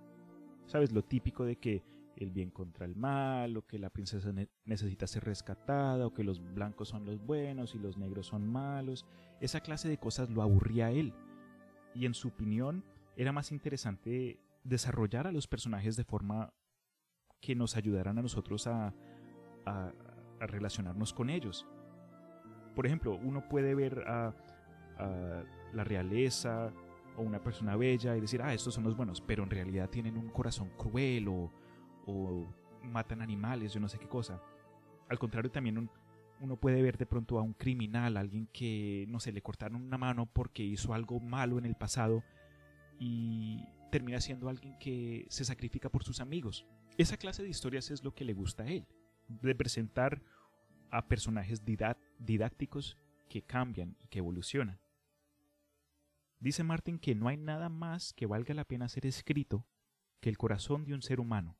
¿Sabes? 0.67 0.91
Lo 0.91 1.05
típico 1.05 1.45
de 1.45 1.57
que 1.57 1.85
el 2.17 2.33
bien 2.33 2.51
contra 2.51 2.85
el 2.85 2.97
mal, 2.97 3.57
o 3.57 3.67
que 3.67 3.79
la 3.79 3.91
princesa 3.91 4.33
necesita 4.65 5.07
ser 5.07 5.25
rescatada, 5.25 6.07
o 6.07 6.15
que 6.15 6.25
los 6.25 6.41
blancos 6.55 6.89
son 6.89 7.05
los 7.05 7.25
buenos 7.25 7.77
y 7.77 7.79
los 7.79 7.97
negros 7.97 8.27
son 8.27 8.47
malos. 8.47 9.07
Esa 9.41 9.61
clase 9.61 9.89
de 9.89 9.99
cosas 9.99 10.31
lo 10.31 10.43
aburría 10.43 10.87
a 10.87 10.91
él. 10.91 11.13
Y 11.95 12.07
en 12.07 12.15
su 12.15 12.29
opinión, 12.29 12.85
era 13.17 13.31
más 13.31 13.53
interesante 13.53 14.41
desarrollar 14.65 15.29
a 15.29 15.33
los 15.33 15.47
personajes 15.47 15.97
de 15.97 16.05
forma 16.05 16.53
que 17.45 17.55
nos 17.55 17.77
ayudarán 17.77 18.19
a 18.19 18.23
nosotros 18.23 18.67
a, 18.67 18.95
relacionarnos 20.41 21.13
con 21.15 21.31
ellos. 21.31 21.67
Por 22.75 22.87
ejemplo, 22.87 23.19
uno 23.23 23.49
puede 23.49 23.75
ver 23.75 24.05
a, 24.07 24.35
la 25.73 25.85
realeza 25.85 26.73
o 27.17 27.23
una 27.23 27.43
persona 27.43 27.77
bella 27.77 28.17
y 28.17 28.21
decir, 28.21 28.41
ah, 28.43 28.55
estos 28.55 28.75
son 28.75 28.85
los 28.85 28.97
buenos, 28.97 29.21
pero 29.21 29.43
en 29.43 29.51
realidad 29.51 29.91
tienen 29.91 30.17
un 30.17 30.29
corazón 30.29 30.71
cruel 30.77 31.29
o, 31.29 31.51
matan 32.83 33.23
animales, 33.23 33.73
yo 33.73 33.81
no 33.81 33.89
sé 33.89 33.99
qué 33.99 34.09
cosa. 34.09 34.41
Al 35.09 35.19
contrario, 35.19 35.51
también 35.51 35.89
uno 36.41 36.57
puede 36.57 36.83
ver 36.83 36.99
de 36.99 37.07
pronto 37.07 37.39
a 37.39 37.43
un 37.43 37.55
criminal, 37.55 38.17
alguien 38.17 38.49
que, 38.53 39.07
no 39.09 39.21
sé, 39.21 39.33
le 39.33 39.43
cortaron 39.43 39.83
una 39.83 39.99
mano 39.99 40.27
porque 40.27 40.63
hizo 40.63 40.95
algo 40.95 41.21
malo 41.21 41.59
en 41.59 41.65
el 41.65 41.75
pasado 41.75 42.23
y 42.99 43.65
termina 43.91 44.21
siendo 44.21 44.49
alguien 44.49 44.79
que 44.79 45.27
se 45.29 45.45
sacrifica 45.45 45.89
por 45.89 46.05
sus 46.05 46.21
amigos. 46.21 46.67
Esa 46.97 47.17
clase 47.17 47.43
de 47.43 47.49
historias 47.49 47.91
es 47.91 48.05
lo 48.05 48.15
que 48.15 48.25
le 48.25 48.35
gusta 48.35 48.63
a 48.63 48.67
él, 48.69 48.87
de 49.29 49.55
presentar 49.55 50.23
a 50.91 51.09
personajes 51.09 51.63
didácticos 51.65 52.97
que 53.29 53.43
cambian 53.43 53.97
y 53.99 54.07
que 54.07 54.21
evolucionan. 54.21 54.79
Dice 56.39 56.63
Martin 56.63 56.99
que 56.99 57.15
no 57.17 57.27
hay 57.27 57.37
nada 57.37 57.69
más 57.69 58.13
que 58.13 58.27
valga 58.27 58.55
la 58.55 58.65
pena 58.65 58.89
ser 58.89 59.07
escrito 59.07 59.67
que 60.21 60.29
el 60.29 60.39
corazón 60.39 60.85
de 60.85 60.95
un 60.95 61.03
ser 61.03 61.19
humano, 61.19 61.57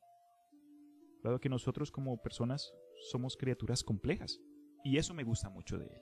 dado 1.21 1.39
que 1.39 1.49
nosotros 1.49 1.91
como 1.91 2.21
personas 2.21 2.73
somos 3.09 3.35
criaturas 3.35 3.83
complejas, 3.83 4.39
y 4.85 4.97
eso 4.97 5.13
me 5.13 5.23
gusta 5.23 5.49
mucho 5.49 5.77
de 5.77 5.87
él. 5.87 6.01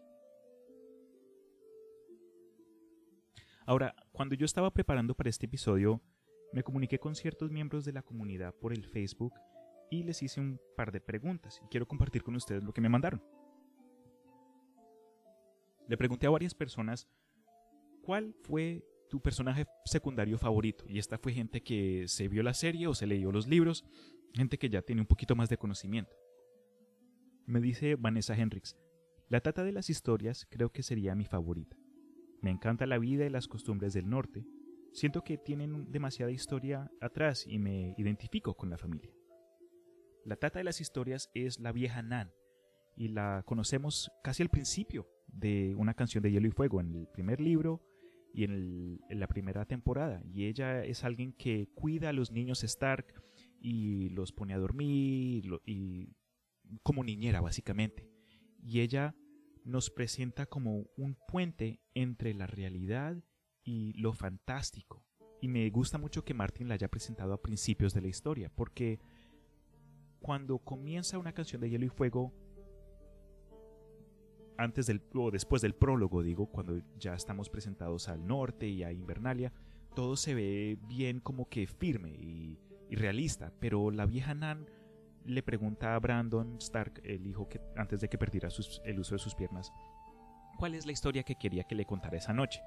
Ahora, 3.65 3.95
cuando 4.11 4.35
yo 4.35 4.45
estaba 4.45 4.71
preparando 4.71 5.15
para 5.15 5.29
este 5.29 5.45
episodio, 5.45 6.01
me 6.53 6.63
comuniqué 6.63 6.99
con 6.99 7.15
ciertos 7.15 7.51
miembros 7.51 7.83
de 7.83 7.93
la 7.93 8.03
comunidad 8.03 8.53
por 8.55 8.73
el 8.73 8.85
Facebook 8.85 9.33
y 9.89 10.03
les 10.03 10.21
hice 10.23 10.39
un 10.39 10.59
par 10.77 10.91
de 10.91 11.01
preguntas 11.01 11.59
y 11.63 11.67
quiero 11.67 11.87
compartir 11.87 12.23
con 12.23 12.35
ustedes 12.35 12.63
lo 12.63 12.73
que 12.73 12.81
me 12.81 12.89
mandaron. 12.89 13.21
Le 15.87 15.97
pregunté 15.97 16.27
a 16.27 16.31
varias 16.31 16.53
personas 16.53 17.09
cuál 18.03 18.35
fue 18.43 18.85
tu 19.09 19.21
personaje 19.21 19.67
secundario 19.85 20.37
favorito. 20.37 20.85
Y 20.87 20.97
esta 20.97 21.17
fue 21.17 21.33
gente 21.33 21.61
que 21.61 22.05
se 22.07 22.27
vio 22.27 22.41
la 22.41 22.53
serie 22.53 22.87
o 22.87 22.95
se 22.95 23.05
leyó 23.05 23.31
los 23.31 23.47
libros, 23.47 23.85
gente 24.33 24.57
que 24.57 24.69
ya 24.69 24.81
tiene 24.81 25.01
un 25.01 25.07
poquito 25.07 25.35
más 25.35 25.49
de 25.49 25.57
conocimiento. 25.57 26.15
Me 27.45 27.59
dice 27.59 27.95
Vanessa 27.95 28.35
Hendricks, 28.35 28.77
la 29.29 29.41
tata 29.41 29.63
de 29.63 29.71
las 29.71 29.89
historias 29.89 30.47
creo 30.49 30.71
que 30.71 30.83
sería 30.83 31.13
mi 31.15 31.25
favorita. 31.25 31.77
Me 32.41 32.49
encanta 32.49 32.85
la 32.85 32.97
vida 32.97 33.25
y 33.25 33.29
las 33.29 33.47
costumbres 33.47 33.93
del 33.93 34.09
norte. 34.09 34.45
Siento 34.93 35.23
que 35.23 35.39
tienen 35.39 35.91
demasiada 35.91 36.31
historia 36.31 36.91
atrás 37.01 37.45
y 37.47 37.57
me 37.57 37.95
identifico 37.97 38.55
con 38.55 38.69
la 38.69 38.77
familia. 38.77 39.11
La 40.23 40.35
tata 40.35 40.59
de 40.59 40.63
las 40.63 40.81
historias 40.81 41.31
es 41.33 41.59
la 41.59 41.71
vieja 41.71 42.03
Nan 42.03 42.31
y 42.95 43.07
la 43.07 43.41
conocemos 43.47 44.11
casi 44.23 44.43
al 44.43 44.49
principio 44.49 45.09
de 45.25 45.73
una 45.75 45.95
canción 45.95 46.21
de 46.21 46.31
Hielo 46.31 46.47
y 46.47 46.51
Fuego 46.51 46.79
en 46.79 46.93
el 46.93 47.07
primer 47.07 47.41
libro 47.41 47.81
y 48.35 48.43
en, 48.43 48.99
la 49.09 49.27
primera 49.27 49.65
temporada. 49.65 50.21
Y 50.31 50.45
ella 50.45 50.85
es 50.85 51.03
alguien 51.03 51.33
que 51.33 51.69
cuida 51.73 52.09
a 52.09 52.13
los 52.13 52.31
niños 52.31 52.63
Stark 52.63 53.15
y 53.59 54.09
los 54.09 54.31
pone 54.31 54.53
a 54.53 54.59
dormir 54.59 55.43
y, 55.65 56.15
como 56.83 57.03
niñera 57.03 57.41
básicamente. 57.41 58.11
Y 58.61 58.81
ella 58.81 59.15
nos 59.65 59.89
presenta 59.89 60.45
como 60.45 60.85
un 60.97 61.17
puente 61.27 61.81
entre 61.95 62.35
la 62.35 62.45
realidad 62.45 63.23
y 63.63 63.93
lo 63.93 64.13
fantástico. 64.13 65.03
Y 65.41 65.47
me 65.47 65.69
gusta 65.69 65.97
mucho 65.97 66.23
que 66.23 66.33
Martin 66.33 66.67
la 66.67 66.75
haya 66.75 66.87
presentado 66.87 67.33
a 67.33 67.41
principios 67.41 67.93
de 67.93 68.01
la 68.01 68.07
historia, 68.07 68.49
porque 68.53 68.99
cuando 70.19 70.59
comienza 70.59 71.17
una 71.17 71.33
canción 71.33 71.61
de 71.61 71.69
Hielo 71.69 71.85
y 71.85 71.89
Fuego, 71.89 72.33
antes 74.57 74.87
del 74.87 75.01
o 75.15 75.31
después 75.31 75.61
del 75.61 75.75
prólogo, 75.75 76.23
digo, 76.23 76.47
cuando 76.47 76.79
ya 76.97 77.13
estamos 77.13 77.49
presentados 77.49 78.07
al 78.07 78.25
norte 78.25 78.67
y 78.67 78.83
a 78.83 78.91
Invernalia, 78.91 79.51
todo 79.95 80.15
se 80.15 80.33
ve 80.33 80.77
bien 80.87 81.19
como 81.19 81.49
que 81.49 81.67
firme 81.67 82.09
y, 82.09 82.59
realista, 82.91 83.51
pero 83.59 83.89
la 83.89 84.05
vieja 84.05 84.35
Nan 84.35 84.67
le 85.25 85.41
pregunta 85.41 85.95
a 85.95 85.99
Brandon 85.99 86.57
Stark, 86.59 87.01
el 87.03 87.25
hijo 87.25 87.49
que 87.49 87.59
antes 87.75 88.01
de 88.01 88.07
que 88.07 88.19
perdiera 88.19 88.49
el 88.85 88.99
uso 88.99 89.15
de 89.15 89.19
sus 89.19 89.33
piernas, 89.33 89.73
cuál 90.59 90.75
es 90.75 90.85
la 90.85 90.91
historia 90.91 91.23
que 91.23 91.35
quería 91.35 91.63
que 91.63 91.73
le 91.73 91.85
contara 91.85 92.17
esa 92.17 92.33
noche. 92.33 92.61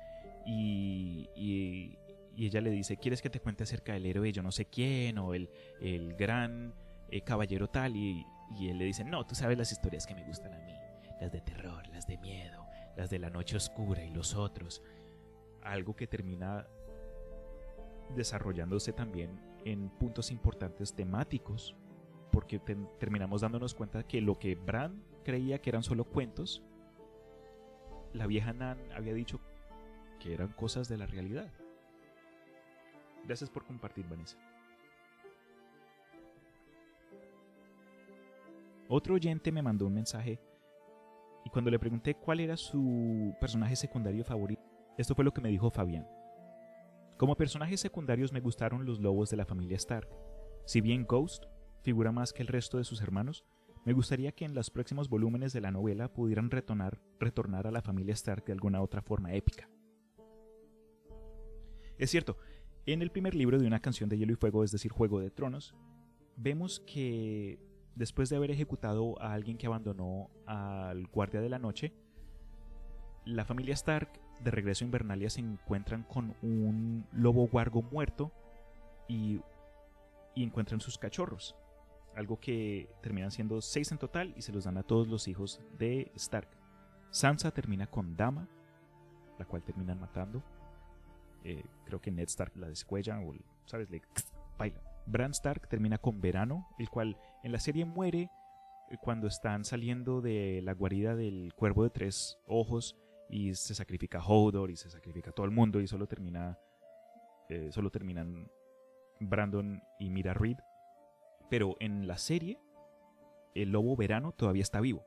Y, 0.46 1.28
y, 1.34 1.98
ella 2.36 2.60
le 2.60 2.70
dice, 2.70 2.96
¿quieres 2.96 3.22
que 3.22 3.30
te 3.30 3.40
cuente 3.40 3.64
acerca 3.64 3.94
del 3.94 4.06
héroe 4.06 4.30
yo 4.30 4.42
no 4.42 4.52
sé 4.52 4.66
quién 4.66 5.16
o 5.18 5.32
el, 5.32 5.48
el 5.80 6.14
gran 6.14 6.74
eh, 7.10 7.22
caballero 7.22 7.68
tal? 7.68 7.96
Y, 7.96 8.24
y 8.58 8.68
él 8.68 8.78
le 8.78 8.84
dice, 8.84 9.04
no, 9.04 9.26
tú 9.26 9.34
sabes 9.34 9.58
las 9.58 9.72
historias 9.72 10.06
que 10.06 10.14
me 10.14 10.22
gustan 10.24 10.52
a 10.52 10.58
mí 10.58 10.76
las 11.20 11.32
de 11.32 11.40
terror, 11.40 11.86
las 11.88 12.06
de 12.06 12.18
miedo, 12.18 12.66
las 12.96 13.10
de 13.10 13.18
la 13.18 13.30
noche 13.30 13.56
oscura 13.56 14.04
y 14.04 14.10
los 14.10 14.34
otros. 14.34 14.82
Algo 15.62 15.96
que 15.96 16.06
termina 16.06 16.66
desarrollándose 18.14 18.92
también 18.92 19.40
en 19.64 19.88
puntos 19.88 20.30
importantes 20.30 20.94
temáticos, 20.94 21.74
porque 22.30 22.60
terminamos 22.98 23.40
dándonos 23.40 23.74
cuenta 23.74 24.06
que 24.06 24.20
lo 24.20 24.38
que 24.38 24.54
Bran 24.54 25.02
creía 25.24 25.60
que 25.60 25.70
eran 25.70 25.82
solo 25.82 26.04
cuentos, 26.04 26.62
la 28.12 28.26
vieja 28.26 28.52
Nan 28.52 28.78
había 28.94 29.14
dicho 29.14 29.40
que 30.26 30.34
eran 30.34 30.48
cosas 30.48 30.88
de 30.88 30.98
la 30.98 31.06
realidad. 31.06 31.48
Gracias 33.24 33.48
por 33.48 33.64
compartir, 33.64 34.06
Vanessa. 34.08 34.36
Otro 38.88 39.14
oyente 39.14 39.52
me 39.52 39.62
mandó 39.62 39.86
un 39.86 39.94
mensaje 39.94 40.40
y 41.44 41.50
cuando 41.50 41.70
le 41.70 41.78
pregunté 41.78 42.14
cuál 42.14 42.40
era 42.40 42.56
su 42.56 43.34
personaje 43.40 43.76
secundario 43.76 44.24
favorito, 44.24 44.62
esto 44.98 45.14
fue 45.14 45.24
lo 45.24 45.32
que 45.32 45.40
me 45.40 45.48
dijo 45.48 45.70
Fabián. 45.70 46.06
Como 47.18 47.36
personajes 47.36 47.80
secundarios 47.80 48.32
me 48.32 48.40
gustaron 48.40 48.84
los 48.84 49.00
lobos 49.00 49.30
de 49.30 49.36
la 49.36 49.46
familia 49.46 49.76
Stark. 49.76 50.08
Si 50.64 50.80
bien 50.80 51.04
Ghost 51.04 51.44
figura 51.82 52.10
más 52.10 52.32
que 52.32 52.42
el 52.42 52.48
resto 52.48 52.78
de 52.78 52.84
sus 52.84 53.00
hermanos, 53.00 53.44
me 53.84 53.92
gustaría 53.92 54.32
que 54.32 54.44
en 54.44 54.54
los 54.54 54.70
próximos 54.70 55.08
volúmenes 55.08 55.52
de 55.52 55.60
la 55.60 55.70
novela 55.70 56.12
pudieran 56.12 56.50
retornar, 56.50 57.00
retornar 57.20 57.68
a 57.68 57.70
la 57.70 57.82
familia 57.82 58.14
Stark 58.14 58.44
de 58.44 58.52
alguna 58.52 58.82
otra 58.82 59.02
forma 59.02 59.32
épica. 59.32 59.68
Es 61.98 62.10
cierto, 62.10 62.36
en 62.86 63.02
el 63.02 63.10
primer 63.10 63.34
libro 63.34 63.58
de 63.58 63.66
una 63.66 63.80
canción 63.80 64.08
de 64.08 64.18
Hielo 64.18 64.32
y 64.32 64.36
Fuego, 64.36 64.64
es 64.64 64.70
decir, 64.70 64.92
Juego 64.92 65.20
de 65.20 65.30
Tronos, 65.30 65.74
vemos 66.36 66.80
que 66.80 67.58
después 67.94 68.28
de 68.28 68.36
haber 68.36 68.50
ejecutado 68.50 69.20
a 69.20 69.32
alguien 69.32 69.56
que 69.56 69.66
abandonó 69.66 70.30
al 70.46 71.06
guardia 71.08 71.40
de 71.40 71.48
la 71.48 71.58
noche, 71.58 71.92
la 73.24 73.44
familia 73.44 73.74
Stark 73.74 74.20
de 74.40 74.50
regreso 74.50 74.84
a 74.84 74.86
Invernalia 74.86 75.30
se 75.30 75.40
encuentran 75.40 76.04
con 76.04 76.36
un 76.42 77.06
lobo 77.12 77.48
guargo 77.48 77.82
muerto 77.82 78.32
y, 79.08 79.40
encuentran 80.36 80.80
sus 80.80 80.98
cachorros. 80.98 81.56
Algo 82.14 82.38
que 82.38 82.88
terminan 83.02 83.30
siendo 83.30 83.60
seis 83.62 83.90
en 83.90 83.98
total 83.98 84.34
y 84.36 84.42
se 84.42 84.52
los 84.52 84.64
dan 84.64 84.76
a 84.76 84.82
todos 84.82 85.08
los 85.08 85.28
hijos 85.28 85.60
de 85.78 86.12
Stark. 86.14 86.48
Sansa 87.10 87.50
termina 87.50 87.86
con 87.86 88.16
Dama, 88.16 88.46
la 89.38 89.46
cual 89.46 89.62
terminan 89.62 89.98
matando. 89.98 90.42
Eh, 91.48 91.62
creo 91.84 92.00
que 92.00 92.10
Ned 92.10 92.24
Stark 92.24 92.56
la 92.56 92.68
descuella 92.68 93.20
o, 93.20 93.32
¿sabes? 93.66 93.88
Le 93.88 94.02
baila. 94.58 94.80
Bran 95.06 95.30
Stark 95.30 95.68
termina 95.68 95.96
con 95.96 96.20
Verano, 96.20 96.66
el 96.76 96.90
cual 96.90 97.16
en 97.44 97.52
la 97.52 97.60
serie 97.60 97.84
muere 97.84 98.32
eh, 98.90 98.96
cuando 99.00 99.28
están 99.28 99.64
saliendo 99.64 100.20
de 100.20 100.60
la 100.64 100.72
guarida 100.72 101.14
del 101.14 101.54
cuervo 101.54 101.84
de 101.84 101.90
tres 101.90 102.36
ojos 102.48 102.96
y 103.30 103.54
se 103.54 103.76
sacrifica 103.76 104.20
Hodor 104.20 104.72
y 104.72 104.76
se 104.76 104.90
sacrifica 104.90 105.30
todo 105.30 105.46
el 105.46 105.52
mundo 105.52 105.80
y 105.80 105.86
solo 105.86 106.08
termina 106.08 106.58
eh, 107.48 107.70
solo 107.70 107.90
terminan 107.90 108.50
Brandon 109.20 109.80
y 110.00 110.10
Mira 110.10 110.34
Reed. 110.34 110.58
Pero 111.48 111.76
en 111.78 112.08
la 112.08 112.18
serie 112.18 112.58
el 113.54 113.70
lobo 113.70 113.94
verano 113.94 114.32
todavía 114.32 114.62
está 114.62 114.80
vivo. 114.80 115.06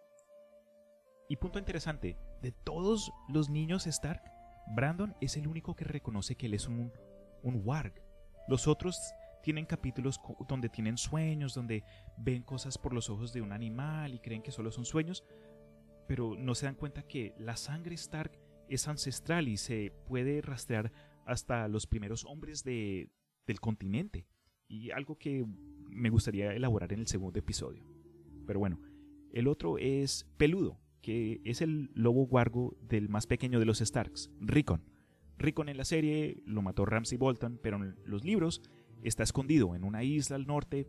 Y 1.27 1.35
punto 1.35 1.59
interesante, 1.59 2.17
de 2.41 2.53
todos 2.53 3.11
los 3.27 3.49
niños 3.49 3.87
Stark, 3.87 4.23
Brandon 4.69 5.15
es 5.21 5.37
el 5.37 5.47
único 5.47 5.75
que 5.75 5.85
reconoce 5.85 6.35
que 6.35 6.45
él 6.45 6.53
es 6.53 6.67
un, 6.67 6.91
un 7.43 7.61
warg. 7.65 7.93
Los 8.47 8.67
otros 8.67 8.99
tienen 9.41 9.65
capítulos 9.65 10.19
donde 10.47 10.69
tienen 10.69 10.97
sueños, 10.97 11.53
donde 11.53 11.83
ven 12.17 12.43
cosas 12.43 12.77
por 12.77 12.93
los 12.93 13.09
ojos 13.09 13.33
de 13.33 13.41
un 13.41 13.51
animal 13.51 14.13
y 14.13 14.19
creen 14.19 14.41
que 14.41 14.51
solo 14.51 14.71
son 14.71 14.85
sueños, 14.85 15.23
pero 16.07 16.35
no 16.37 16.55
se 16.55 16.65
dan 16.65 16.75
cuenta 16.75 17.03
que 17.03 17.33
la 17.37 17.55
sangre 17.55 17.95
Stark 17.95 18.37
es 18.67 18.87
ancestral 18.87 19.47
y 19.47 19.57
se 19.57 19.93
puede 20.07 20.41
rastrear 20.41 20.91
hasta 21.25 21.67
los 21.67 21.87
primeros 21.87 22.25
hombres 22.25 22.63
de, 22.63 23.09
del 23.45 23.59
continente. 23.59 24.27
Y 24.67 24.91
algo 24.91 25.17
que 25.17 25.45
me 25.89 26.09
gustaría 26.09 26.53
elaborar 26.53 26.93
en 26.93 26.99
el 26.99 27.07
segundo 27.07 27.39
episodio. 27.39 27.83
Pero 28.45 28.59
bueno, 28.59 28.79
el 29.31 29.47
otro 29.47 29.77
es 29.77 30.27
Peludo, 30.37 30.79
que 31.01 31.41
es 31.43 31.61
el 31.61 31.91
lobo 31.93 32.25
guargo 32.25 32.75
del 32.81 33.09
más 33.09 33.27
pequeño 33.27 33.59
de 33.59 33.65
los 33.65 33.79
Starks, 33.79 34.31
Rickon. 34.39 34.83
Rickon 35.37 35.69
en 35.69 35.77
la 35.77 35.85
serie 35.85 36.41
lo 36.45 36.61
mató 36.61 36.85
Ramsay 36.85 37.17
Bolton, 37.17 37.59
pero 37.61 37.77
en 37.77 37.95
los 38.05 38.23
libros 38.23 38.61
está 39.03 39.23
escondido 39.23 39.75
en 39.75 39.83
una 39.83 40.03
isla 40.03 40.35
al 40.35 40.47
norte 40.47 40.87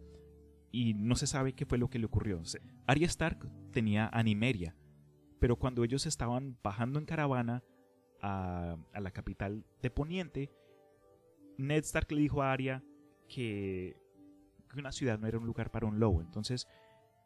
y 0.72 0.94
no 0.94 1.14
se 1.16 1.26
sabe 1.26 1.52
qué 1.52 1.66
fue 1.66 1.78
lo 1.78 1.88
que 1.88 1.98
le 1.98 2.06
ocurrió. 2.06 2.42
Arya 2.86 3.06
Stark 3.06 3.48
tenía 3.72 4.08
Animeria, 4.12 4.76
pero 5.38 5.56
cuando 5.56 5.84
ellos 5.84 6.06
estaban 6.06 6.58
bajando 6.62 6.98
en 6.98 7.06
caravana 7.06 7.62
a, 8.20 8.76
la 8.98 9.10
capital 9.10 9.64
de 9.82 9.90
Poniente, 9.90 10.50
Ned 11.58 11.84
Stark 11.84 12.10
le 12.12 12.20
dijo 12.20 12.42
a 12.42 12.52
Arya 12.52 12.82
que, 13.28 13.96
una 14.76 14.92
ciudad 14.92 15.18
no 15.18 15.26
era 15.26 15.38
un 15.38 15.46
lugar 15.46 15.70
para 15.70 15.86
un 15.86 15.98
lobo. 15.98 16.20
Entonces 16.20 16.68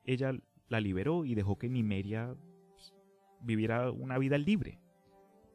ella 0.04 0.32
la 0.68 0.80
liberó 0.80 1.24
y 1.24 1.34
dejó 1.34 1.58
que 1.58 1.68
Nimeria 1.68 2.34
viviera 3.44 3.90
una 3.90 4.18
vida 4.18 4.38
libre. 4.38 4.80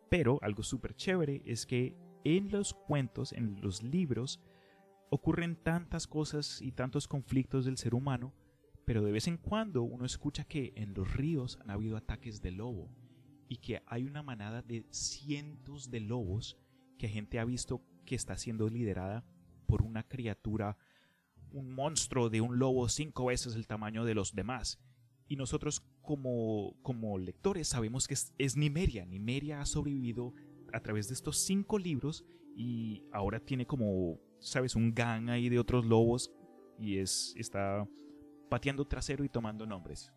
Pero 0.10 0.40
algo 0.42 0.64
súper 0.64 0.96
chévere 0.96 1.42
es 1.46 1.66
que 1.66 1.96
en 2.24 2.52
los 2.52 2.74
cuentos, 2.74 3.34
en 3.34 3.62
los 3.62 3.84
libros, 3.84 4.42
Ocurren 5.12 5.56
tantas 5.56 6.06
cosas 6.06 6.62
y 6.62 6.72
tantos 6.72 7.08
conflictos 7.08 7.66
del 7.66 7.78
ser 7.78 7.96
humano, 7.96 8.32
pero 8.86 9.04
de 9.04 9.12
vez 9.12 9.28
en 9.28 9.38
cuando 9.38 9.82
uno 9.82 10.06
escucha 10.06 10.44
que 10.44 10.72
en 10.76 10.94
los 10.94 11.12
ríos 11.16 11.58
han 11.62 11.72
habido 11.72 11.98
ataques 11.98 12.44
de 12.44 12.52
lobo 12.52 12.92
y 13.48 13.58
que 13.58 13.82
hay 13.88 14.04
una 14.04 14.22
manada 14.22 14.62
de 14.62 14.86
cientos 14.92 15.90
de 15.90 16.00
lobos 16.00 16.60
que 17.00 17.08
gente 17.08 17.40
ha 17.40 17.46
visto 17.46 17.82
que 18.06 18.14
está 18.14 18.38
siendo 18.38 18.70
liderada 18.70 19.26
por 19.66 19.82
una 19.82 20.08
criatura, 20.08 20.78
un 21.52 21.74
monstruo 21.74 22.30
de 22.30 22.42
un 22.42 22.60
lobo 22.60 22.88
cinco 22.88 23.26
veces 23.26 23.56
el 23.56 23.66
tamaño 23.66 24.06
de 24.06 24.14
los 24.14 24.36
demás. 24.36 24.80
Y 25.28 25.38
nosotros 25.38 25.84
como, 26.02 26.76
como 26.82 27.18
lectores 27.18 27.68
sabemos 27.68 28.08
que 28.08 28.14
es, 28.14 28.34
es 28.38 28.58
Nimeria. 28.58 29.06
Nimeria 29.06 29.62
ha 29.62 29.66
sobrevivido 29.66 30.34
a 30.74 30.80
través 30.80 31.08
de 31.08 31.14
estos 31.14 31.38
cinco 31.38 31.78
libros 31.78 32.26
y 32.56 33.04
ahora 33.12 33.40
tiene 33.40 33.66
como 33.66 34.20
sabes, 34.40 34.76
un 34.76 34.94
gang 34.94 35.30
ahí 35.30 35.50
de 35.50 35.60
otros 35.60 35.86
lobos 35.86 36.32
y 36.80 36.98
es, 36.98 37.34
está 37.38 37.88
pateando 38.50 38.86
trasero 38.86 39.24
y 39.24 39.30
tomando 39.30 39.66
nombres. 39.66 40.12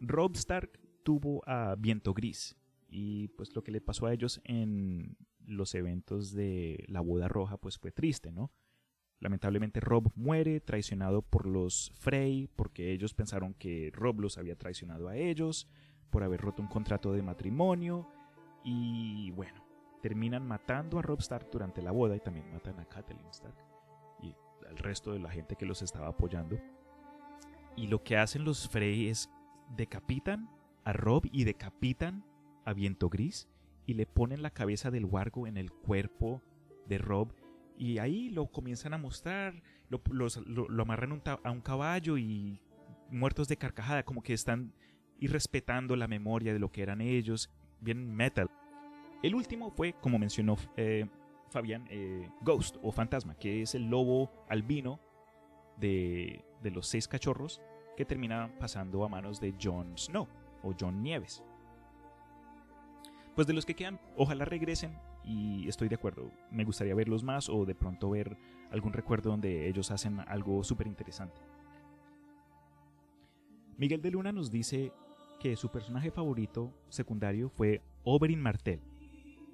Rob 0.00 0.36
Stark 0.36 0.78
tuvo 1.02 1.42
a 1.46 1.74
Viento 1.76 2.14
Gris 2.14 2.56
y 2.88 3.28
pues 3.28 3.54
lo 3.54 3.62
que 3.62 3.72
le 3.72 3.80
pasó 3.80 4.06
a 4.06 4.14
ellos 4.14 4.40
en 4.44 5.16
los 5.44 5.74
eventos 5.74 6.32
de 6.32 6.84
la 6.88 7.00
boda 7.00 7.26
roja 7.26 7.56
pues 7.56 7.78
fue 7.78 7.90
triste, 7.90 8.30
¿no? 8.30 8.52
Lamentablemente 9.20 9.80
Rob 9.80 10.12
muere 10.14 10.60
traicionado 10.60 11.22
por 11.22 11.46
los 11.46 11.92
Frey 11.98 12.48
porque 12.54 12.92
ellos 12.92 13.14
pensaron 13.14 13.54
que 13.54 13.90
Rob 13.92 14.20
los 14.20 14.38
había 14.38 14.56
traicionado 14.56 15.08
a 15.08 15.16
ellos 15.16 15.68
por 16.10 16.22
haber 16.22 16.40
roto 16.40 16.62
un 16.62 16.68
contrato 16.68 17.12
de 17.12 17.22
matrimonio 17.22 18.08
y 18.64 19.30
bueno, 19.32 19.64
terminan 20.02 20.46
matando 20.46 20.98
a 20.98 21.02
Rob 21.02 21.18
Stark 21.18 21.48
durante 21.50 21.82
la 21.82 21.90
boda 21.90 22.14
y 22.14 22.20
también 22.20 22.52
matan 22.52 22.78
a 22.78 22.84
Catelyn 22.84 23.26
Stark 23.30 23.56
y 24.22 24.34
al 24.68 24.78
resto 24.78 25.12
de 25.12 25.18
la 25.18 25.30
gente 25.30 25.56
que 25.56 25.66
los 25.66 25.82
estaba 25.82 26.08
apoyando. 26.08 26.58
Y 27.76 27.88
lo 27.88 28.02
que 28.02 28.16
hacen 28.16 28.44
los 28.44 28.68
Frey 28.68 29.08
es 29.08 29.30
decapitan 29.76 30.48
a 30.84 30.92
Rob 30.92 31.24
y 31.32 31.44
decapitan 31.44 32.24
a 32.64 32.72
Viento 32.72 33.08
Gris 33.08 33.48
y 33.86 33.94
le 33.94 34.06
ponen 34.06 34.42
la 34.42 34.50
cabeza 34.50 34.90
del 34.90 35.04
wargo 35.04 35.46
en 35.46 35.56
el 35.56 35.72
cuerpo 35.72 36.42
de 36.86 36.98
Rob 36.98 37.32
y 37.78 37.98
ahí 37.98 38.28
lo 38.30 38.46
comienzan 38.46 38.92
a 38.92 38.98
mostrar, 38.98 39.62
lo, 39.88 40.82
amarran 40.82 41.22
a 41.44 41.50
un 41.50 41.60
caballo 41.60 42.18
y 42.18 42.60
muertos 43.10 43.48
de 43.48 43.56
carcajada, 43.56 44.02
como 44.02 44.22
que 44.22 44.34
están 44.34 44.74
irrespetando 45.20 45.96
la 45.96 46.08
memoria 46.08 46.52
de 46.52 46.58
lo 46.58 46.70
que 46.70 46.82
eran 46.82 47.00
ellos, 47.00 47.50
bien 47.80 48.14
metal. 48.14 48.50
El 49.22 49.34
último 49.34 49.70
fue, 49.70 49.94
como 49.94 50.18
mencionó 50.18 50.56
eh, 50.76 51.06
Fabián, 51.50 51.86
eh, 51.88 52.28
Ghost 52.42 52.76
o 52.82 52.90
Fantasma, 52.90 53.36
que 53.36 53.62
es 53.62 53.74
el 53.74 53.88
lobo 53.88 54.30
albino 54.48 55.00
de, 55.78 56.44
de 56.62 56.70
los 56.70 56.88
seis 56.88 57.06
cachorros 57.06 57.60
que 57.96 58.04
termina 58.04 58.52
pasando 58.58 59.04
a 59.04 59.08
manos 59.08 59.40
de 59.40 59.54
Jon 59.60 59.96
Snow 59.96 60.26
o 60.62 60.74
Jon 60.78 61.02
Nieves. 61.02 61.42
Pues 63.34 63.46
de 63.46 63.52
los 63.52 63.64
que 63.64 63.74
quedan, 63.74 64.00
ojalá 64.16 64.44
regresen 64.44 64.98
y 65.28 65.68
estoy 65.68 65.88
de 65.88 65.96
acuerdo. 65.96 66.32
Me 66.50 66.64
gustaría 66.64 66.94
verlos 66.94 67.22
más 67.22 67.50
o 67.50 67.66
de 67.66 67.74
pronto 67.74 68.10
ver 68.10 68.38
algún 68.70 68.94
recuerdo 68.94 69.30
donde 69.30 69.68
ellos 69.68 69.90
hacen 69.90 70.20
algo 70.20 70.64
súper 70.64 70.86
interesante. 70.86 71.40
Miguel 73.76 74.00
de 74.00 74.10
Luna 74.10 74.32
nos 74.32 74.50
dice 74.50 74.90
que 75.38 75.54
su 75.54 75.68
personaje 75.68 76.10
favorito 76.10 76.72
secundario 76.88 77.50
fue 77.50 77.82
Oberyn 78.04 78.40
Martell, 78.40 78.80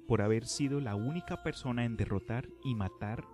por 0.07 0.21
haber 0.21 0.45
sido 0.45 0.79
la 0.79 0.95
única 0.95 1.43
persona 1.43 1.83
en 1.83 1.97
derrotar 1.97 2.47
y 2.63 2.73
matar 2.73 3.25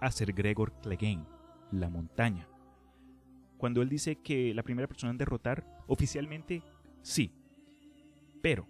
a 0.00 0.10
Ser 0.10 0.32
Gregor 0.32 0.72
Clegane, 0.80 1.26
la 1.70 1.90
montaña. 1.90 2.48
Cuando 3.58 3.82
él 3.82 3.90
dice 3.90 4.16
que 4.16 4.54
la 4.54 4.62
primera 4.62 4.88
persona 4.88 5.10
en 5.10 5.18
derrotar, 5.18 5.66
oficialmente 5.86 6.62
sí. 7.02 7.30
Pero 8.40 8.66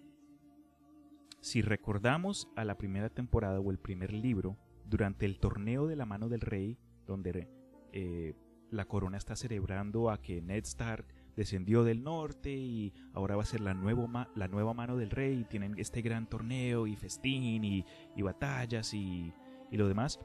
si 1.41 1.61
recordamos 1.61 2.47
a 2.55 2.63
la 2.63 2.77
primera 2.77 3.09
temporada 3.09 3.59
o 3.59 3.71
el 3.71 3.79
primer 3.79 4.13
libro, 4.13 4.57
durante 4.85 5.25
el 5.25 5.39
torneo 5.39 5.87
de 5.87 5.95
la 5.95 6.05
mano 6.05 6.29
del 6.29 6.41
rey, 6.41 6.77
donde 7.07 7.47
eh, 7.93 8.35
la 8.69 8.85
corona 8.85 9.17
está 9.17 9.35
celebrando 9.35 10.09
a 10.09 10.21
que 10.21 10.41
Ned 10.41 10.63
Stark 10.65 11.05
descendió 11.35 11.83
del 11.83 12.03
norte 12.03 12.51
y 12.51 12.93
ahora 13.13 13.35
va 13.37 13.43
a 13.43 13.45
ser 13.45 13.61
la, 13.61 13.73
la 13.73 14.47
nueva 14.47 14.73
mano 14.73 14.97
del 14.97 15.09
rey 15.09 15.39
y 15.39 15.45
tienen 15.45 15.75
este 15.77 16.01
gran 16.01 16.27
torneo 16.27 16.87
y 16.87 16.95
festín 16.95 17.63
y, 17.63 17.85
batallas 18.21 18.93
y, 18.93 19.33
lo 19.71 19.87
demás. 19.87 20.19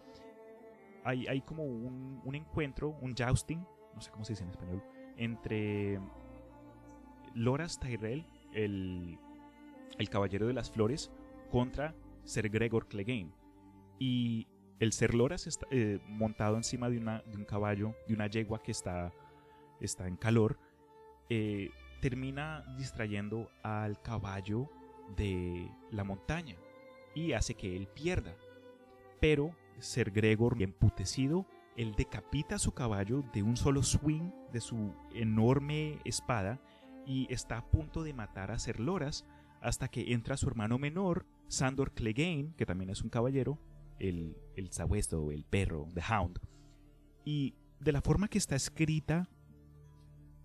Hay, 1.05 1.27
hay 1.29 1.41
como 1.43 1.65
un, 1.65 2.21
un, 2.25 2.35
encuentro, 2.35 2.99
un 3.01 3.15
jousting, 3.15 3.65
no 3.95 4.01
sé 4.01 4.11
cómo 4.11 4.25
se 4.25 4.33
dice 4.33 4.43
en 4.43 4.51
español, 4.51 4.83
entre 5.17 6.01
Loras 7.35 7.79
Tyrell, 7.79 8.27
el 8.53 9.19
el 9.99 10.09
Caballero 10.09 10.47
de 10.47 10.53
las 10.53 10.71
Flores 10.71 11.11
contra 11.51 11.95
Ser 12.25 12.49
Gregor 12.49 12.89
Clegane. 12.89 13.33
Y 13.99 14.47
el 14.79 14.93
Ser 14.93 15.15
Loras 15.15 15.47
está 15.47 15.67
eh, 15.71 16.01
montado 16.07 16.57
encima 16.57 16.91
de, 16.91 16.99
un 16.99 17.45
caballo, 17.47 17.95
de 18.07 18.15
una 18.15 18.27
yegua 18.27 18.63
que 18.63 18.73
está, 18.73 19.13
está 19.81 20.07
en 20.07 20.17
calor, 20.17 20.59
eh, 21.31 21.71
termina 22.01 22.65
distrayendo 22.77 23.51
al 23.63 24.01
caballo 24.03 24.69
de 25.17 25.71
la 25.91 26.05
montaña 26.05 26.57
y 27.15 27.33
hace 27.33 27.55
que 27.55 27.77
él 27.77 27.89
pierda. 27.89 28.37
Pero 29.21 29.57
Ser 29.79 30.11
Gregor, 30.11 30.61
emputecido, 30.63 31.47
él 31.77 31.95
decapita 31.95 32.57
a 32.57 32.59
su 32.59 32.73
caballo 32.73 33.23
de 33.33 33.43
un 33.43 33.57
solo 33.57 33.83
swing 33.83 34.31
de 34.53 34.61
su 34.61 34.95
enorme 35.15 35.99
espada 36.05 36.61
y 37.07 37.33
está 37.33 37.59
a 37.59 37.67
punto 37.67 38.03
de 38.03 38.15
matar 38.15 38.51
a 38.51 38.59
Ser 38.59 38.81
Loras 38.81 39.27
hasta 39.61 39.89
que 39.89 40.13
entra 40.13 40.37
su 40.37 40.49
hermano 40.49 40.79
menor, 40.79 41.27
Sandor 41.49 41.93
Clegane, 41.93 42.53
que 42.57 42.67
también 42.67 42.91
es 42.91 43.03
un 43.03 43.11
caballero, 43.11 43.59
el, 43.99 44.37
el 44.57 44.73
sabueso, 44.73 45.31
el 45.31 45.45
perro, 45.45 45.89
The 45.95 46.03
Hound. 46.13 46.39
Y 47.25 47.55
de 47.81 47.93
la 47.93 48.03
forma 48.03 48.29
que 48.29 48.39
está 48.39 48.57
escrita 48.57 49.29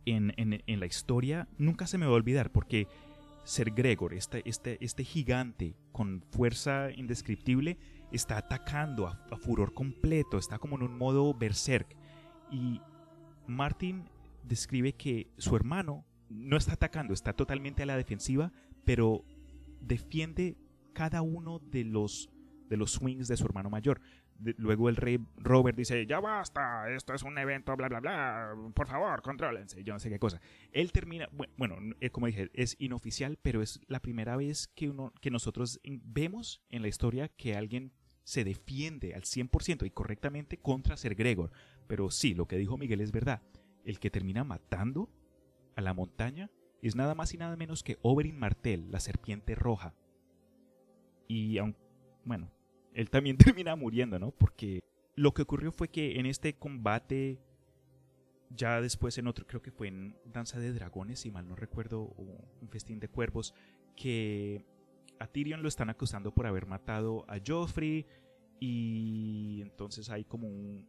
en, 0.05 0.79
la 0.79 0.85
historia, 0.85 1.47
nunca 1.57 1.87
se 1.87 1.97
me 1.97 2.05
va 2.05 2.13
a 2.13 2.15
olvidar, 2.15 2.51
porque 2.51 2.87
Ser 3.43 3.71
Gregor, 3.71 4.13
este, 4.13 4.41
este, 4.45 4.83
este 4.83 5.03
gigante 5.03 5.75
con 5.91 6.23
fuerza 6.31 6.91
indescriptible, 6.91 7.77
está 8.11 8.37
atacando 8.37 9.07
a, 9.07 9.17
furor 9.37 9.73
completo, 9.73 10.37
está 10.37 10.59
como 10.59 10.75
en 10.75 10.83
un 10.83 10.97
modo 10.97 11.33
berserk. 11.33 11.95
Y 12.51 12.81
Martin 13.47 14.09
describe 14.43 14.93
que 14.93 15.27
su 15.37 15.55
hermano 15.55 16.05
no 16.29 16.57
está 16.57 16.73
atacando, 16.73 17.13
está 17.13 17.33
totalmente 17.33 17.83
a 17.83 17.85
la 17.85 17.97
defensiva, 17.97 18.51
pero 18.85 19.23
defiende 19.79 20.57
cada 20.93 21.21
uno 21.21 21.59
de 21.59 21.83
los, 21.83 22.29
de 22.67 22.77
los 22.77 22.91
swings 22.91 23.27
de 23.27 23.37
su 23.37 23.45
hermano 23.45 23.69
mayor. 23.69 24.01
luego 24.57 24.89
el 24.89 24.95
rey 24.95 25.19
Robert 25.37 25.77
dice, 25.77 26.05
ya 26.05 26.19
basta, 26.19 26.89
esto 26.89 27.13
es 27.13 27.23
un 27.23 27.37
evento, 27.37 27.75
bla, 27.75 27.87
bla, 27.87 27.99
bla, 27.99 28.55
por 28.73 28.87
favor, 28.87 29.21
contrólense, 29.21 29.83
yo 29.83 29.93
no 29.93 29.99
sé 29.99 30.09
qué 30.09 30.19
cosa. 30.19 30.41
Él 30.71 30.91
termina, 30.91 31.29
bueno, 31.57 31.77
eh, 31.99 32.09
como 32.09 32.27
dije, 32.27 32.49
es 32.53 32.75
inoficial, 32.79 33.37
pero 33.41 33.61
es 33.61 33.79
la 33.87 34.01
primera 34.01 34.35
vez 34.35 34.67
que, 34.67 34.89
uno, 34.89 35.13
que 35.21 35.31
nosotros 35.31 35.79
vemos 35.83 36.61
en 36.69 36.81
la 36.81 36.87
historia 36.87 37.27
que 37.29 37.55
alguien 37.55 37.93
se 38.23 38.43
defiende 38.43 39.13
al 39.13 39.23
100% 39.23 39.85
y 39.85 39.91
correctamente 39.91 40.57
contra 40.57 40.97
Ser 40.97 41.15
Gregor. 41.15 41.51
Pero 41.87 42.11
sí, 42.11 42.33
lo 42.33 42.47
que 42.47 42.57
dijo 42.57 42.77
Miguel 42.77 43.01
es 43.01 43.11
verdad. 43.11 43.41
El 43.83 43.99
que 43.99 44.11
termina 44.11 44.43
matando 44.43 45.09
a 45.75 45.81
la 45.81 45.93
montaña 45.93 46.49
es 46.81 46.95
nada 46.95 47.15
más 47.15 47.33
y 47.33 47.37
nada 47.37 47.55
menos 47.55 47.83
que 47.83 47.97
Oberyn 48.01 48.37
Martell, 48.37 48.91
la 48.91 48.99
serpiente 48.99 49.55
roja. 49.55 49.93
Y 51.27 51.57
aun, 51.57 51.75
bueno, 52.25 52.51
él 52.93 53.09
también 53.09 53.37
termina 53.37 53.75
muriendo, 53.75 54.19
¿no? 54.19 54.31
Porque 54.31 54.81
lo 55.15 55.33
que 55.33 55.43
ocurrió 55.43 55.71
fue 55.71 55.89
que 55.89 56.19
en 56.19 56.25
este 56.25 56.53
combate, 56.55 57.39
ya 58.49 58.81
después 58.81 59.17
en 59.17 59.27
otro, 59.27 59.45
creo 59.45 59.61
que 59.61 59.71
fue 59.71 59.87
en 59.87 60.15
Danza 60.25 60.59
de 60.59 60.73
Dragones, 60.73 61.19
si 61.19 61.31
mal 61.31 61.47
no 61.47 61.55
recuerdo, 61.55 62.01
o 62.01 62.49
un 62.61 62.69
festín 62.69 62.99
de 62.99 63.07
cuervos, 63.07 63.53
que 63.95 64.65
a 65.19 65.27
Tyrion 65.27 65.61
lo 65.61 65.67
están 65.67 65.89
acusando 65.89 66.33
por 66.33 66.47
haber 66.47 66.65
matado 66.65 67.25
a 67.29 67.39
Joffrey 67.45 68.07
y 68.59 69.61
entonces 69.61 70.09
hay 70.09 70.23
como 70.23 70.47
un, 70.47 70.87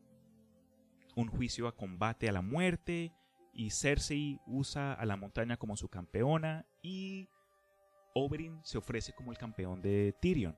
un 1.16 1.28
juicio 1.28 1.66
a 1.68 1.76
combate 1.76 2.28
a 2.28 2.32
la 2.32 2.42
muerte 2.42 3.12
y 3.52 3.70
Cersei 3.70 4.40
usa 4.46 4.94
a 4.94 5.04
la 5.04 5.16
montaña 5.16 5.56
como 5.56 5.76
su 5.76 5.88
campeona 5.88 6.66
y 6.82 7.28
Oberyn 8.14 8.60
se 8.64 8.78
ofrece 8.78 9.12
como 9.12 9.30
el 9.30 9.38
campeón 9.38 9.82
de 9.82 10.14
Tyrion. 10.20 10.56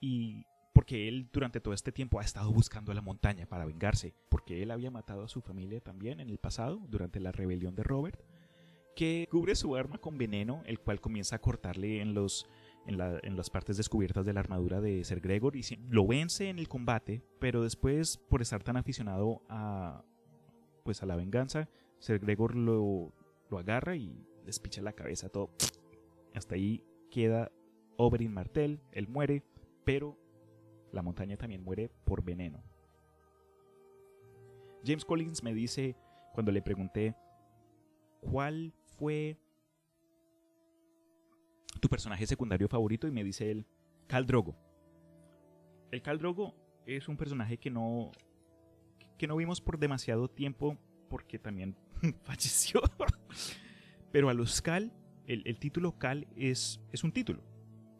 Y 0.00 0.44
porque 0.72 1.08
él 1.08 1.30
durante 1.32 1.60
todo 1.60 1.72
este 1.72 1.90
tiempo 1.92 2.20
ha 2.20 2.22
estado 2.22 2.52
buscando 2.52 2.92
a 2.92 2.94
la 2.94 3.00
montaña 3.00 3.46
para 3.46 3.64
vengarse, 3.64 4.14
porque 4.28 4.62
él 4.62 4.70
había 4.70 4.90
matado 4.90 5.24
a 5.24 5.28
su 5.28 5.40
familia 5.40 5.80
también 5.80 6.20
en 6.20 6.28
el 6.28 6.38
pasado, 6.38 6.82
durante 6.88 7.18
la 7.18 7.32
rebelión 7.32 7.74
de 7.74 7.82
Robert, 7.82 8.20
que 8.94 9.26
cubre 9.30 9.54
su 9.54 9.74
arma 9.74 9.98
con 9.98 10.18
veneno, 10.18 10.62
el 10.66 10.78
cual 10.78 11.00
comienza 11.00 11.36
a 11.36 11.38
cortarle 11.40 12.02
en, 12.02 12.12
los, 12.12 12.46
en, 12.86 13.00
en 13.00 13.36
las 13.36 13.48
partes 13.48 13.78
descubiertas 13.78 14.26
de 14.26 14.34
la 14.34 14.40
armadura 14.40 14.82
de 14.82 15.02
Ser 15.04 15.20
Gregor 15.20 15.56
y 15.56 15.62
lo 15.88 16.06
vence 16.06 16.50
en 16.50 16.58
el 16.58 16.68
combate, 16.68 17.22
pero 17.40 17.62
después, 17.62 18.18
por 18.18 18.42
estar 18.42 18.62
tan 18.62 18.76
aficionado 18.76 19.42
a, 19.48 20.04
pues 20.84 21.02
a 21.02 21.06
la 21.06 21.16
venganza, 21.16 21.70
ser 21.98 22.18
Gregor 22.18 22.54
lo, 22.54 23.12
lo 23.50 23.58
agarra 23.58 23.96
y 23.96 24.26
despicha 24.44 24.82
la 24.82 24.92
cabeza 24.92 25.28
todo. 25.28 25.50
Hasta 26.34 26.54
ahí 26.54 26.84
queda 27.10 27.50
Oberyn 27.96 28.32
Martell, 28.32 28.80
él 28.92 29.08
muere, 29.08 29.42
pero 29.84 30.18
la 30.92 31.02
montaña 31.02 31.36
también 31.36 31.62
muere 31.62 31.90
por 32.04 32.22
veneno. 32.22 32.62
James 34.84 35.04
Collins 35.04 35.42
me 35.42 35.52
dice, 35.52 35.96
cuando 36.32 36.52
le 36.52 36.62
pregunté, 36.62 37.16
¿cuál 38.20 38.72
fue 38.98 39.36
tu 41.80 41.88
personaje 41.88 42.26
secundario 42.26 42.68
favorito? 42.68 43.08
Y 43.08 43.10
me 43.10 43.24
dice 43.24 43.50
él, 43.50 43.66
Cal 44.06 44.26
Drogo. 44.26 44.54
El 45.90 46.02
Cal 46.02 46.18
Drogo 46.18 46.54
es 46.86 47.08
un 47.08 47.16
personaje 47.16 47.58
que 47.58 47.70
no, 47.70 48.12
que 49.18 49.26
no 49.26 49.36
vimos 49.36 49.60
por 49.60 49.78
demasiado 49.78 50.28
tiempo 50.28 50.78
porque 51.08 51.38
también 51.38 51.76
falleció. 52.24 52.80
Pero 54.12 54.28
a 54.28 54.34
los 54.34 54.62
Cal 54.62 54.92
el, 55.26 55.58
título 55.58 55.98
Cal 55.98 56.28
es, 56.36 56.80
es 56.92 57.02
un 57.04 57.12
título 57.12 57.42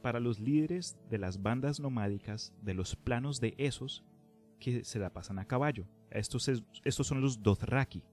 para 0.03 0.21
los 0.21 0.39
líderes 0.39 0.97
de 1.11 1.19
las 1.19 1.43
bandas 1.43 1.81
nomádicas 1.81 2.55
de 2.63 2.75
los 2.75 2.95
planos 2.95 3.41
de 3.41 3.55
esos 3.59 4.05
que 4.61 4.85
se 4.85 4.99
la 5.01 5.13
pasan 5.13 5.39
a 5.41 5.47
caballo. 5.47 5.89
Estos, 6.11 6.49
es- 6.49 6.63
estos 6.85 7.07
son 7.09 7.21
los 7.21 7.43
Dothraki. 7.43 8.05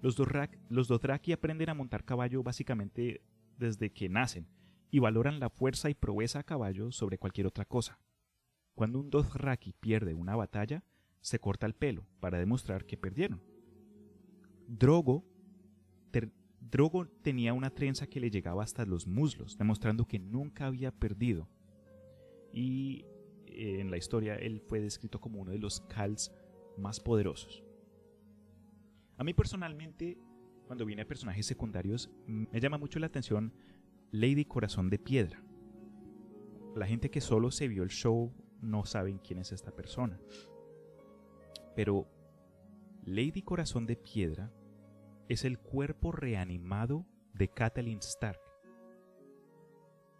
Los, 0.00 0.14
Dothraki. 0.14 0.56
los 0.68 0.86
Dothraki 0.88 1.32
aprenden 1.32 1.70
a 1.70 1.74
montar 1.74 2.04
caballo 2.04 2.42
básicamente 2.42 3.22
desde 3.58 3.90
que 3.90 4.08
nacen 4.08 4.46
y 4.90 5.00
valoran 5.00 5.40
la 5.40 5.50
fuerza 5.50 5.90
y 5.90 5.94
proeza 5.94 6.38
a 6.38 6.44
caballo 6.44 6.92
sobre 6.92 7.18
cualquier 7.18 7.48
otra 7.48 7.64
cosa. 7.64 7.98
Cuando 8.74 9.00
un 9.00 9.10
Dothraki 9.10 9.72
pierde 9.72 10.14
una 10.14 10.36
batalla, 10.36 10.84
se 11.20 11.40
corta 11.40 11.66
el 11.66 11.74
pelo 11.74 12.06
para 12.20 12.38
demostrar 12.38 12.84
que 12.86 12.96
perdieron. 12.96 13.42
Drogo, 14.66 15.24
Drogo 16.70 17.06
tenía 17.22 17.52
una 17.52 17.70
trenza 17.70 18.06
que 18.06 18.20
le 18.20 18.30
llegaba 18.30 18.62
hasta 18.62 18.84
los 18.84 19.06
muslos, 19.06 19.56
demostrando 19.56 20.06
que 20.06 20.18
nunca 20.18 20.66
había 20.66 20.90
perdido. 20.90 21.48
Y 22.52 23.04
eh, 23.46 23.80
en 23.80 23.90
la 23.90 23.96
historia 23.96 24.34
él 24.36 24.60
fue 24.60 24.80
descrito 24.80 25.20
como 25.20 25.40
uno 25.40 25.52
de 25.52 25.58
los 25.58 25.80
Khals 25.82 26.32
más 26.76 27.00
poderosos. 27.00 27.62
A 29.16 29.24
mí 29.24 29.32
personalmente, 29.32 30.18
cuando 30.66 30.84
viene 30.84 31.02
a 31.02 31.08
personajes 31.08 31.46
secundarios, 31.46 32.10
me 32.26 32.60
llama 32.60 32.78
mucho 32.78 32.98
la 32.98 33.06
atención 33.06 33.54
Lady 34.10 34.44
Corazón 34.44 34.90
de 34.90 34.98
Piedra. 34.98 35.42
La 36.74 36.86
gente 36.86 37.10
que 37.10 37.20
solo 37.20 37.50
se 37.50 37.68
vio 37.68 37.82
el 37.82 37.90
show 37.90 38.32
no 38.60 38.84
saben 38.84 39.18
quién 39.18 39.38
es 39.38 39.52
esta 39.52 39.70
persona. 39.70 40.20
Pero 41.74 42.08
Lady 43.06 43.42
Corazón 43.42 43.86
de 43.86 43.94
Piedra 43.94 44.52
es 45.28 45.44
el 45.44 45.60
cuerpo 45.60 46.10
reanimado 46.10 47.06
de 47.34 47.46
Catelyn 47.46 48.00
Stark. 48.00 48.40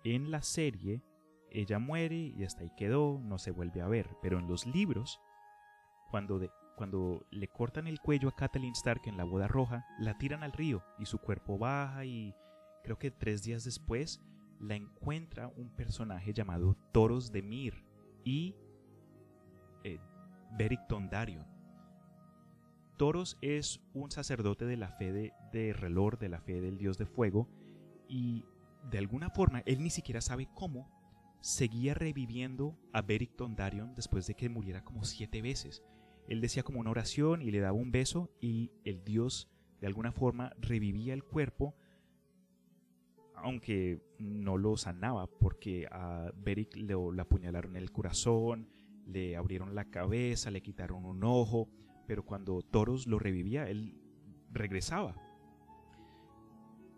En 0.05 0.31
la 0.31 0.41
serie, 0.43 1.03
ella 1.51 1.81
muere 1.81 2.15
y 2.15 2.45
hasta 2.45 2.63
ahí 2.63 2.71
quedó, 2.77 3.19
no 3.21 3.39
se 3.39 3.51
vuelve 3.51 3.81
a 3.81 3.89
ver. 3.89 4.17
Pero 4.23 4.39
en 4.39 4.47
los 4.47 4.67
libros, 4.67 5.19
cuando, 6.13 6.41
cuando 6.77 7.27
le 7.33 7.49
cortan 7.49 7.89
el 7.89 7.99
cuello 7.99 8.29
a 8.29 8.37
Catelyn 8.37 8.75
Stark 8.75 9.03
en 9.07 9.17
la 9.17 9.25
boda 9.25 9.49
roja, 9.49 9.85
la 9.99 10.17
tiran 10.17 10.45
al 10.45 10.53
río 10.53 10.85
y 11.01 11.07
su 11.07 11.19
cuerpo 11.19 11.59
baja 11.59 12.05
y 12.05 12.37
creo 12.85 13.01
que 13.01 13.11
tres 13.11 13.43
días 13.43 13.65
después 13.65 14.23
la 14.61 14.77
encuentra 14.77 15.49
un 15.49 15.75
personaje 15.75 16.33
llamado 16.33 16.77
Toros 16.93 17.33
de 17.33 17.43
Mir 17.43 17.85
y 18.23 18.55
eh, 19.83 19.99
Beric 20.57 20.87
Dondarrion. 20.89 21.56
Toros 22.97 23.37
es 23.43 23.81
un 23.95 24.11
sacerdote 24.11 24.65
de 24.65 24.77
la 24.77 24.89
fe 24.89 25.13
de, 25.53 25.73
Relor, 25.73 26.19
de 26.19 26.29
la 26.29 26.41
fe 26.41 26.61
del 26.61 26.79
dios 26.79 26.99
de 26.99 27.07
fuego, 27.07 27.49
y 28.09 28.45
de 28.91 28.99
alguna 28.99 29.31
forma, 29.31 29.63
él 29.67 29.83
ni 29.83 29.91
siquiera 29.91 30.21
sabe 30.21 30.49
cómo, 30.55 30.91
seguía 31.41 31.95
reviviendo 31.95 32.79
a 32.93 33.03
Beric 33.03 33.37
Dondarrion 33.37 33.95
después 33.95 34.27
de 34.27 34.35
que 34.35 34.49
muriera 34.49 34.83
como 34.83 35.05
siete 35.05 35.43
veces. 35.43 35.83
Él 36.29 36.41
decía 36.41 36.63
como 36.63 36.81
una 36.81 36.91
oración 36.91 37.43
y 37.43 37.51
le 37.51 37.61
daba 37.61 37.77
un 37.77 37.93
beso 37.93 38.31
y 38.41 38.73
el 38.85 39.05
dios 39.05 39.49
de 39.81 39.87
alguna 39.87 40.13
forma 40.13 40.53
revivía 40.59 41.15
el 41.15 41.23
cuerpo, 41.23 41.77
aunque 43.35 44.01
no 44.19 44.57
lo 44.57 44.77
sanaba 44.77 45.27
porque 45.27 45.87
a 45.91 46.33
Beric 46.35 46.75
le, 46.75 46.95
le 46.95 47.23
apuñalaron 47.23 47.77
el 47.77 47.93
corazón, 47.93 48.69
le 49.07 49.37
abrieron 49.37 49.75
la 49.75 49.85
cabeza, 49.85 50.51
le 50.51 50.63
quitaron 50.63 51.05
un 51.05 51.23
ojo, 51.23 51.69
pero 52.07 52.25
cuando 52.25 52.63
Toros 52.63 53.07
lo 53.07 53.19
revivía, 53.19 53.69
él 53.69 54.01
regresaba. 54.53 55.15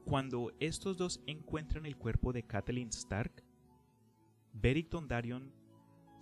Cuando 0.05 0.53
estos 0.61 0.97
dos 0.97 1.23
encuentran 1.27 1.85
el 1.87 1.97
cuerpo 1.97 2.33
de 2.33 2.45
Catelyn 2.45 2.89
Stark, 2.89 3.45
Beric 4.53 4.89
Dondarrion 4.91 5.53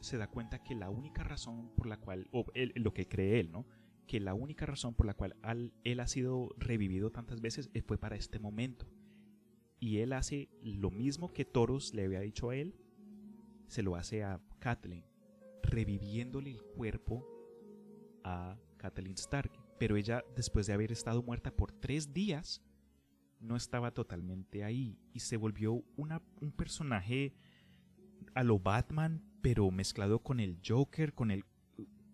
se 0.01 0.18
da 0.18 0.28
cuenta 0.28 0.62
que 0.62 0.74
la 0.74 0.91
única 0.91 1.22
razón 1.22 1.70
por 1.76 1.87
la 1.87 1.99
cual, 1.99 2.28
o 2.32 2.45
lo 2.74 2.93
que 2.93 3.09
cree 3.09 3.41
él, 3.41 3.53
¿no? 3.53 3.66
Que 4.07 4.20
la 4.20 4.34
única 4.34 4.66
razón 4.66 4.95
por 4.95 5.07
la 5.07 5.14
cual 5.14 5.37
al- 5.43 5.72
él 5.84 6.01
ha 6.01 6.07
sido 6.07 6.51
revivido 6.59 7.11
tantas 7.11 7.41
veces 7.41 7.70
fue 7.87 7.99
para 7.99 8.16
este 8.16 8.39
momento. 8.39 8.87
Y 9.78 9.99
él 9.99 10.12
hace 10.12 10.49
lo 10.62 10.91
mismo 10.91 11.32
que 11.32 11.45
Toros 11.45 11.95
le 11.95 12.05
había 12.05 12.20
dicho 12.20 12.51
a 12.51 12.57
él, 12.57 12.74
se 13.68 13.82
lo 13.82 13.97
hace 13.97 14.22
a 14.24 14.41
Catelyn, 14.59 15.05
reviviéndole 15.62 16.51
el 16.51 16.62
cuerpo 16.62 17.26
a 18.24 18.59
Catelyn 18.76 19.14
Stark. 19.14 19.52
Pero 19.78 19.96
ella, 19.96 20.24
después 20.34 20.66
de 20.66 20.72
haber 20.72 20.92
estado 20.92 21.22
muerta 21.22 21.50
por 21.50 21.72
tres 21.72 22.12
días, 22.12 22.62
no 23.40 23.56
estaba 23.56 23.92
totalmente 23.92 24.64
ahí 24.64 24.98
y 25.12 25.20
se 25.20 25.36
volvió 25.36 25.84
una- 25.96 26.22
un 26.40 26.52
personaje 26.52 27.34
a 28.34 28.42
lo 28.42 28.58
Batman, 28.58 29.22
pero 29.42 29.70
mezclado 29.70 30.20
con 30.22 30.40
el 30.40 30.58
Joker, 30.66 31.14
con 31.14 31.30
el... 31.30 31.44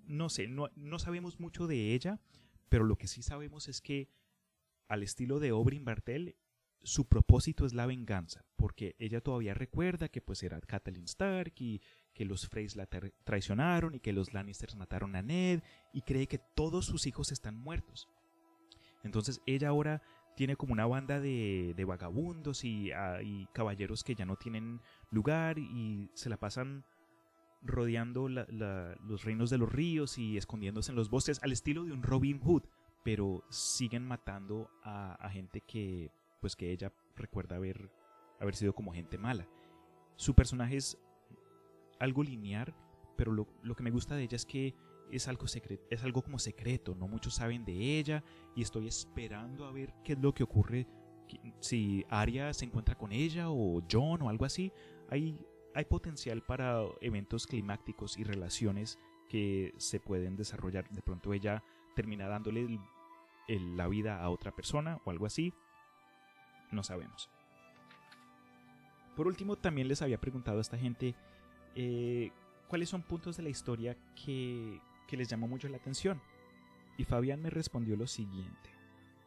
No 0.07 0.29
sé, 0.29 0.49
no, 0.49 0.69
no 0.75 0.99
sabemos 0.99 1.39
mucho 1.41 1.67
de 1.67 1.95
ella, 1.95 2.21
pero 2.69 2.85
lo 2.85 2.97
que 2.97 3.07
sí 3.07 3.23
sabemos 3.23 3.69
es 3.69 3.81
que 3.81 4.09
al 4.89 5.03
estilo 5.03 5.39
de 5.39 5.53
Oberyn 5.53 5.85
Bartel, 5.85 6.37
su 6.83 7.07
propósito 7.09 7.65
es 7.65 7.73
la 7.73 7.87
venganza, 7.87 8.45
porque 8.57 8.97
ella 8.99 9.21
todavía 9.21 9.55
recuerda 9.55 10.09
que 10.09 10.21
pues 10.21 10.43
era 10.43 10.61
Catelyn 10.61 11.05
Stark 11.05 11.55
y 11.61 11.81
que 12.15 12.25
los 12.25 12.49
Freys 12.49 12.77
la 12.77 12.89
tra- 12.89 13.13
traicionaron 13.25 13.95
y 13.95 14.01
que 14.01 14.13
los 14.13 14.33
Lannisters 14.33 14.77
mataron 14.77 15.17
a 15.17 15.23
Ned 15.23 15.63
y 15.93 16.03
cree 16.03 16.27
que 16.27 16.39
todos 16.39 16.87
sus 16.87 17.07
hijos 17.07 17.33
están 17.33 17.57
muertos. 17.57 18.09
Entonces 19.03 19.41
ella 19.47 19.69
ahora 19.69 20.03
tiene 20.37 20.57
como 20.57 20.73
una 20.73 20.87
banda 20.87 21.21
de, 21.21 21.75
de 21.77 21.85
vagabundos 21.85 22.65
y, 22.65 22.93
ah, 22.93 23.23
y 23.23 23.47
caballeros 23.53 24.03
que 24.05 24.15
ya 24.15 24.25
no 24.25 24.37
tienen 24.37 24.81
lugar 25.11 25.59
y 25.59 26.11
se 26.15 26.31
la 26.31 26.39
pasan 26.39 26.85
rodeando 27.63 28.29
los 28.29 29.25
reinos 29.25 29.51
de 29.51 29.59
los 29.59 29.71
ríos 29.71 30.19
y 30.19 30.37
escondiéndose 30.37 30.91
en 30.91 30.97
los 30.97 31.11
bosques 31.11 31.41
al 31.43 31.53
estilo 31.53 31.85
de 31.85 31.93
un 31.93 32.03
Robin 32.03 32.41
Hood, 32.41 32.65
pero 33.05 33.45
siguen 33.51 34.05
matando 34.05 34.71
a, 34.83 35.15
a 35.15 35.31
gente 35.31 35.61
que 35.61 36.11
pues 36.41 36.57
que 36.57 36.73
ella 36.73 36.93
recuerda 37.15 37.57
haber, 37.57 37.91
haber 38.41 38.57
sido 38.57 38.75
como 38.75 38.93
gente 38.93 39.17
mala. 39.17 39.47
Su 40.17 40.35
personaje 40.35 40.77
es 40.77 40.99
algo 42.03 42.23
lineal, 42.23 42.75
pero 43.17 43.33
lo, 43.33 43.47
lo 43.63 43.75
que 43.75 43.83
me 43.83 43.91
gusta 43.91 44.15
de 44.15 44.25
ella 44.25 44.37
es 44.37 44.45
que 44.45 44.75
es 45.11 45.29
algo, 45.29 45.47
secre- 45.47 45.81
es 45.91 46.03
algo 46.05 46.23
como 46.23 46.39
secreto, 46.39 46.95
no 46.95 47.07
muchos 47.07 47.35
saben 47.35 47.65
de 47.65 47.99
ella 47.99 48.25
y 48.57 48.63
estoy 48.63 48.89
esperando 48.89 49.67
a 49.67 49.73
ver 49.73 49.95
qué 50.05 50.15
es 50.15 50.19
lo 50.19 50.33
que 50.33 50.43
ocurre, 50.43 50.87
si 51.61 52.05
Arya 52.11 52.53
se 52.53 52.65
encuentra 52.65 52.95
con 52.95 53.13
ella 53.13 53.51
o 53.51 53.83
John 53.91 54.23
o 54.23 54.29
algo 54.29 54.45
así. 54.45 54.73
Hay, 55.09 55.39
hay 55.75 55.85
potencial 55.85 56.43
para 56.43 56.83
eventos 57.01 57.47
climáticos 57.47 58.19
y 58.19 58.25
relaciones 58.25 58.99
que 59.29 59.73
se 59.79 60.01
pueden 60.01 60.37
desarrollar. 60.37 60.89
De 60.91 61.01
pronto 61.03 61.33
ella 61.33 61.63
termina 61.95 62.27
dándole 62.27 62.79
la 63.49 63.89
vida 63.89 64.23
a 64.23 64.29
otra 64.29 64.53
persona 64.53 65.01
o 65.05 65.11
algo 65.11 65.25
así. 65.27 65.55
No 66.71 66.83
sabemos. 66.83 67.31
Por 69.17 69.27
último, 69.27 69.57
también 69.57 69.89
les 69.89 70.03
había 70.03 70.21
preguntado 70.21 70.59
a 70.59 70.63
esta 70.63 70.79
gente 70.79 71.15
eh, 71.75 72.31
cuáles 72.69 72.89
son 72.89 73.03
puntos 73.03 73.37
de 73.37 73.43
la 73.43 73.49
historia 73.49 73.97
que, 74.15 74.81
que 75.07 75.17
les 75.17 75.29
llamó 75.29 75.49
mucho 75.49 75.69
la 75.69 75.77
atención. 75.77 76.21
Y 76.99 77.05
Fabián 77.05 77.41
me 77.41 77.51
respondió 77.51 77.97
lo 77.97 78.07
siguiente. 78.07 78.71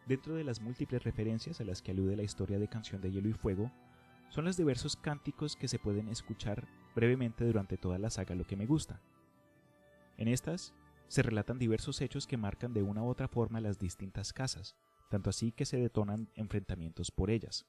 Dentro 0.07 0.35
de 0.35 0.43
las 0.43 0.61
múltiples 0.61 1.03
referencias 1.03 1.61
a 1.61 1.63
las 1.63 1.81
que 1.81 1.91
alude 1.91 2.15
la 2.15 2.23
historia 2.23 2.59
de 2.59 2.67
Canción 2.67 3.01
de 3.01 3.11
Hielo 3.11 3.29
y 3.29 3.33
Fuego, 3.33 3.71
son 4.29 4.45
los 4.45 4.57
diversos 4.57 4.95
cánticos 4.95 5.55
que 5.55 5.67
se 5.67 5.79
pueden 5.79 6.09
escuchar 6.09 6.67
brevemente 6.95 7.45
durante 7.45 7.77
toda 7.77 7.97
la 7.97 8.09
saga 8.09 8.35
Lo 8.35 8.45
que 8.45 8.55
me 8.55 8.65
gusta. 8.65 9.01
En 10.17 10.27
estas 10.27 10.73
se 11.07 11.21
relatan 11.21 11.59
diversos 11.59 12.01
hechos 12.01 12.27
que 12.27 12.37
marcan 12.37 12.73
de 12.73 12.83
una 12.83 13.03
u 13.03 13.07
otra 13.07 13.27
forma 13.27 13.61
las 13.61 13.79
distintas 13.79 14.33
casas, 14.33 14.75
tanto 15.09 15.29
así 15.29 15.51
que 15.51 15.65
se 15.65 15.77
detonan 15.77 16.29
enfrentamientos 16.35 17.11
por 17.11 17.29
ellas. 17.29 17.65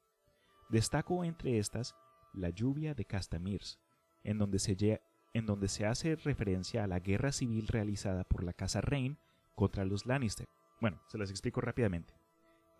Destaco 0.69 1.25
entre 1.25 1.59
estas 1.59 1.95
la 2.33 2.51
lluvia 2.51 2.95
de 2.95 3.05
Castamirs, 3.05 3.79
en 4.27 4.39
donde 4.39 4.59
se, 4.59 5.01
en 5.35 5.47
donde 5.47 5.69
se 5.69 5.87
hace 5.87 6.17
referencia 6.17 6.85
a 6.85 6.87
la 6.87 6.99
guerra 7.01 7.33
civil 7.33 7.69
realizada 7.69 8.25
por 8.25 8.43
la 8.43 8.53
casa 8.53 8.81
Rain 8.81 9.17
contra 9.55 9.85
los 9.85 10.05
Lannister. 10.05 10.47
Bueno, 10.81 11.01
se 11.07 11.17
las 11.17 11.31
explico 11.31 11.61
rápidamente. 11.61 12.13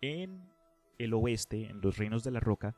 En 0.01 0.47
el 0.99 1.13
oeste, 1.13 1.69
en 1.69 1.81
los 1.81 1.97
reinos 1.97 2.23
de 2.23 2.31
la 2.31 2.39
roca, 2.39 2.75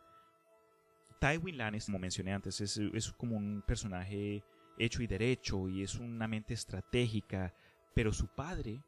Tywin 1.19 1.57
Lannister, 1.57 1.91
como 1.91 1.99
mencioné 1.99 2.33
antes, 2.33 2.61
es, 2.61 2.77
es 2.77 3.11
como 3.11 3.35
un 3.35 3.61
personaje 3.67 4.43
hecho 4.77 5.03
y 5.03 5.07
derecho 5.07 5.67
y 5.67 5.83
es 5.83 5.95
una 5.95 6.27
mente 6.27 6.53
estratégica, 6.53 7.53
pero 7.93 8.13
su 8.13 8.27
padre 8.27 8.81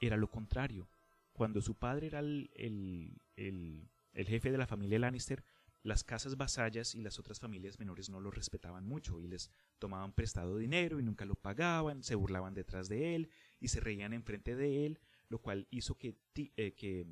era 0.00 0.16
lo 0.16 0.30
contrario. 0.30 0.86
Cuando 1.32 1.60
su 1.60 1.74
padre 1.74 2.06
era 2.06 2.20
el, 2.20 2.50
el- 2.54 3.20
el- 3.36 3.88
el 4.12 4.26
jefe 4.28 4.52
de 4.52 4.58
la 4.58 4.66
familia 4.68 5.00
Lannister, 5.00 5.42
las 5.84 6.02
casas 6.02 6.36
vasallas 6.36 6.94
y 6.94 7.02
las 7.02 7.18
otras 7.18 7.38
familias 7.38 7.78
menores 7.78 8.08
no 8.08 8.18
lo 8.18 8.30
respetaban 8.30 8.86
mucho 8.86 9.20
y 9.20 9.28
les 9.28 9.50
tomaban 9.78 10.14
prestado 10.14 10.56
dinero 10.56 10.98
y 10.98 11.02
nunca 11.02 11.26
lo 11.26 11.34
pagaban, 11.34 12.02
se 12.02 12.14
burlaban 12.14 12.54
detrás 12.54 12.88
de 12.88 13.14
él 13.14 13.28
y 13.60 13.68
se 13.68 13.80
reían 13.80 14.14
enfrente 14.14 14.56
de 14.56 14.86
él, 14.86 14.98
lo 15.28 15.40
cual 15.40 15.68
hizo 15.70 15.96
que, 15.98 16.16
eh, 16.34 16.72
que, 16.72 17.06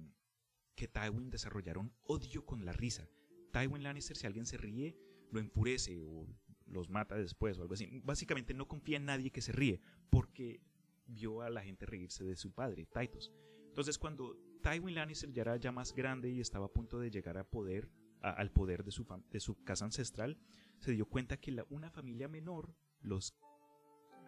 Tywin 0.89 1.31
desarrollara 1.31 1.79
un 1.79 1.93
odio 2.03 2.45
con 2.45 2.65
la 2.65 2.73
risa. 2.73 3.09
Tywin 3.53 3.85
Lannister, 3.85 4.17
si 4.17 4.27
alguien 4.27 4.47
se 4.47 4.57
ríe, 4.57 4.97
lo 5.31 5.39
enfurece 5.39 6.01
o 6.01 6.27
los 6.67 6.89
mata 6.89 7.15
después 7.17 7.59
o 7.59 7.63
algo 7.63 7.75
así. 7.75 8.01
Básicamente 8.03 8.53
no 8.53 8.67
confía 8.67 8.97
en 8.97 9.05
nadie 9.05 9.31
que 9.31 9.43
se 9.43 9.53
ríe 9.53 9.81
porque 10.11 10.61
vio 11.07 11.43
a 11.43 11.51
la 11.51 11.63
gente 11.63 11.87
reírse 11.87 12.25
de 12.25 12.37
su 12.37 12.53
padre, 12.53 12.87
Tytos. 12.87 13.31
Entonces 13.69 13.99
cuando 13.99 14.37
Tywin 14.63 14.95
Lannister 14.95 15.31
ya 15.31 15.43
era 15.43 15.57
ya 15.57 15.73
más 15.73 15.95
grande 15.95 16.31
y 16.31 16.41
estaba 16.41 16.67
a 16.67 16.73
punto 16.73 16.99
de 16.99 17.11
llegar 17.11 17.39
a 17.39 17.45
poder, 17.45 17.89
al 18.23 18.51
poder 18.51 18.85
de 18.85 18.91
su, 18.93 19.07
de 19.31 19.41
su 19.41 19.63
casa 19.65 19.85
ancestral, 19.85 20.39
se 20.79 20.93
dio 20.93 21.07
cuenta 21.07 21.39
que 21.39 21.65
una 21.71 21.91
familia 21.91 22.29
menor, 22.29 22.75
los 23.03 23.35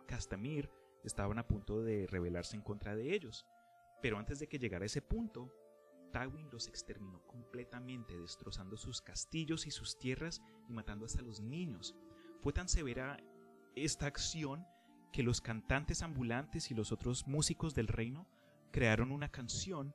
Castamir, 0.06 0.70
estaban 1.04 1.38
a 1.38 1.46
punto 1.46 1.82
de 1.82 2.06
rebelarse 2.06 2.56
en 2.56 2.62
contra 2.62 2.94
de 2.94 3.14
ellos. 3.14 3.46
Pero 4.02 4.18
antes 4.18 4.38
de 4.38 4.48
que 4.48 4.58
llegara 4.58 4.86
ese 4.86 5.02
punto, 5.02 5.52
Tywin 6.12 6.50
los 6.50 6.68
exterminó 6.68 7.26
completamente, 7.26 8.18
destrozando 8.18 8.76
sus 8.76 9.00
castillos 9.00 9.66
y 9.66 9.70
sus 9.70 9.98
tierras 9.98 10.42
y 10.68 10.72
matando 10.72 11.06
hasta 11.06 11.22
los 11.22 11.40
niños. 11.40 11.96
Fue 12.40 12.52
tan 12.52 12.68
severa 12.68 13.18
esta 13.74 14.06
acción 14.06 14.66
que 15.12 15.22
los 15.22 15.40
cantantes 15.40 16.02
ambulantes 16.02 16.70
y 16.70 16.74
los 16.74 16.92
otros 16.92 17.26
músicos 17.26 17.74
del 17.74 17.88
reino 17.88 18.28
crearon 18.70 19.12
una 19.12 19.30
canción 19.30 19.94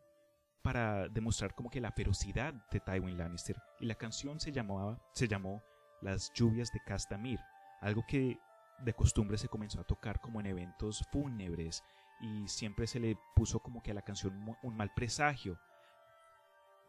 para 0.61 1.07
demostrar 1.09 1.55
como 1.55 1.69
que 1.69 1.81
la 1.81 1.91
ferocidad 1.91 2.53
de 2.71 2.79
Tywin 2.79 3.17
Lannister 3.17 3.55
y 3.79 3.85
la 3.85 3.95
canción 3.95 4.39
se 4.39 4.51
llamaba 4.51 4.99
se 5.13 5.27
llamó 5.27 5.61
Las 6.01 6.31
lluvias 6.33 6.71
de 6.71 6.81
Castamir, 6.85 7.39
algo 7.81 8.03
que 8.07 8.37
de 8.83 8.93
costumbre 8.93 9.37
se 9.37 9.47
comenzó 9.47 9.81
a 9.81 9.85
tocar 9.85 10.19
como 10.19 10.39
en 10.39 10.47
eventos 10.47 11.05
fúnebres 11.11 11.83
y 12.21 12.47
siempre 12.47 12.87
se 12.87 12.99
le 12.99 13.17
puso 13.35 13.59
como 13.59 13.81
que 13.81 13.91
a 13.91 13.93
la 13.93 14.01
canción 14.01 14.33
un 14.63 14.77
mal 14.77 14.91
presagio. 14.95 15.59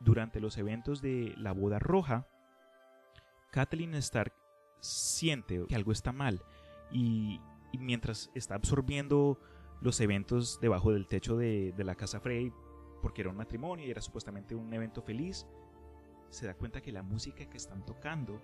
Durante 0.01 0.41
los 0.41 0.57
eventos 0.57 1.03
de 1.03 1.35
la 1.37 1.53
boda 1.53 1.79
roja, 1.79 2.27
Kathleen 3.53 3.95
Stark 3.95 4.33
siente 4.81 5.65
que 5.69 5.75
algo 5.75 5.93
está 5.93 6.13
mal 6.13 6.43
y, 6.91 7.41
mientras 7.79 8.31
está 8.35 8.55
absorbiendo 8.55 9.39
los 9.81 10.01
eventos 10.01 10.59
debajo 10.61 10.93
del 10.93 11.07
techo 11.07 11.37
de, 11.37 11.73
de 11.77 11.85
la 11.85 11.95
casa 11.95 12.21
Frey, 12.21 12.53
porque 13.01 13.23
era 13.23 13.31
un 13.31 13.37
matrimonio 13.37 13.87
y 13.87 13.91
era 13.91 14.01
supuestamente 14.01 14.55
un 14.55 14.73
evento 14.73 15.03
feliz, 15.03 15.47
se 16.31 16.47
da 16.47 16.55
cuenta 16.55 16.81
que 16.81 16.93
la 16.93 17.03
música 17.03 17.49
que 17.49 17.57
están 17.57 17.85
tocando 17.85 18.41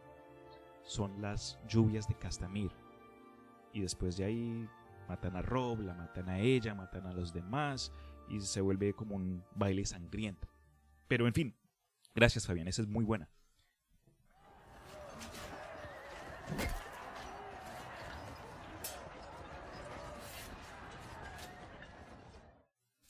son 0.82 1.20
las 1.20 1.58
lluvias 1.68 2.08
de 2.08 2.16
Castamir 2.16 2.70
y 3.72 3.80
después 3.80 4.16
de 4.16 4.24
ahí 4.24 4.68
matan 5.08 5.36
a 5.36 5.42
Rob, 5.42 5.80
la 5.80 5.94
matan 5.94 6.28
a 6.28 6.40
ella, 6.40 6.74
matan 6.74 7.06
a 7.06 7.12
los 7.12 7.32
demás 7.32 7.92
y 8.28 8.40
se 8.40 8.60
vuelve 8.60 8.92
como 8.94 9.16
un 9.16 9.44
baile 9.54 9.84
sangriento. 9.84 10.48
Pero 11.08 11.26
en 11.26 11.34
fin, 11.34 11.56
gracias 12.14 12.46
Fabián, 12.46 12.68
esa 12.68 12.82
es 12.82 12.88
muy 12.88 13.04
buena. 13.04 13.28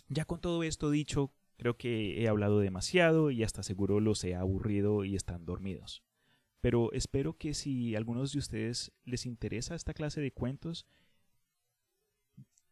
Ya 0.09 0.25
con 0.25 0.41
todo 0.41 0.63
esto 0.63 0.91
dicho, 0.91 1.33
creo 1.57 1.77
que 1.77 2.23
he 2.23 2.29
hablado 2.29 2.61
demasiado 2.61 3.31
y 3.31 3.43
hasta 3.43 3.63
seguro 3.63 4.01
los 4.01 4.23
he 4.25 4.35
aburrido 4.35 5.05
y 5.05 5.17
están 5.17 5.45
dormidos. 5.45 6.03
Pero 6.61 6.93
espero 6.93 7.37
que 7.37 7.55
si 7.55 7.95
a 7.95 7.99
algunos 7.99 8.33
de 8.33 8.39
ustedes 8.39 8.93
les 9.05 9.27
interesa 9.27 9.75
esta 9.75 9.95
clase 9.95 10.21
de 10.21 10.33
cuentos, 10.33 10.87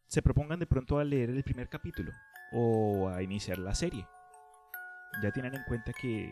se 0.07 0.21
propongan 0.21 0.59
de 0.59 0.67
pronto 0.67 0.99
a 0.99 1.03
leer 1.03 1.29
el 1.29 1.43
primer 1.43 1.69
capítulo 1.69 2.11
o 2.53 3.09
a 3.09 3.21
iniciar 3.21 3.57
la 3.57 3.75
serie. 3.75 4.07
Ya 5.21 5.31
tienen 5.31 5.55
en 5.55 5.63
cuenta 5.63 5.93
que 5.93 6.31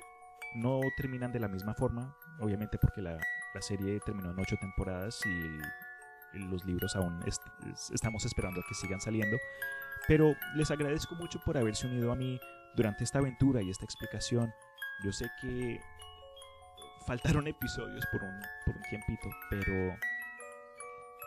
no 0.55 0.81
terminan 0.97 1.31
de 1.31 1.39
la 1.39 1.47
misma 1.47 1.73
forma, 1.73 2.15
obviamente 2.39 2.77
porque 2.77 3.01
la, 3.01 3.17
serie 3.61 3.99
terminó 3.99 4.31
en 4.31 4.39
ocho 4.39 4.57
temporadas 4.57 5.21
y 5.25 6.39
los 6.39 6.65
libros 6.65 6.95
aún 6.95 7.23
estamos 7.27 8.25
esperando 8.25 8.61
a 8.61 8.63
que 8.67 8.73
sigan 8.73 8.99
saliendo. 8.99 9.37
Pero 10.07 10.35
les 10.55 10.69
agradezco 10.71 11.15
mucho 11.15 11.39
por 11.45 11.57
haberse 11.57 11.87
unido 11.87 12.11
a 12.11 12.15
mí 12.15 12.39
durante 12.75 13.03
esta 13.03 13.19
aventura 13.19 13.61
y 13.61 13.69
esta 13.69 13.85
explicación. 13.85 14.53
Yo 15.03 15.11
sé 15.11 15.29
que 15.41 15.79
faltaron 17.05 17.47
episodios 17.47 18.05
por 18.11 18.23
un, 18.23 18.41
por 18.65 18.75
un 18.75 18.83
tiempito, 18.83 19.29
pero 19.49 19.95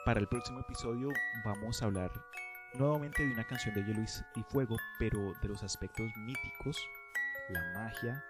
para 0.05 0.21
el 0.21 0.29
próximo 0.29 0.61
episodio 0.61 1.09
vamos 1.45 1.83
a 1.83 1.87
hablar 1.87 2.11
nuevamente 2.75 3.25
de 3.25 3.33
una 3.33 3.45
canción 3.45 3.75
de 3.75 3.85
Hielo 3.85 4.03
y 4.35 4.43
Fuego, 4.45 4.77
pero 4.99 5.33
de 5.41 5.49
los 5.49 5.63
aspectos 5.63 6.07
míticos, 6.19 6.79
la 7.49 7.63
magia 7.75 8.25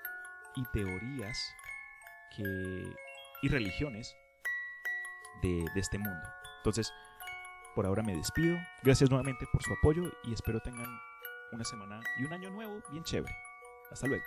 y 0.54 0.64
teorías 0.72 1.54
y 3.42 3.48
religiones 3.48 4.14
de, 5.42 5.64
de 5.74 5.80
este 5.80 5.98
mundo. 5.98 6.28
Entonces, 6.58 6.92
por 7.76 7.86
ahora 7.86 8.02
me 8.02 8.16
despido. 8.16 8.56
Gracias 8.82 9.10
nuevamente 9.10 9.46
por 9.52 9.62
su 9.62 9.72
apoyo 9.74 10.02
y 10.24 10.32
espero 10.32 10.58
tengan 10.60 10.88
una 11.52 11.62
semana 11.62 12.00
y 12.18 12.24
un 12.24 12.32
año 12.32 12.50
nuevo 12.50 12.80
bien 12.90 13.04
chévere. 13.04 13.36
Hasta 13.92 14.06
luego. 14.08 14.24